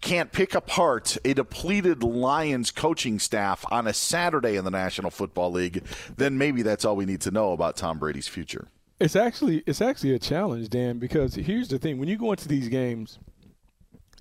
can't 0.00 0.32
pick 0.32 0.52
apart 0.56 1.16
a 1.24 1.32
depleted 1.32 2.02
Lions 2.02 2.72
coaching 2.72 3.20
staff 3.20 3.64
on 3.70 3.86
a 3.86 3.94
Saturday 3.94 4.56
in 4.56 4.64
the 4.64 4.70
National 4.70 5.12
Football 5.12 5.52
League, 5.52 5.84
then 6.16 6.36
maybe 6.36 6.62
that's 6.62 6.84
all 6.84 6.96
we 6.96 7.06
need 7.06 7.20
to 7.20 7.30
know 7.30 7.52
about 7.52 7.76
Tom 7.76 8.00
Brady's 8.00 8.28
future. 8.28 8.66
It's 9.00 9.16
actually 9.16 9.62
it's 9.66 9.82
actually 9.82 10.14
a 10.14 10.18
challenge, 10.18 10.68
Dan, 10.68 10.98
because 10.98 11.34
here's 11.34 11.68
the 11.68 11.78
thing: 11.78 11.98
when 11.98 12.08
you 12.08 12.16
go 12.16 12.30
into 12.30 12.48
these 12.48 12.68
games, 12.68 13.18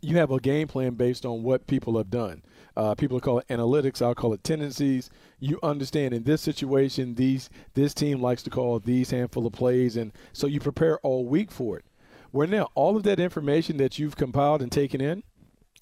you 0.02 0.18
have 0.18 0.32
a 0.32 0.40
game 0.40 0.68
plan 0.68 0.96
based 0.96 1.26
on 1.26 1.44
what 1.44 1.68
people 1.68 1.98
have 1.98 2.10
done. 2.10 2.44
Uh, 2.76 2.96
people 2.96 3.20
call 3.20 3.40
it 3.40 3.48
analytics. 3.50 4.02
I'll 4.02 4.16
call 4.16 4.34
it 4.34 4.44
tendencies. 4.44 5.10
You 5.40 5.60
understand 5.62 6.14
in 6.14 6.24
this 6.24 6.42
situation, 6.42 7.16
these 7.16 7.50
this 7.76 7.94
team 7.94 8.22
likes 8.22 8.42
to 8.44 8.50
call 8.50 8.80
these 8.80 9.12
handful 9.12 9.46
of 9.46 9.54
plays, 9.54 9.96
and 9.96 10.12
so 10.34 10.48
you 10.48 10.60
prepare 10.60 11.00
all 11.00 11.26
week 11.26 11.52
for 11.52 11.78
it. 11.78 11.86
Where 12.32 12.48
now 12.48 12.70
all 12.74 12.98
of 12.98 13.04
that 13.04 13.20
information 13.20 13.78
that 13.78 14.00
you've 14.00 14.16
compiled 14.16 14.64
and 14.64 14.72
taken 14.72 15.00
in, 15.02 15.24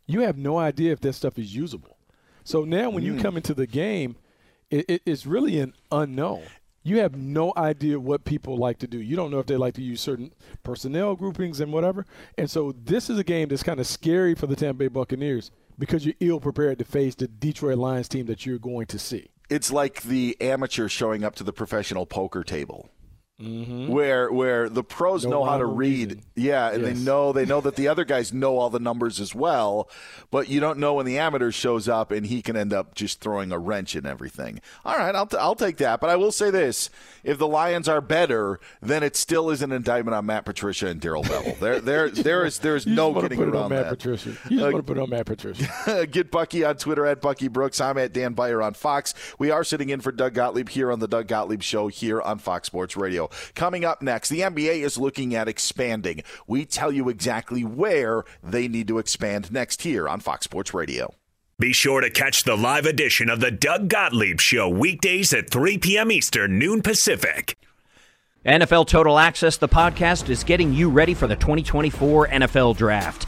you 0.05 0.19
have 0.21 0.37
no 0.37 0.57
idea 0.57 0.91
if 0.91 0.99
that 0.99 1.13
stuff 1.13 1.39
is 1.39 1.55
usable. 1.55 1.97
So 2.43 2.65
now 2.65 2.89
when 2.89 3.03
mm. 3.03 3.07
you 3.07 3.21
come 3.21 3.37
into 3.37 3.53
the 3.53 3.67
game, 3.67 4.17
it, 4.69 4.85
it, 4.89 5.01
it's 5.05 5.25
really 5.25 5.59
an 5.59 5.73
unknown 5.91 6.43
you 6.83 6.99
have 6.99 7.15
no 7.15 7.53
idea 7.55 7.99
what 7.99 8.25
people 8.25 8.57
like 8.57 8.79
to 8.79 8.87
do. 8.87 8.99
You 8.99 9.15
don't 9.15 9.31
know 9.31 9.39
if 9.39 9.45
they 9.45 9.57
like 9.57 9.75
to 9.75 9.81
use 9.81 10.01
certain 10.01 10.33
personnel 10.63 11.15
groupings 11.15 11.59
and 11.59 11.71
whatever. 11.71 12.05
And 12.37 12.49
so 12.49 12.73
this 12.83 13.09
is 13.09 13.19
a 13.19 13.23
game 13.23 13.49
that's 13.49 13.63
kind 13.63 13.79
of 13.79 13.87
scary 13.87 14.33
for 14.33 14.47
the 14.47 14.55
Tampa 14.55 14.79
Bay 14.79 14.87
Buccaneers 14.87 15.51
because 15.77 16.05
you're 16.05 16.15
ill 16.19 16.39
prepared 16.39 16.79
to 16.79 16.85
face 16.85 17.15
the 17.15 17.27
Detroit 17.27 17.77
Lions 17.77 18.07
team 18.07 18.25
that 18.27 18.45
you're 18.45 18.59
going 18.59 18.87
to 18.87 18.99
see. 18.99 19.29
It's 19.49 19.71
like 19.71 20.03
the 20.03 20.37
amateur 20.39 20.87
showing 20.87 21.23
up 21.23 21.35
to 21.35 21.43
the 21.43 21.53
professional 21.53 22.05
poker 22.05 22.43
table. 22.43 22.89
Mm-hmm. 23.41 23.87
Where 23.87 24.31
where 24.31 24.69
the 24.69 24.83
pros 24.83 25.23
no 25.23 25.31
know 25.31 25.43
how 25.45 25.57
to 25.57 25.65
read, 25.65 26.09
reason. 26.09 26.23
yeah, 26.35 26.69
and 26.69 26.83
yes. 26.83 26.93
they 26.93 27.03
know 27.03 27.33
they 27.33 27.45
know 27.45 27.59
that 27.61 27.75
the 27.75 27.87
other 27.89 28.05
guys 28.05 28.31
know 28.31 28.57
all 28.57 28.69
the 28.69 28.79
numbers 28.79 29.19
as 29.19 29.33
well, 29.33 29.89
but 30.29 30.47
you 30.47 30.59
don't 30.59 30.77
know 30.77 30.93
when 30.93 31.05
the 31.05 31.17
amateur 31.17 31.51
shows 31.51 31.89
up 31.89 32.11
and 32.11 32.27
he 32.27 32.41
can 32.41 32.55
end 32.55 32.71
up 32.71 32.93
just 32.93 33.19
throwing 33.19 33.51
a 33.51 33.57
wrench 33.57 33.95
in 33.95 34.05
everything. 34.05 34.61
All 34.85 34.95
right, 34.95 35.15
I'll 35.15 35.25
t- 35.25 35.37
I'll 35.37 35.55
take 35.55 35.77
that, 35.77 35.99
but 35.99 36.09
I 36.09 36.15
will 36.15 36.31
say 36.31 36.51
this: 36.51 36.89
if 37.23 37.37
the 37.37 37.47
Lions 37.47 37.87
are 37.87 38.01
better, 38.01 38.59
then 38.81 39.01
it 39.01 39.15
still 39.15 39.49
is 39.49 39.61
an 39.61 39.71
indictment 39.71 40.15
on 40.15 40.25
Matt 40.27 40.45
Patricia 40.45 40.87
and 40.87 41.01
Darrell 41.01 41.23
Bevell. 41.23 41.57
there 41.59 41.79
there 41.81 42.09
there 42.09 42.45
is 42.45 42.59
there 42.59 42.75
is 42.75 42.85
no 42.85 43.19
getting 43.19 43.41
around 43.41 43.69
Matt 43.69 43.85
that. 43.85 43.97
Patricia. 43.97 44.29
You 44.49 44.57
just 44.57 44.61
uh, 44.61 44.71
want 44.71 44.87
to 44.87 44.93
put 44.93 45.01
on 45.01 45.09
Matt 45.09 45.25
Patricia. 45.25 46.07
get 46.11 46.29
Bucky 46.29 46.63
on 46.63 46.77
Twitter 46.77 47.07
at 47.07 47.21
Bucky 47.21 47.47
Brooks. 47.47 47.81
I'm 47.81 47.97
at 47.97 48.13
Dan 48.13 48.33
Beyer 48.33 48.61
on 48.61 48.73
Fox. 48.75 49.13
We 49.39 49.49
are 49.49 49.63
sitting 49.63 49.89
in 49.89 50.01
for 50.01 50.11
Doug 50.11 50.35
Gottlieb 50.35 50.69
here 50.69 50.91
on 50.91 50.99
the 50.99 51.07
Doug 51.07 51.27
Gottlieb 51.27 51.63
Show 51.63 51.87
here 51.87 52.21
on 52.21 52.37
Fox 52.37 52.67
Sports 52.67 52.95
Radio. 52.95 53.29
Coming 53.55 53.83
up 53.83 54.01
next 54.01 54.11
next. 54.11 54.29
The 54.29 54.41
NBA 54.41 54.83
is 54.83 54.97
looking 54.97 55.33
at 55.33 55.47
expanding. 55.47 56.21
We 56.45 56.65
tell 56.65 56.91
you 56.91 57.07
exactly 57.07 57.63
where 57.63 58.23
they 58.43 58.67
need 58.67 58.87
to 58.89 58.99
expand 58.99 59.51
next 59.51 59.83
here 59.83 60.07
on 60.07 60.19
Fox 60.19 60.43
Sports 60.43 60.73
Radio. 60.73 61.13
Be 61.57 61.71
sure 61.73 62.01
to 62.01 62.09
catch 62.09 62.43
the 62.43 62.57
live 62.57 62.85
edition 62.85 63.29
of 63.29 63.39
the 63.39 63.51
Doug 63.51 63.87
Gottlieb 63.87 64.41
Show 64.41 64.67
weekdays 64.67 65.33
at 65.33 65.49
3 65.49 65.77
p.m. 65.77 66.11
Eastern, 66.11 66.59
noon 66.59 66.81
Pacific. 66.81 67.57
NFL 68.45 68.87
Total 68.87 69.19
Access, 69.19 69.57
the 69.57 69.69
podcast, 69.69 70.27
is 70.29 70.43
getting 70.43 70.73
you 70.73 70.89
ready 70.89 71.13
for 71.13 71.27
the 71.27 71.35
2024 71.35 72.27
NFL 72.29 72.75
Draft. 72.75 73.27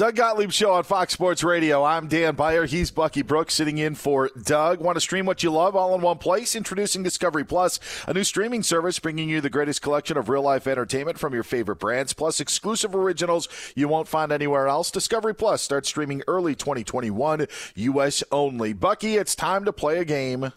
Doug 0.00 0.16
Gottlieb 0.16 0.50
Show 0.50 0.72
on 0.72 0.84
Fox 0.84 1.12
Sports 1.12 1.44
Radio. 1.44 1.84
I'm 1.84 2.08
Dan 2.08 2.34
Beyer. 2.34 2.64
He's 2.64 2.90
Bucky 2.90 3.20
Brooks 3.20 3.52
sitting 3.52 3.76
in 3.76 3.94
for 3.94 4.30
Doug. 4.42 4.80
Want 4.80 4.96
to 4.96 5.00
stream 5.00 5.26
what 5.26 5.42
you 5.42 5.50
love 5.50 5.76
all 5.76 5.94
in 5.94 6.00
one 6.00 6.16
place? 6.16 6.56
Introducing 6.56 7.02
Discovery 7.02 7.44
Plus, 7.44 7.78
a 8.08 8.14
new 8.14 8.24
streaming 8.24 8.62
service 8.62 8.98
bringing 8.98 9.28
you 9.28 9.42
the 9.42 9.50
greatest 9.50 9.82
collection 9.82 10.16
of 10.16 10.30
real 10.30 10.40
life 10.40 10.66
entertainment 10.66 11.18
from 11.18 11.34
your 11.34 11.42
favorite 11.42 11.76
brands, 11.76 12.14
plus 12.14 12.40
exclusive 12.40 12.94
originals 12.94 13.46
you 13.76 13.88
won't 13.88 14.08
find 14.08 14.32
anywhere 14.32 14.68
else. 14.68 14.90
Discovery 14.90 15.34
Plus 15.34 15.60
starts 15.60 15.90
streaming 15.90 16.22
early 16.26 16.54
2021, 16.54 17.46
U.S. 17.74 18.24
only. 18.32 18.72
Bucky, 18.72 19.16
it's 19.16 19.34
time 19.34 19.66
to 19.66 19.72
play 19.74 19.98
a 19.98 20.06
game. 20.06 20.50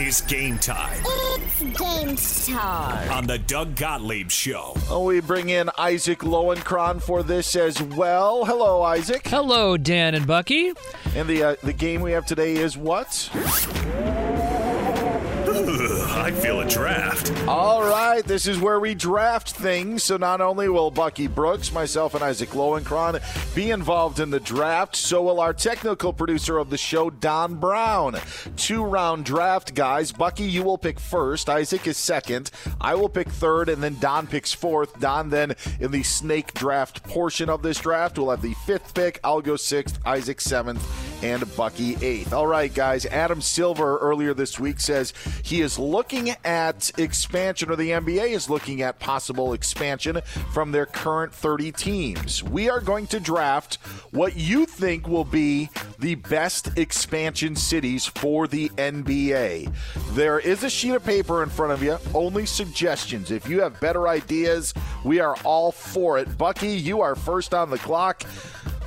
Is 0.00 0.22
game 0.22 0.58
time. 0.58 0.98
It's 1.04 1.60
game 1.78 2.16
time. 2.56 3.10
On 3.12 3.26
the 3.26 3.38
Doug 3.38 3.76
Gottlieb 3.76 4.30
Show. 4.30 4.74
Oh, 4.88 5.04
we 5.04 5.20
bring 5.20 5.50
in 5.50 5.68
Isaac 5.76 6.20
Lowenkron 6.20 7.02
for 7.02 7.22
this 7.22 7.54
as 7.54 7.82
well. 7.82 8.46
Hello, 8.46 8.82
Isaac. 8.82 9.28
Hello, 9.28 9.76
Dan 9.76 10.14
and 10.14 10.26
Bucky. 10.26 10.72
And 11.14 11.28
the 11.28 11.42
uh, 11.42 11.56
the 11.62 11.74
game 11.74 12.00
we 12.00 12.12
have 12.12 12.24
today 12.24 12.56
is 12.56 12.78
what? 12.78 13.28
I 16.20 16.32
feel 16.32 16.60
a 16.60 16.68
draft. 16.68 17.32
All 17.46 17.82
right, 17.82 18.24
this 18.24 18.48
is 18.48 18.58
where 18.58 18.80
we 18.80 18.94
draft 18.96 19.52
things. 19.52 20.02
So 20.02 20.16
not 20.16 20.40
only 20.40 20.68
will 20.68 20.90
Bucky 20.90 21.28
Brooks, 21.28 21.72
myself, 21.72 22.14
and 22.14 22.24
Isaac 22.24 22.48
Lowenkron 22.50 23.22
be 23.54 23.70
involved 23.70 24.18
in 24.18 24.30
the 24.30 24.40
draft, 24.40 24.96
so 24.96 25.22
will 25.22 25.38
our 25.38 25.54
technical 25.54 26.12
producer 26.12 26.58
of 26.58 26.68
the 26.68 26.76
show, 26.76 27.10
Don 27.10 27.54
Brown. 27.54 28.18
Two 28.56 28.82
round 28.82 29.24
draft, 29.24 29.74
guys. 29.76 30.10
Bucky, 30.10 30.42
you 30.42 30.64
will 30.64 30.78
pick 30.78 30.98
first. 30.98 31.48
Isaac 31.48 31.86
is 31.86 31.96
second. 31.96 32.50
I 32.80 32.96
will 32.96 33.08
pick 33.08 33.28
third, 33.28 33.68
and 33.68 33.80
then 33.80 33.96
Don 34.00 34.26
picks 34.26 34.52
fourth. 34.52 34.98
Don 34.98 35.30
then 35.30 35.54
in 35.78 35.92
the 35.92 36.02
snake 36.02 36.52
draft 36.54 37.04
portion 37.04 37.48
of 37.48 37.62
this 37.62 37.78
draft 37.78 38.18
will 38.18 38.30
have 38.30 38.42
the 38.42 38.54
fifth 38.66 38.94
pick. 38.94 39.20
I'll 39.22 39.42
go 39.42 39.54
sixth. 39.54 40.00
Isaac 40.04 40.40
seventh, 40.40 40.84
and 41.22 41.44
Bucky 41.56 41.96
eighth. 42.04 42.32
All 42.32 42.48
right, 42.48 42.74
guys. 42.74 43.06
Adam 43.06 43.40
Silver 43.40 43.98
earlier 43.98 44.34
this 44.34 44.58
week 44.58 44.80
says 44.80 45.12
he 45.44 45.60
is 45.60 45.78
looking 45.78 45.99
at 46.44 46.98
expansion, 46.98 47.70
or 47.70 47.76
the 47.76 47.90
NBA 47.90 48.30
is 48.30 48.48
looking 48.48 48.80
at 48.80 48.98
possible 48.98 49.52
expansion 49.52 50.20
from 50.52 50.72
their 50.72 50.86
current 50.86 51.34
30 51.34 51.72
teams. 51.72 52.42
We 52.42 52.70
are 52.70 52.80
going 52.80 53.06
to 53.08 53.20
draft 53.20 53.76
what 54.10 54.34
you 54.34 54.64
think 54.64 55.06
will 55.06 55.26
be 55.26 55.68
the 55.98 56.14
best 56.14 56.78
expansion 56.78 57.54
cities 57.54 58.06
for 58.06 58.48
the 58.48 58.70
NBA. 58.70 59.74
There 60.14 60.38
is 60.38 60.64
a 60.64 60.70
sheet 60.70 60.94
of 60.94 61.04
paper 61.04 61.42
in 61.42 61.50
front 61.50 61.72
of 61.72 61.82
you, 61.82 61.98
only 62.14 62.46
suggestions. 62.46 63.30
If 63.30 63.46
you 63.46 63.60
have 63.60 63.78
better 63.80 64.08
ideas, 64.08 64.72
we 65.04 65.20
are 65.20 65.36
all 65.44 65.70
for 65.70 66.18
it. 66.18 66.38
Bucky, 66.38 66.68
you 66.68 67.02
are 67.02 67.14
first 67.14 67.52
on 67.52 67.68
the 67.68 67.78
clock. 67.78 68.24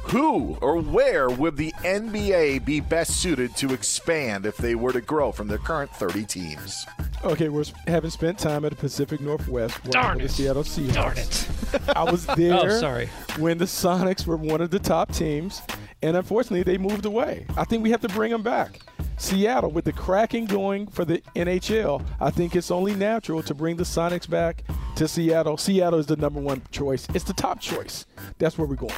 Who 0.05 0.57
or 0.61 0.79
where 0.81 1.29
would 1.29 1.55
the 1.57 1.71
NBA 1.83 2.65
be 2.65 2.79
best 2.81 3.19
suited 3.21 3.55
to 3.57 3.73
expand 3.73 4.45
if 4.45 4.57
they 4.57 4.75
were 4.75 4.91
to 4.93 5.01
grow 5.01 5.31
from 5.31 5.47
their 5.47 5.57
current 5.57 5.89
30 5.91 6.25
teams? 6.25 6.85
Okay, 7.23 7.49
we're 7.49 7.63
having 7.87 8.11
spent 8.11 8.37
time 8.37 8.65
at 8.65 8.71
the 8.71 8.75
Pacific 8.75 9.21
Northwest 9.21 9.81
Darn 9.85 10.19
it. 10.19 10.23
the 10.23 10.29
Seattle 10.29 10.63
Seahawks. 10.63 10.93
Darn 10.93 11.17
it. 11.17 11.47
I 11.97 12.03
was 12.03 12.25
there 12.35 12.53
Oh, 12.53 12.79
sorry. 12.79 13.07
when 13.39 13.57
the 13.57 13.65
Sonics 13.65 14.27
were 14.27 14.37
one 14.37 14.61
of 14.61 14.69
the 14.71 14.79
top 14.79 15.11
teams, 15.13 15.61
and 16.03 16.15
unfortunately, 16.17 16.63
they 16.63 16.77
moved 16.77 17.05
away. 17.05 17.45
I 17.57 17.63
think 17.63 17.81
we 17.81 17.89
have 17.91 18.01
to 18.01 18.09
bring 18.09 18.31
them 18.31 18.43
back. 18.43 18.81
Seattle, 19.17 19.71
with 19.71 19.85
the 19.85 19.93
Kraken 19.93 20.45
going 20.45 20.85
for 20.87 21.05
the 21.05 21.21
NHL, 21.35 22.03
I 22.19 22.29
think 22.29 22.55
it's 22.57 22.71
only 22.71 22.93
natural 22.93 23.41
to 23.43 23.53
bring 23.53 23.77
the 23.77 23.83
Sonics 23.83 24.29
back 24.29 24.63
to 24.97 25.07
Seattle. 25.07 25.55
Seattle 25.57 25.99
is 25.99 26.07
the 26.07 26.17
number 26.17 26.41
one 26.41 26.61
choice. 26.71 27.07
It's 27.13 27.23
the 27.23 27.33
top 27.33 27.61
choice. 27.61 28.05
That's 28.37 28.57
where 28.57 28.67
we're 28.67 28.75
going. 28.75 28.93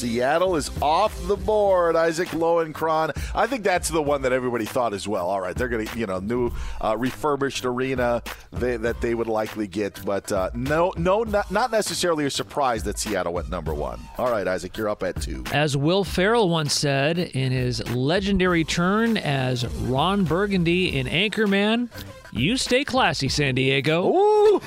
Seattle 0.00 0.56
is 0.56 0.70
off 0.80 1.14
the 1.26 1.36
board. 1.36 1.94
Isaac 1.94 2.28
Lowenkron. 2.28 3.14
I 3.34 3.46
think 3.46 3.62
that's 3.64 3.90
the 3.90 4.00
one 4.00 4.22
that 4.22 4.32
everybody 4.32 4.64
thought 4.64 4.94
as 4.94 5.06
well. 5.06 5.28
All 5.28 5.42
right, 5.42 5.54
they're 5.54 5.68
going 5.68 5.86
to, 5.86 5.98
you 5.98 6.06
know, 6.06 6.20
new 6.20 6.52
uh, 6.80 6.96
refurbished 6.96 7.66
arena 7.66 8.22
they, 8.50 8.78
that 8.78 9.02
they 9.02 9.14
would 9.14 9.26
likely 9.26 9.66
get, 9.66 10.02
but 10.06 10.32
uh, 10.32 10.48
no, 10.54 10.94
no, 10.96 11.22
not, 11.22 11.50
not 11.50 11.70
necessarily 11.70 12.24
a 12.24 12.30
surprise 12.30 12.82
that 12.84 12.98
Seattle 12.98 13.34
went 13.34 13.50
number 13.50 13.74
one. 13.74 14.00
All 14.16 14.30
right, 14.30 14.48
Isaac, 14.48 14.74
you're 14.78 14.88
up 14.88 15.02
at 15.02 15.20
two. 15.20 15.44
As 15.52 15.76
Will 15.76 16.02
Ferrell 16.02 16.48
once 16.48 16.72
said 16.72 17.18
in 17.18 17.52
his 17.52 17.86
legendary 17.90 18.64
turn 18.64 19.18
as 19.18 19.66
Ron 19.82 20.24
Burgundy 20.24 20.98
in 20.98 21.08
Anchorman, 21.08 21.90
you 22.32 22.56
stay 22.56 22.84
classy, 22.84 23.28
San 23.28 23.54
Diego. 23.54 24.08
Ooh. 24.08 24.60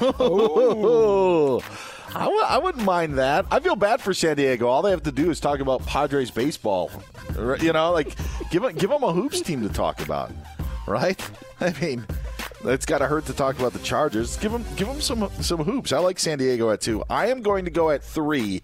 I 2.15 2.25
w- 2.25 2.41
I 2.41 2.57
wouldn't 2.57 2.85
mind 2.85 3.17
that. 3.17 3.45
I 3.51 3.59
feel 3.59 3.75
bad 3.75 4.01
for 4.01 4.13
San 4.13 4.35
Diego. 4.37 4.67
All 4.67 4.81
they 4.81 4.91
have 4.91 5.03
to 5.03 5.11
do 5.11 5.31
is 5.31 5.39
talk 5.39 5.59
about 5.59 5.85
Padres 5.85 6.31
baseball. 6.31 6.91
You 7.61 7.73
know, 7.73 7.91
like 7.91 8.15
give 8.51 8.61
them, 8.61 8.75
give 8.75 8.89
them 8.89 9.03
a 9.03 9.11
hoops 9.11 9.41
team 9.41 9.61
to 9.67 9.73
talk 9.73 10.01
about, 10.01 10.31
right? 10.87 11.19
I 11.59 11.73
mean, 11.81 12.05
it's 12.65 12.85
got 12.85 12.99
to 12.99 13.07
hurt 13.07 13.25
to 13.25 13.33
talk 13.33 13.57
about 13.57 13.73
the 13.73 13.79
Chargers. 13.79 14.37
Give 14.37 14.51
them 14.51 14.63
give 14.75 14.87
them 14.87 15.01
some 15.01 15.29
some 15.41 15.63
hoops. 15.63 15.91
I 15.91 15.99
like 15.99 16.19
San 16.19 16.37
Diego 16.37 16.69
at 16.69 16.81
two. 16.81 17.03
I 17.09 17.27
am 17.27 17.41
going 17.41 17.65
to 17.65 17.71
go 17.71 17.89
at 17.89 18.03
three, 18.03 18.61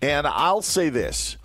and 0.00 0.26
I'll 0.26 0.62
say 0.62 0.88
this: 0.90 1.36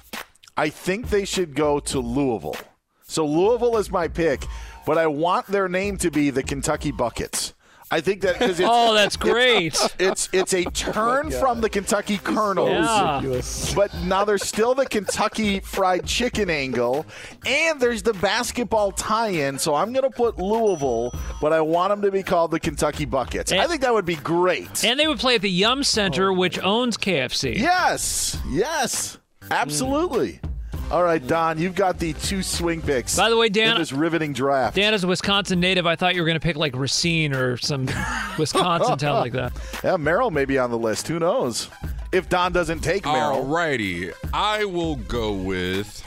I 0.58 0.70
think 0.70 1.10
they 1.10 1.26
should 1.26 1.56
go 1.56 1.80
to 1.80 2.00
Louisville. 2.00 2.58
So 3.04 3.26
Louisville 3.26 3.78
is 3.78 3.90
my 3.90 4.10
pick, 4.10 4.44
but 4.86 4.98
I 4.98 5.08
want 5.08 5.48
their 5.48 5.70
name 5.70 5.98
to 6.00 6.12
be 6.12 6.30
the 6.30 6.44
Kentucky 6.44 6.92
Buckets. 6.92 7.54
I 7.90 8.02
think 8.02 8.22
that 8.22 8.38
because 8.38 8.60
Oh, 8.64 8.94
that's 8.94 9.16
great. 9.16 9.78
It's 9.98 10.28
it's 10.34 10.54
a 10.54 10.66
turn 10.66 11.32
from 11.32 11.62
the 11.62 11.70
Kentucky 11.70 12.18
Colonels, 12.18 12.86
Yeah. 12.86 13.42
but 13.76 13.94
now 14.04 14.26
there's 14.26 14.44
still 14.44 14.76
the 14.76 14.86
Kentucky 14.86 15.62
Fried 15.62 16.06
Chicken 16.06 16.50
angle, 16.50 17.06
and 17.46 17.80
there's 17.80 18.04
the 18.04 18.14
basketball 18.14 18.92
tie-in. 18.92 19.58
So 19.58 19.74
I'm 19.74 19.94
going 19.94 20.04
to 20.04 20.10
put 20.10 20.38
Louisville, 20.38 21.14
but 21.42 21.54
I 21.54 21.62
want 21.62 21.92
them 21.92 22.02
to 22.02 22.12
be 22.12 22.24
called 22.24 22.52
the 22.52 22.60
Kentucky 22.60 23.06
Buckets. 23.06 23.52
I 23.54 23.68
think 23.68 23.82
that 23.82 23.94
would 23.94 24.06
be 24.06 24.16
great. 24.16 24.84
And 24.84 25.00
they 25.00 25.08
would 25.08 25.20
play 25.20 25.36
at 25.36 25.42
the 25.42 25.50
Yum 25.50 25.84
Center, 25.84 26.34
which 26.34 26.60
owns 26.60 26.98
KFC. 26.98 27.58
Yes, 27.58 28.38
yes, 28.50 29.18
absolutely. 29.50 30.42
All 30.90 31.04
right, 31.04 31.26
Don, 31.26 31.60
you've 31.60 31.76
got 31.76 32.00
the 32.00 32.14
two 32.14 32.42
swing 32.42 32.82
picks. 32.82 33.18
By 33.18 33.30
the 33.30 33.36
way, 33.36 33.50
Dan- 33.50 33.74
in 33.74 33.78
this 33.78 33.92
riveting 33.92 34.32
draft. 34.32 34.76
Dan 34.76 34.94
is 34.94 35.04
a 35.04 35.08
Wisconsin 35.08 35.60
native. 35.60 35.86
I 35.86 35.98
thought 35.98 36.16
you 36.16 36.22
were 36.22 36.26
going 36.28 36.40
to 36.40 36.44
pick 36.44 36.56
like 36.56 36.76
Racine 36.78 37.34
or 37.34 37.58
some 37.58 37.90
Wisconsin 38.40 38.98
town 38.98 39.16
like 39.16 39.34
that. 39.34 39.52
Yeah, 39.84 39.98
Merrill 39.98 40.32
may 40.32 40.46
be 40.46 40.58
on 40.58 40.72
the 40.72 40.78
list. 40.78 41.08
Who 41.10 41.20
knows? 41.20 41.68
If 42.14 42.30
Don 42.30 42.54
doesn't 42.54 42.80
take 42.80 43.04
Merrill. 43.04 43.20
All 43.20 43.46
righty. 43.46 44.12
I 44.34 44.64
will 44.64 44.96
go 44.96 45.34
with. 45.34 46.02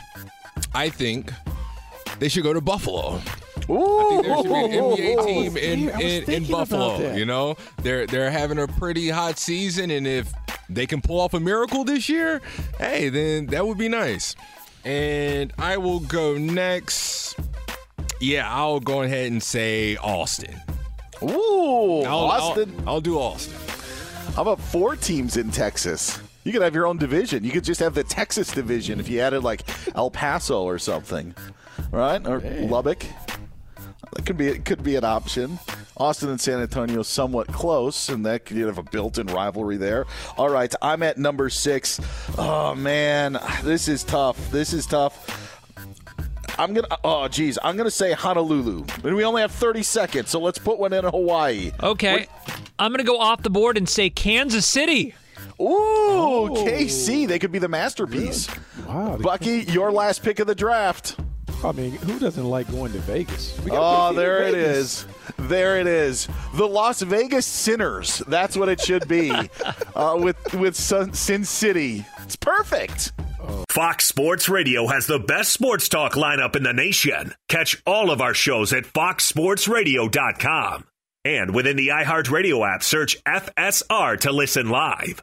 I 0.75 0.89
think 0.89 1.31
they 2.19 2.29
should 2.29 2.43
go 2.45 2.55
to 2.55 2.63
Buffalo. 2.63 3.21
Ooh, 3.69 4.01
I 4.07 4.09
think 4.09 4.25
there 4.25 4.37
should 4.37 4.45
be 4.45 4.77
an 4.79 4.85
NBA 4.85 5.27
team 5.27 5.53
See, 5.53 5.67
in, 5.67 5.89
in, 6.01 6.31
in 6.31 6.51
Buffalo. 6.51 7.15
You 7.15 7.27
know, 7.27 7.57
they're 7.83 8.07
they're 8.07 8.31
having 8.31 8.59
a 8.59 8.67
pretty 8.67 9.11
hot 9.11 9.39
season, 9.39 9.91
and 9.91 10.07
if 10.07 10.33
they 10.71 10.87
can 10.87 11.03
pull 11.03 11.21
off 11.21 11.35
a 11.35 11.41
miracle 11.41 11.85
this 11.85 12.09
year, 12.09 12.41
hey, 12.79 13.11
then 13.11 13.47
that 13.47 13.67
would 13.67 13.77
be 13.79 13.89
nice. 13.89 14.35
And 14.85 15.53
I 15.59 15.77
will 15.77 16.01
go 16.01 16.37
next. 16.37 17.39
Yeah, 18.21 18.53
I'll 18.53 18.81
go 18.81 19.03
ahead 19.03 19.31
and 19.31 19.43
say 19.43 19.97
Austin. 19.97 20.57
Ooh, 21.23 22.03
I'll, 22.03 22.19
Austin. 22.19 22.75
I'll, 22.81 22.95
I'll 22.95 23.01
do 23.01 23.19
Austin. 23.19 23.57
How 24.35 24.43
about 24.43 24.61
four 24.61 24.97
teams 24.97 25.37
in 25.37 25.51
Texas? 25.51 26.21
You 26.45 26.53
could 26.53 26.63
have 26.63 26.75
your 26.75 26.87
own 26.87 26.97
division. 26.97 27.45
You 27.45 27.51
could 27.51 27.65
just 27.65 27.81
have 27.81 27.95
the 27.95 28.05
Texas 28.05 28.51
division 28.53 29.01
if 29.01 29.09
you 29.09 29.21
added 29.21 29.43
like 29.45 29.63
El 29.95 30.11
Paso 30.11 30.63
or 30.63 30.79
something, 30.79 31.35
right? 31.91 32.27
Or 32.27 32.41
Lubbock. 32.41 33.05
That 34.15 34.25
could 34.25 34.39
be 34.39 34.49
it. 34.49 34.65
Could 34.65 34.83
be 34.83 34.97
an 34.97 35.05
option. 35.05 35.59
Austin 36.01 36.31
and 36.31 36.41
San 36.41 36.61
Antonio 36.61 37.03
somewhat 37.03 37.47
close, 37.49 38.09
and 38.09 38.25
that 38.25 38.47
could 38.47 38.57
you 38.57 38.67
have 38.67 38.79
a 38.79 38.83
built-in 38.83 39.27
rivalry 39.27 39.77
there. 39.77 40.07
All 40.39 40.49
right, 40.49 40.75
I'm 40.81 41.03
at 41.03 41.19
number 41.19 41.51
six. 41.51 42.01
Oh 42.39 42.75
man, 42.75 43.39
this 43.63 43.87
is 43.87 44.03
tough. 44.03 44.51
This 44.51 44.73
is 44.73 44.87
tough. 44.87 45.47
I'm 46.59 46.73
gonna. 46.73 46.89
Oh, 47.05 47.29
geez, 47.29 47.59
I'm 47.63 47.77
gonna 47.77 47.91
say 47.91 48.13
Honolulu, 48.13 48.85
and 49.05 49.15
we 49.15 49.25
only 49.25 49.43
have 49.43 49.53
30 49.53 49.83
seconds, 49.83 50.31
so 50.31 50.41
let's 50.41 50.59
put 50.59 50.79
one 50.79 50.95
in 50.95 51.05
Hawaii. 51.05 51.73
Okay. 51.83 52.27
I'm 52.79 52.93
going 52.93 52.99
to 52.99 53.05
go 53.05 53.19
off 53.19 53.43
the 53.43 53.51
board 53.51 53.77
and 53.77 53.87
say 53.87 54.09
Kansas 54.09 54.67
City. 54.67 55.15
Ooh, 55.61 55.67
oh. 55.69 56.65
KC. 56.67 57.29
They 57.29 57.39
could 57.39 57.53
be 57.53 57.59
the 57.59 57.69
masterpiece. 57.69 58.49
Wow. 58.89 59.19
Bucky, 59.21 59.65
your 59.65 59.93
last 59.93 60.23
pick 60.23 60.39
of 60.39 60.47
the 60.47 60.55
draft. 60.55 61.17
I 61.65 61.73
mean, 61.73 61.93
who 61.93 62.19
doesn't 62.19 62.45
like 62.45 62.71
going 62.71 62.93
to 62.93 62.99
Vegas? 63.01 63.59
We 63.65 63.71
Oh, 63.73 64.13
there 64.15 64.43
it 64.45 64.55
Vegas. 64.55 64.77
is. 64.77 65.07
There 65.49 65.79
it 65.79 65.87
is. 65.87 66.29
The 66.55 66.67
Las 66.67 67.03
Vegas 67.03 67.47
Sinners. 67.47 68.23
That's 68.29 68.57
what 68.57 68.69
it 68.69 68.81
should 68.81 69.07
be. 69.09 69.31
uh, 69.95 70.17
with 70.21 70.37
with 70.55 70.77
Sun, 70.77 71.13
Sin 71.15 71.45
City. 71.45 72.05
It's 72.23 72.37
perfect. 72.37 73.13
Fox 73.71 74.07
Sports 74.07 74.49
Radio 74.49 74.87
has 74.87 75.07
the 75.07 75.19
best 75.19 75.53
sports 75.53 75.89
talk 75.89 76.13
lineup 76.13 76.57
in 76.57 76.63
the 76.63 76.73
nation. 76.73 77.35
Catch 77.49 77.83
all 77.87 78.11
of 78.11 78.21
our 78.21 78.35
shows 78.35 78.73
at 78.73 78.85
foxsportsradio.com. 78.85 80.85
And 81.25 81.55
within 81.55 81.77
the 81.77 81.89
iHeartRadio 81.89 82.75
app, 82.75 82.83
search 82.83 83.23
FSR 83.25 84.21
to 84.21 84.33
listen 84.33 84.69
live. 84.71 85.23